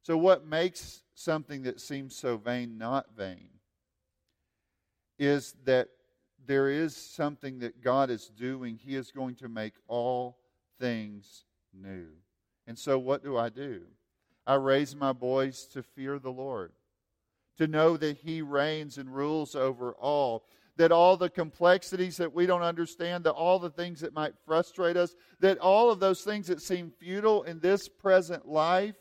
So, 0.02 0.16
what 0.16 0.46
makes 0.46 1.02
something 1.14 1.62
that 1.62 1.80
seems 1.80 2.16
so 2.16 2.36
vain 2.36 2.78
not 2.78 3.06
vain 3.16 3.48
is 5.18 5.54
that 5.64 5.88
there 6.46 6.70
is 6.70 6.94
something 6.96 7.58
that 7.60 7.82
God 7.82 8.10
is 8.10 8.28
doing. 8.28 8.76
He 8.76 8.94
is 8.94 9.10
going 9.10 9.34
to 9.36 9.48
make 9.48 9.74
all 9.88 10.38
things 10.78 11.44
new. 11.72 12.06
And 12.66 12.78
so, 12.78 12.98
what 12.98 13.24
do 13.24 13.36
I 13.36 13.48
do? 13.48 13.82
I 14.46 14.54
raise 14.54 14.94
my 14.94 15.12
boys 15.12 15.66
to 15.72 15.82
fear 15.82 16.18
the 16.18 16.30
Lord, 16.30 16.72
to 17.58 17.66
know 17.66 17.96
that 17.96 18.18
He 18.18 18.42
reigns 18.42 18.98
and 18.98 19.12
rules 19.12 19.56
over 19.56 19.92
all, 19.92 20.44
that 20.76 20.92
all 20.92 21.16
the 21.16 21.30
complexities 21.30 22.18
that 22.18 22.32
we 22.32 22.46
don't 22.46 22.62
understand, 22.62 23.24
that 23.24 23.32
all 23.32 23.58
the 23.58 23.70
things 23.70 24.00
that 24.00 24.14
might 24.14 24.34
frustrate 24.44 24.96
us, 24.96 25.14
that 25.40 25.58
all 25.58 25.90
of 25.90 26.00
those 26.00 26.22
things 26.22 26.46
that 26.48 26.60
seem 26.60 26.90
futile 26.90 27.42
in 27.44 27.60
this 27.60 27.88
present 27.88 28.46
life, 28.46 28.96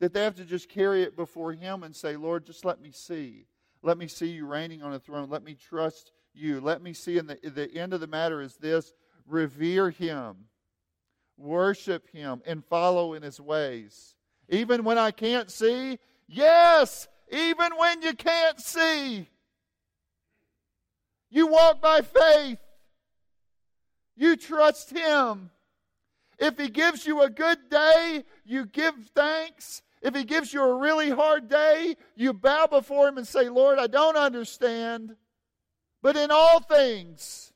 that 0.00 0.12
they 0.12 0.22
have 0.22 0.36
to 0.36 0.44
just 0.44 0.68
carry 0.68 1.02
it 1.02 1.16
before 1.16 1.52
Him 1.52 1.82
and 1.82 1.94
say, 1.94 2.16
Lord, 2.16 2.46
just 2.46 2.64
let 2.64 2.80
me 2.80 2.90
see. 2.90 3.46
Let 3.82 3.98
me 3.98 4.08
see 4.08 4.26
you 4.28 4.46
reigning 4.46 4.82
on 4.82 4.92
a 4.92 4.98
throne. 4.98 5.30
Let 5.30 5.44
me 5.44 5.54
trust 5.54 6.12
you. 6.34 6.60
Let 6.60 6.82
me 6.82 6.92
see, 6.92 7.18
and 7.18 7.28
the, 7.28 7.38
the 7.50 7.72
end 7.74 7.92
of 7.92 8.00
the 8.00 8.06
matter 8.06 8.40
is 8.40 8.56
this 8.56 8.92
revere 9.26 9.90
him, 9.90 10.46
worship 11.36 12.08
him, 12.10 12.42
and 12.46 12.64
follow 12.64 13.14
in 13.14 13.22
his 13.22 13.40
ways. 13.40 14.16
Even 14.48 14.84
when 14.84 14.98
I 14.98 15.10
can't 15.10 15.50
see, 15.50 15.98
yes, 16.26 17.06
even 17.30 17.72
when 17.76 18.02
you 18.02 18.14
can't 18.14 18.60
see, 18.60 19.28
you 21.30 21.46
walk 21.46 21.80
by 21.80 22.00
faith. 22.00 22.58
You 24.16 24.36
trust 24.36 24.90
him. 24.90 25.50
If 26.38 26.58
he 26.58 26.68
gives 26.68 27.06
you 27.06 27.22
a 27.22 27.30
good 27.30 27.58
day, 27.68 28.24
you 28.44 28.66
give 28.66 28.94
thanks. 29.14 29.82
If 30.02 30.14
he 30.14 30.24
gives 30.24 30.52
you 30.52 30.62
a 30.62 30.78
really 30.78 31.10
hard 31.10 31.48
day, 31.48 31.96
you 32.14 32.32
bow 32.32 32.66
before 32.66 33.08
him 33.08 33.18
and 33.18 33.26
say, 33.26 33.48
Lord, 33.48 33.78
I 33.78 33.88
don't 33.88 34.16
understand. 34.16 35.16
But 36.02 36.16
in 36.16 36.30
all 36.30 36.60
things, 36.60 37.52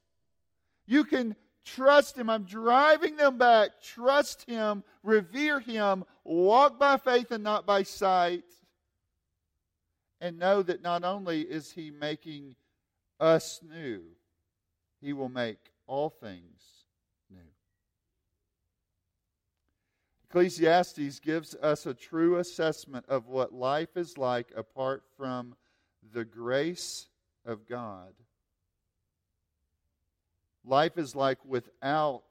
you 0.86 1.04
can 1.04 1.36
trust 1.64 2.16
Him. 2.16 2.28
I'm 2.28 2.44
driving 2.44 3.16
them 3.16 3.38
back. 3.38 3.70
Trust 3.82 4.48
Him, 4.48 4.82
revere 5.02 5.60
Him, 5.60 6.04
walk 6.24 6.78
by 6.78 6.96
faith 6.96 7.30
and 7.30 7.44
not 7.44 7.66
by 7.66 7.82
sight. 7.82 8.44
And 10.20 10.38
know 10.38 10.62
that 10.62 10.82
not 10.82 11.04
only 11.04 11.42
is 11.42 11.72
He 11.72 11.90
making 11.90 12.54
us 13.22 13.60
new, 13.62 14.02
He 15.00 15.12
will 15.12 15.28
make 15.28 15.58
all 15.86 16.10
things 16.10 16.60
new. 17.30 17.38
Ecclesiastes 20.28 21.20
gives 21.20 21.54
us 21.54 21.86
a 21.86 21.94
true 21.94 22.38
assessment 22.38 23.06
of 23.08 23.28
what 23.28 23.54
life 23.54 23.96
is 23.96 24.18
like 24.18 24.48
apart 24.56 25.04
from 25.16 25.54
the 26.12 26.24
grace 26.24 27.06
of 27.46 27.68
God. 27.68 28.12
Life 30.64 30.98
is 30.98 31.14
like 31.14 31.38
without 31.44 32.24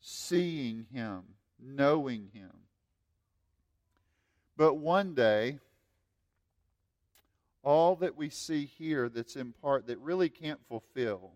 seeing 0.00 0.86
Him, 0.92 1.22
knowing 1.58 2.28
Him. 2.34 2.50
But 4.56 4.74
one 4.74 5.14
day, 5.14 5.58
all 7.62 7.96
that 7.96 8.16
we 8.16 8.28
see 8.28 8.64
here 8.64 9.08
that's 9.08 9.36
in 9.36 9.52
part 9.52 9.86
that 9.86 9.98
really 9.98 10.28
can't 10.28 10.60
fulfill, 10.68 11.32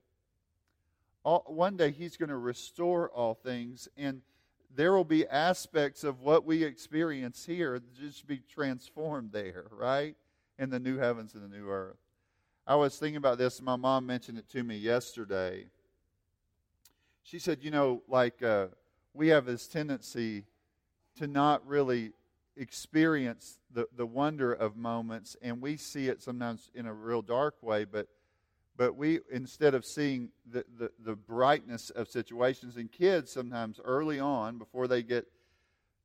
all, 1.25 1.45
one 1.47 1.77
day 1.77 1.91
He's 1.91 2.17
going 2.17 2.29
to 2.29 2.37
restore 2.37 3.11
all 3.11 3.35
things, 3.35 3.89
and 3.97 4.23
there 4.75 4.93
will 4.93 5.05
be 5.05 5.27
aspects 5.27 6.05
of 6.05 6.21
what 6.21 6.45
we 6.45 6.63
experience 6.63 7.45
here 7.47 7.79
that 7.79 7.95
just 7.95 8.27
be 8.27 8.39
transformed 8.39 9.33
there, 9.33 9.67
right? 9.71 10.17
In 10.59 10.71
the 10.71 10.79
new 10.79 10.99
heavens 10.99 11.35
and 11.35 11.43
the 11.43 11.57
new 11.57 11.69
earth. 11.69 11.97
I 12.67 12.75
was 12.75 12.99
thinking 12.99 13.17
about 13.17 13.39
this. 13.39 13.59
and 13.59 13.67
My 13.67 13.77
mom 13.77 14.07
mentioned 14.07 14.39
it 14.39 14.49
to 14.51 14.63
me 14.63 14.77
yesterday. 14.77 15.67
She 17.23 17.39
said, 17.39 17.59
you 17.63 17.71
know, 17.71 18.03
like 18.09 18.43
uh, 18.43 18.67
we 19.15 19.29
have 19.29 19.47
this 19.47 19.67
tendency 19.67 20.45
to 21.17 21.27
not 21.27 21.67
really 21.67 22.13
experience 22.57 23.59
the, 23.73 23.87
the 23.97 24.07
wonder 24.07 24.53
of 24.53 24.77
moments, 24.77 25.37
and 25.43 25.61
we 25.61 25.77
see 25.77 26.09
it 26.09 26.23
sometimes 26.23 26.71
in 26.75 26.87
a 26.87 26.93
real 26.93 27.23
dark 27.23 27.63
way, 27.63 27.85
but 27.85 28.09
but 28.77 28.95
we 28.95 29.21
instead 29.33 29.75
of 29.75 29.85
seeing 29.85 30.29
the, 30.51 30.65
the, 30.79 30.91
the 31.03 31.17
brightness 31.17 31.89
of 31.91 32.09
situations 32.09 32.77
and 32.77 32.93
kids 32.93 33.33
sometimes 33.33 33.81
early 33.83 34.21
on 34.21 34.59
before 34.59 34.87
they 34.87 35.03
get 35.03 35.27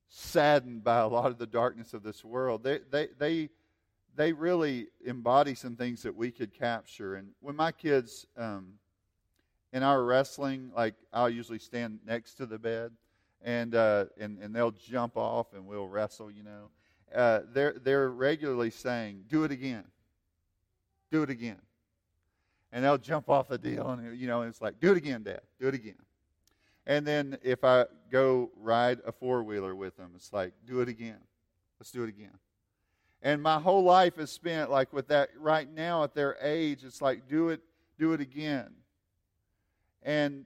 saddened 0.07 0.83
by 0.83 0.99
a 0.99 1.07
lot 1.07 1.27
of 1.31 1.37
the 1.37 1.47
darkness 1.47 1.93
of 1.93 2.03
this 2.03 2.23
world. 2.23 2.63
They, 2.63 2.79
they, 2.89 3.07
they, 3.17 3.49
they 4.15 4.33
really 4.33 4.87
embody 5.05 5.55
some 5.55 5.75
things 5.75 6.03
that 6.03 6.15
we 6.15 6.31
could 6.31 6.53
capture. 6.53 7.15
And 7.15 7.29
when 7.39 7.55
my 7.55 7.71
kids 7.71 8.25
um, 8.37 8.73
in 9.73 9.83
our 9.83 10.03
wrestling, 10.03 10.71
like 10.75 10.95
I'll 11.13 11.29
usually 11.29 11.59
stand 11.59 11.99
next 12.05 12.35
to 12.35 12.45
the 12.45 12.59
bed, 12.59 12.91
and 13.43 13.75
uh, 13.75 14.05
and 14.19 14.39
and 14.39 14.55
they'll 14.55 14.71
jump 14.71 15.17
off 15.17 15.53
and 15.53 15.65
we'll 15.65 15.87
wrestle. 15.87 16.31
You 16.31 16.43
know, 16.43 16.69
uh, 17.13 17.41
they're 17.53 17.75
they're 17.81 18.09
regularly 18.09 18.69
saying, 18.69 19.25
"Do 19.27 19.43
it 19.43 19.51
again, 19.51 19.85
do 21.11 21.23
it 21.23 21.29
again," 21.29 21.61
and 22.71 22.83
they'll 22.83 22.97
jump 22.97 23.29
off 23.29 23.47
the 23.47 23.57
deal, 23.57 23.89
and 23.89 24.17
you 24.17 24.27
know, 24.27 24.41
it's 24.43 24.61
like, 24.61 24.79
"Do 24.79 24.91
it 24.91 24.97
again, 24.97 25.23
Dad, 25.23 25.41
do 25.59 25.67
it 25.67 25.73
again." 25.73 25.95
And 26.85 27.05
then 27.05 27.37
if 27.43 27.63
I 27.63 27.85
go 28.11 28.51
ride 28.57 28.99
a 29.05 29.11
four 29.11 29.43
wheeler 29.43 29.75
with 29.75 29.97
them, 29.97 30.11
it's 30.15 30.33
like, 30.33 30.53
"Do 30.65 30.81
it 30.81 30.89
again, 30.89 31.19
let's 31.79 31.91
do 31.91 32.03
it 32.03 32.09
again." 32.09 32.37
And 33.23 33.41
my 33.41 33.59
whole 33.59 33.83
life 33.83 34.17
is 34.17 34.31
spent 34.31 34.71
like 34.71 34.91
with 34.91 35.07
that 35.09 35.29
right 35.37 35.71
now 35.71 36.03
at 36.03 36.15
their 36.15 36.37
age. 36.41 36.83
It's 36.83 37.01
like, 37.01 37.27
do 37.27 37.49
it, 37.49 37.61
do 37.99 38.13
it 38.13 38.21
again. 38.21 38.71
And 40.01 40.45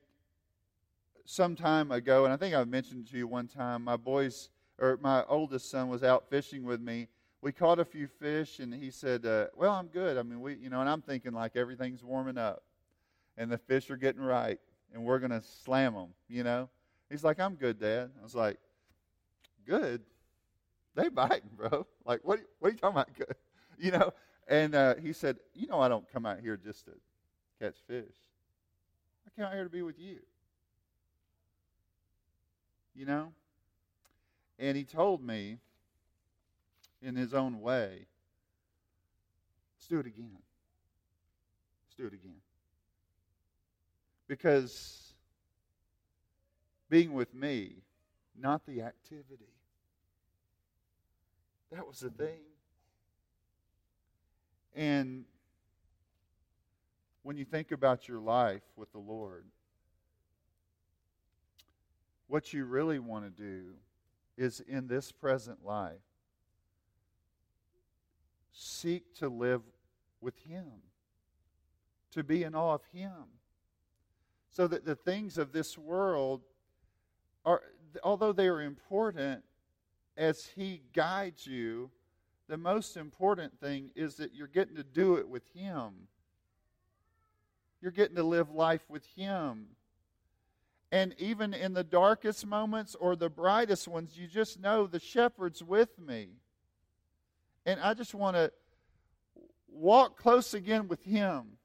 some 1.25 1.55
time 1.55 1.91
ago, 1.91 2.23
and 2.25 2.33
I 2.33 2.37
think 2.37 2.55
I 2.55 2.63
mentioned 2.63 3.07
to 3.07 3.17
you 3.17 3.27
one 3.27 3.47
time, 3.47 3.83
my 3.83 3.97
boys 3.97 4.49
or 4.79 4.97
my 5.01 5.23
oldest 5.27 5.69
son 5.69 5.89
was 5.89 6.03
out 6.03 6.29
fishing 6.29 6.63
with 6.63 6.79
me. 6.79 7.07
We 7.41 7.51
caught 7.51 7.79
a 7.79 7.85
few 7.85 8.07
fish, 8.07 8.59
and 8.59 8.73
he 8.73 8.91
said, 8.91 9.25
uh, 9.25 9.47
"Well, 9.55 9.73
I'm 9.73 9.87
good. 9.87 10.17
I 10.17 10.23
mean, 10.23 10.41
we, 10.41 10.55
you 10.55 10.69
know." 10.69 10.79
And 10.81 10.89
I'm 10.89 11.01
thinking 11.01 11.33
like 11.33 11.55
everything's 11.55 12.03
warming 12.03 12.37
up, 12.37 12.63
and 13.37 13.51
the 13.51 13.57
fish 13.57 13.89
are 13.89 13.97
getting 13.97 14.21
right, 14.21 14.59
and 14.93 15.03
we're 15.03 15.19
gonna 15.19 15.41
slam 15.41 15.93
them. 15.93 16.09
You 16.27 16.43
know? 16.43 16.69
He's 17.09 17.23
like, 17.23 17.39
"I'm 17.39 17.55
good, 17.55 17.79
Dad." 17.79 18.11
I 18.19 18.23
was 18.23 18.35
like, 18.35 18.57
"Good." 19.65 20.01
They 20.95 21.09
biting, 21.09 21.49
bro. 21.57 21.85
Like, 22.05 22.21
what? 22.23 22.39
What 22.59 22.69
are 22.69 22.71
you 22.71 22.77
talking 22.77 22.95
about? 22.95 23.13
Good, 23.13 23.35
you 23.79 23.91
know? 23.91 24.13
And 24.47 24.75
uh, 24.75 24.95
he 24.95 25.13
said, 25.13 25.37
"You 25.53 25.67
know, 25.67 25.79
I 25.79 25.87
don't 25.87 26.07
come 26.11 26.25
out 26.25 26.39
here 26.39 26.57
just 26.57 26.85
to 26.85 26.91
catch 27.59 27.75
fish. 27.87 28.15
I 29.25 29.35
came 29.35 29.45
out 29.45 29.53
here 29.53 29.63
to 29.63 29.69
be 29.69 29.81
with 29.81 29.99
you." 29.99 30.19
You 32.95 33.05
know? 33.05 33.31
And 34.57 34.77
he 34.77 34.83
told 34.83 35.21
me 35.21 35.57
in 37.01 37.15
his 37.15 37.33
own 37.33 37.61
way, 37.61 38.07
let's 39.75 39.87
do 39.87 39.99
it 39.99 40.05
again. 40.05 40.37
Let's 41.85 41.95
do 41.97 42.05
it 42.07 42.13
again. 42.13 42.37
Because 44.27 45.13
being 46.89 47.13
with 47.13 47.33
me, 47.33 47.73
not 48.37 48.65
the 48.65 48.81
activity, 48.81 49.51
that 51.71 51.85
was 51.85 51.99
the 51.99 52.09
thing. 52.09 52.39
And 54.75 55.25
when 57.23 57.37
you 57.37 57.45
think 57.45 57.71
about 57.71 58.07
your 58.07 58.19
life 58.19 58.61
with 58.75 58.91
the 58.91 58.99
Lord, 58.99 59.45
what 62.27 62.53
you 62.53 62.65
really 62.65 62.99
want 62.99 63.25
to 63.25 63.29
do 63.29 63.73
is 64.37 64.59
in 64.61 64.87
this 64.87 65.11
present 65.11 65.65
life, 65.65 65.93
seek 68.51 69.13
to 69.15 69.29
live 69.29 69.61
with 70.21 70.37
Him, 70.39 70.71
to 72.11 72.23
be 72.23 72.43
in 72.43 72.55
awe 72.55 72.73
of 72.75 72.83
Him, 72.93 73.11
so 74.49 74.67
that 74.67 74.85
the 74.85 74.95
things 74.95 75.37
of 75.37 75.51
this 75.51 75.77
world 75.77 76.41
are, 77.45 77.61
although 78.03 78.33
they 78.33 78.47
are 78.47 78.61
important, 78.61 79.43
as 80.17 80.45
He 80.55 80.81
guides 80.93 81.45
you, 81.45 81.91
the 82.47 82.57
most 82.57 82.95
important 82.95 83.59
thing 83.59 83.91
is 83.95 84.15
that 84.15 84.33
you're 84.33 84.47
getting 84.47 84.75
to 84.75 84.83
do 84.83 85.15
it 85.15 85.27
with 85.27 85.43
Him. 85.53 86.07
You're 87.81 87.91
getting 87.91 88.15
to 88.15 88.23
live 88.23 88.51
life 88.51 88.85
with 88.89 89.05
Him. 89.15 89.67
And 90.95 91.13
even 91.17 91.53
in 91.53 91.73
the 91.73 91.83
darkest 91.83 92.47
moments 92.47 92.95
or 92.95 93.17
the 93.17 93.29
brightest 93.29 93.85
ones, 93.85 94.17
you 94.17 94.27
just 94.27 94.61
know 94.61 94.87
the 94.87 95.01
shepherd's 95.01 95.61
with 95.61 95.89
me. 95.99 96.29
And 97.65 97.81
I 97.81 97.93
just 97.93 98.15
want 98.15 98.37
to 98.37 98.49
walk 99.67 100.17
close 100.17 100.53
again 100.53 100.87
with 100.87 101.03
him. 101.03 101.57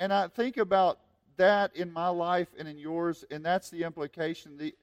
And 0.00 0.12
I 0.12 0.26
think 0.26 0.56
about 0.56 0.98
that 1.36 1.76
in 1.76 1.92
my 1.92 2.08
life 2.08 2.48
and 2.58 2.66
in 2.66 2.76
yours, 2.76 3.24
and 3.30 3.44
that's 3.44 3.70
the 3.70 3.84
implication. 3.84 4.56
The, 4.58 4.74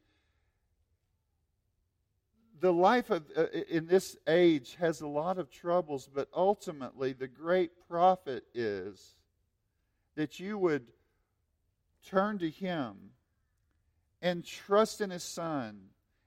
the 2.61 2.71
life 2.71 3.09
of, 3.09 3.25
uh, 3.35 3.47
in 3.69 3.85
this 3.85 4.15
age 4.29 4.77
has 4.79 5.01
a 5.01 5.07
lot 5.07 5.39
of 5.39 5.51
troubles, 5.51 6.07
but 6.07 6.29
ultimately, 6.33 7.11
the 7.11 7.27
great 7.27 7.71
profit 7.89 8.45
is 8.53 9.15
that 10.15 10.39
you 10.39 10.57
would 10.57 10.87
turn 12.01 12.39
to 12.39 12.49
Him 12.49 13.11
and 14.25 14.43
trust 14.43 15.01
in 15.01 15.11
His 15.11 15.23
Son 15.23 15.79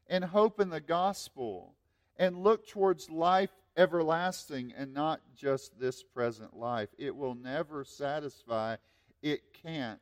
and 0.07 0.25
hope 0.25 0.61
in 0.61 0.71
the 0.71 0.81
gospel 0.81 1.75
and 2.17 2.45
look 2.45 2.69
towards 2.69 3.11
life 3.11 3.51
everlasting 3.77 4.73
and 4.77 4.95
not 4.95 5.21
just 5.37 5.81
this 5.81 6.05
present 6.05 6.57
life. 6.57 6.91
It 6.97 7.17
will 7.17 7.35
never 7.35 7.85
satisfy, 7.85 8.77
it 9.21 9.53
can't. 9.53 9.99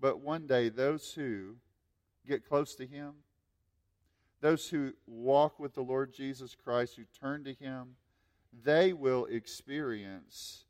But 0.00 0.20
one 0.20 0.46
day, 0.46 0.68
those 0.68 1.14
who 1.14 1.56
get 2.28 2.46
close 2.46 2.74
to 2.74 2.86
Him, 2.86 3.14
those 4.42 4.68
who 4.68 4.92
walk 5.06 5.58
with 5.58 5.72
the 5.72 5.82
Lord 5.82 6.12
Jesus 6.12 6.54
Christ, 6.62 6.96
who 6.96 7.04
turn 7.18 7.42
to 7.44 7.54
Him, 7.54 7.96
they 8.64 8.92
will 8.92 9.24
experience 9.24 10.66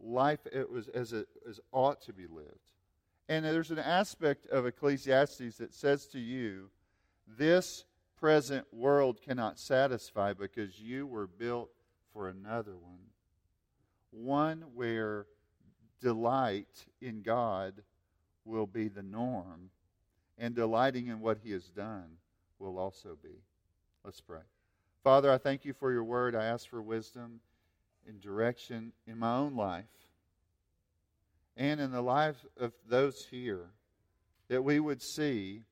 life 0.00 0.46
as 0.94 1.12
it 1.12 1.28
as 1.46 1.60
ought 1.70 2.00
to 2.02 2.14
be 2.14 2.26
lived. 2.26 2.73
And 3.28 3.44
there's 3.44 3.70
an 3.70 3.78
aspect 3.78 4.46
of 4.48 4.66
Ecclesiastes 4.66 5.56
that 5.56 5.72
says 5.72 6.06
to 6.08 6.18
you, 6.18 6.70
this 7.26 7.84
present 8.18 8.66
world 8.72 9.20
cannot 9.22 9.58
satisfy 9.58 10.32
because 10.32 10.78
you 10.78 11.06
were 11.06 11.26
built 11.26 11.70
for 12.12 12.28
another 12.28 12.76
one. 12.76 12.98
One 14.10 14.64
where 14.74 15.26
delight 16.00 16.86
in 17.00 17.22
God 17.22 17.82
will 18.44 18.66
be 18.66 18.88
the 18.88 19.02
norm, 19.02 19.70
and 20.36 20.54
delighting 20.54 21.06
in 21.06 21.20
what 21.20 21.38
He 21.42 21.52
has 21.52 21.64
done 21.70 22.18
will 22.58 22.78
also 22.78 23.16
be. 23.22 23.42
Let's 24.04 24.20
pray. 24.20 24.42
Father, 25.02 25.32
I 25.32 25.38
thank 25.38 25.64
you 25.64 25.72
for 25.72 25.92
your 25.92 26.04
word. 26.04 26.34
I 26.34 26.44
ask 26.44 26.68
for 26.68 26.82
wisdom 26.82 27.40
and 28.06 28.20
direction 28.20 28.92
in 29.06 29.18
my 29.18 29.34
own 29.34 29.56
life 29.56 29.84
and 31.56 31.80
in 31.80 31.92
the 31.92 32.02
lives 32.02 32.44
of 32.58 32.72
those 32.88 33.26
here 33.30 33.70
that 34.48 34.62
we 34.62 34.80
would 34.80 35.02
see 35.02 35.62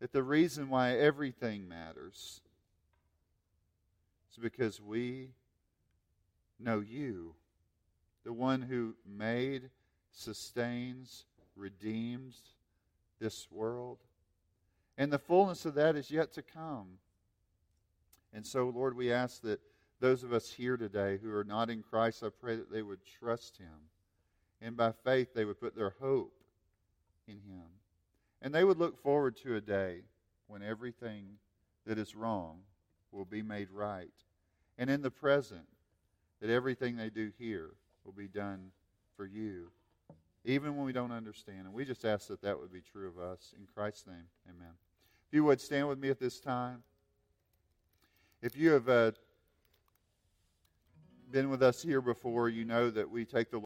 that 0.00 0.12
the 0.12 0.22
reason 0.22 0.68
why 0.68 0.92
everything 0.92 1.68
matters 1.68 2.40
is 4.30 4.38
because 4.38 4.80
we 4.80 5.30
know 6.58 6.80
you, 6.80 7.34
the 8.24 8.32
one 8.32 8.62
who 8.62 8.94
made, 9.06 9.70
sustains, 10.12 11.24
redeems 11.56 12.40
this 13.20 13.48
world. 13.50 13.98
And 14.98 15.12
the 15.12 15.18
fullness 15.18 15.64
of 15.64 15.74
that 15.74 15.96
is 15.96 16.10
yet 16.10 16.32
to 16.34 16.42
come. 16.42 16.98
And 18.32 18.46
so, 18.46 18.72
Lord, 18.74 18.96
we 18.96 19.12
ask 19.12 19.42
that 19.42 19.60
those 20.00 20.22
of 20.22 20.32
us 20.32 20.50
here 20.50 20.76
today 20.76 21.18
who 21.22 21.34
are 21.34 21.44
not 21.44 21.70
in 21.70 21.82
Christ, 21.82 22.22
I 22.22 22.28
pray 22.28 22.56
that 22.56 22.72
they 22.72 22.82
would 22.82 23.04
trust 23.04 23.56
Him 23.58 23.90
and 24.62 24.76
by 24.76 24.92
faith 25.04 25.34
they 25.34 25.44
would 25.44 25.60
put 25.60 25.74
their 25.74 25.94
hope 26.00 26.32
in 27.26 27.34
Him. 27.34 27.66
And 28.40 28.54
they 28.54 28.64
would 28.64 28.78
look 28.78 29.00
forward 29.02 29.36
to 29.38 29.56
a 29.56 29.60
day 29.60 30.00
when 30.46 30.62
everything 30.62 31.24
that 31.86 31.98
is 31.98 32.14
wrong 32.14 32.58
will 33.10 33.24
be 33.24 33.42
made 33.42 33.68
right. 33.70 34.12
And 34.78 34.88
in 34.88 35.02
the 35.02 35.10
present, 35.10 35.66
that 36.40 36.50
everything 36.50 36.96
they 36.96 37.10
do 37.10 37.30
here 37.38 37.70
will 38.04 38.12
be 38.12 38.26
done 38.26 38.70
for 39.16 39.26
you, 39.26 39.70
even 40.44 40.76
when 40.76 40.84
we 40.84 40.92
don't 40.92 41.12
understand. 41.12 41.60
And 41.66 41.72
we 41.72 41.84
just 41.84 42.04
ask 42.04 42.28
that 42.28 42.42
that 42.42 42.58
would 42.58 42.72
be 42.72 42.80
true 42.80 43.08
of 43.08 43.18
us. 43.18 43.54
In 43.56 43.66
Christ's 43.74 44.06
name, 44.08 44.26
amen. 44.48 44.72
If 45.28 45.34
you 45.34 45.44
would 45.44 45.60
stand 45.60 45.88
with 45.88 45.98
me 45.98 46.10
at 46.10 46.18
this 46.18 46.40
time. 46.40 46.82
If 48.42 48.56
you 48.56 48.72
have 48.72 48.88
uh, 48.88 49.12
been 51.30 51.48
with 51.48 51.62
us 51.62 51.80
here 51.80 52.00
before, 52.00 52.48
you 52.48 52.64
know 52.64 52.90
that 52.90 53.08
we 53.08 53.24
take 53.24 53.50
the 53.50 53.58